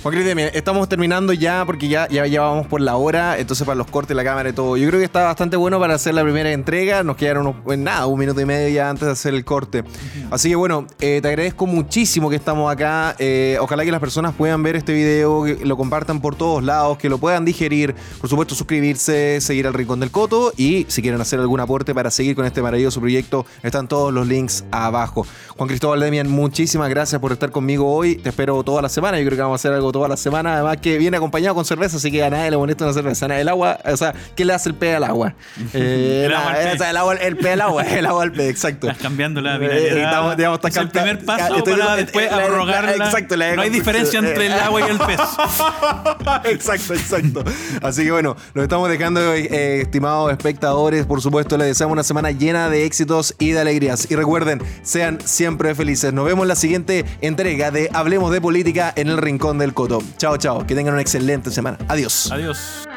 Juan 0.00 0.14
Cris 0.14 0.26
Demian, 0.26 0.50
estamos 0.54 0.88
terminando 0.88 1.32
ya 1.32 1.64
porque 1.66 1.88
ya, 1.88 2.06
ya, 2.08 2.24
ya 2.24 2.42
vamos 2.42 2.68
por 2.68 2.80
la 2.80 2.94
hora, 2.94 3.36
entonces 3.36 3.66
para 3.66 3.74
los 3.74 3.88
cortes, 3.88 4.16
la 4.16 4.22
cámara 4.22 4.48
y 4.48 4.52
todo. 4.52 4.76
Yo 4.76 4.86
creo 4.88 5.00
que 5.00 5.04
está 5.04 5.24
bastante 5.24 5.56
bueno 5.56 5.80
para 5.80 5.94
hacer 5.94 6.14
la 6.14 6.22
primera 6.22 6.52
entrega. 6.52 7.02
Nos 7.02 7.16
quedaron 7.16 7.48
unos, 7.48 7.78
nada, 7.78 8.06
un 8.06 8.18
minuto 8.18 8.40
y 8.40 8.44
medio 8.44 8.68
ya 8.68 8.90
antes 8.90 9.06
de 9.06 9.12
hacer 9.12 9.34
el 9.34 9.44
corte. 9.44 9.82
Así 10.30 10.50
que 10.50 10.54
bueno, 10.54 10.86
eh, 11.00 11.18
te 11.20 11.28
agradezco 11.28 11.66
muchísimo 11.66 12.30
que 12.30 12.36
estamos 12.36 12.72
acá. 12.72 13.16
Eh, 13.18 13.58
ojalá 13.60 13.84
que 13.84 13.90
las 13.90 13.98
personas 13.98 14.34
puedan 14.34 14.62
ver 14.62 14.76
este 14.76 14.92
video, 14.92 15.42
que 15.42 15.66
lo 15.66 15.76
compartan 15.76 16.20
por 16.20 16.36
todos 16.36 16.62
lados, 16.62 16.96
que 16.96 17.08
lo 17.08 17.18
puedan 17.18 17.44
digerir. 17.44 17.96
Por 18.20 18.30
supuesto, 18.30 18.54
suscribirse, 18.54 19.40
seguir 19.40 19.66
al 19.66 19.74
Rincón 19.74 19.98
del 19.98 20.12
Coto 20.12 20.52
y 20.56 20.86
si 20.88 21.02
quieren 21.02 21.20
hacer 21.20 21.40
algún 21.40 21.58
aporte 21.58 21.92
para 21.92 22.12
seguir 22.12 22.36
con 22.36 22.44
este 22.46 22.62
maravilloso 22.62 23.00
proyecto, 23.00 23.46
están 23.64 23.88
todos 23.88 24.14
los 24.14 24.28
links 24.28 24.64
abajo. 24.70 25.26
Juan 25.56 25.68
Cristóbal 25.68 25.98
Demian, 25.98 26.30
muchísimas 26.30 26.88
gracias 26.88 27.20
por 27.20 27.32
estar 27.32 27.50
conmigo 27.50 27.92
hoy. 27.92 28.14
Te 28.14 28.28
espero 28.28 28.62
toda 28.62 28.80
la 28.80 28.88
semana. 28.88 29.18
Yo 29.18 29.26
creo 29.26 29.36
que 29.36 29.42
vamos 29.42 29.54
a 29.54 29.60
hacer 29.60 29.72
algo 29.72 29.87
toda 29.92 30.08
la 30.08 30.16
semana. 30.16 30.54
Además 30.54 30.78
que 30.78 30.98
viene 30.98 31.16
acompañado 31.16 31.54
con 31.54 31.64
cerveza, 31.64 31.96
así 31.98 32.10
que 32.10 32.22
a 32.22 32.30
nadie 32.30 32.50
le 32.50 32.56
molesta 32.56 32.84
una 32.84 32.92
cerveza. 32.94 33.26
El 33.38 33.48
agua, 33.48 33.78
o 33.84 33.96
sea, 33.96 34.14
¿qué 34.36 34.44
le 34.44 34.52
hace 34.52 34.68
el 34.68 34.74
pez 34.74 34.96
al 34.96 35.04
agua? 35.04 35.34
Eh, 35.74 36.24
El 36.26 36.34
agua 36.34 36.52
o 36.74 36.76
sea, 36.78 36.90
el 36.90 36.96
agua, 36.96 37.14
el 37.14 37.36
pez 37.36 37.52
al 37.52 37.60
agua, 37.60 37.82
el 37.98 38.06
agua 38.06 38.22
al 38.22 38.32
pez, 38.32 38.48
exacto. 38.50 38.86
Estás 38.88 39.02
cambiando 39.02 39.40
la 39.40 39.56
Eh, 39.56 40.02
estamos- 40.02 40.36
digamos, 40.36 40.58
estás 40.58 40.70
es 40.72 40.76
el 40.82 40.88
primer 40.90 41.24
paso 41.24 41.56
estoy- 41.56 41.74
para 41.78 41.94
eh, 41.94 42.04
después 42.04 42.30
la- 42.30 42.36
la- 42.36 42.44
abrogarla. 42.44 43.04
exacto, 43.06 43.36
la- 43.36 43.54
no 43.56 43.62
hay 43.62 43.70
diferencia 43.70 44.18
entre 44.18 44.46
el 44.46 44.52
agua 44.52 44.80
y 44.80 44.90
el 44.90 44.98
pez. 44.98 45.20
exacto, 46.44 46.94
exacto. 46.94 47.44
Así 47.82 48.04
que 48.04 48.10
bueno, 48.10 48.36
nos 48.54 48.62
estamos 48.62 48.88
dejando, 48.88 49.34
eh, 49.34 49.80
estimados 49.82 50.30
espectadores. 50.32 51.06
Por 51.06 51.20
supuesto, 51.20 51.56
les 51.56 51.68
deseamos 51.68 51.92
una 51.92 52.02
semana 52.02 52.30
llena 52.30 52.68
de 52.70 52.84
éxitos 52.84 53.34
y 53.38 53.50
de 53.50 53.60
alegrías. 53.60 54.10
Y 54.10 54.16
recuerden, 54.16 54.62
sean 54.82 55.18
siempre 55.24 55.74
felices. 55.74 56.12
Nos 56.12 56.24
vemos 56.24 56.44
en 56.44 56.48
la 56.48 56.56
siguiente 56.56 57.04
entrega 57.20 57.70
de 57.70 57.90
Hablemos 57.92 58.32
de 58.32 58.40
Política 58.40 58.92
en 58.96 59.08
el 59.08 59.18
Rincón 59.18 59.58
del 59.58 59.74
Chao, 60.16 60.36
chao. 60.36 60.66
Que 60.66 60.74
tengan 60.74 60.94
una 60.94 61.02
excelente 61.02 61.50
semana. 61.50 61.78
Adiós. 61.88 62.30
Adiós. 62.32 62.88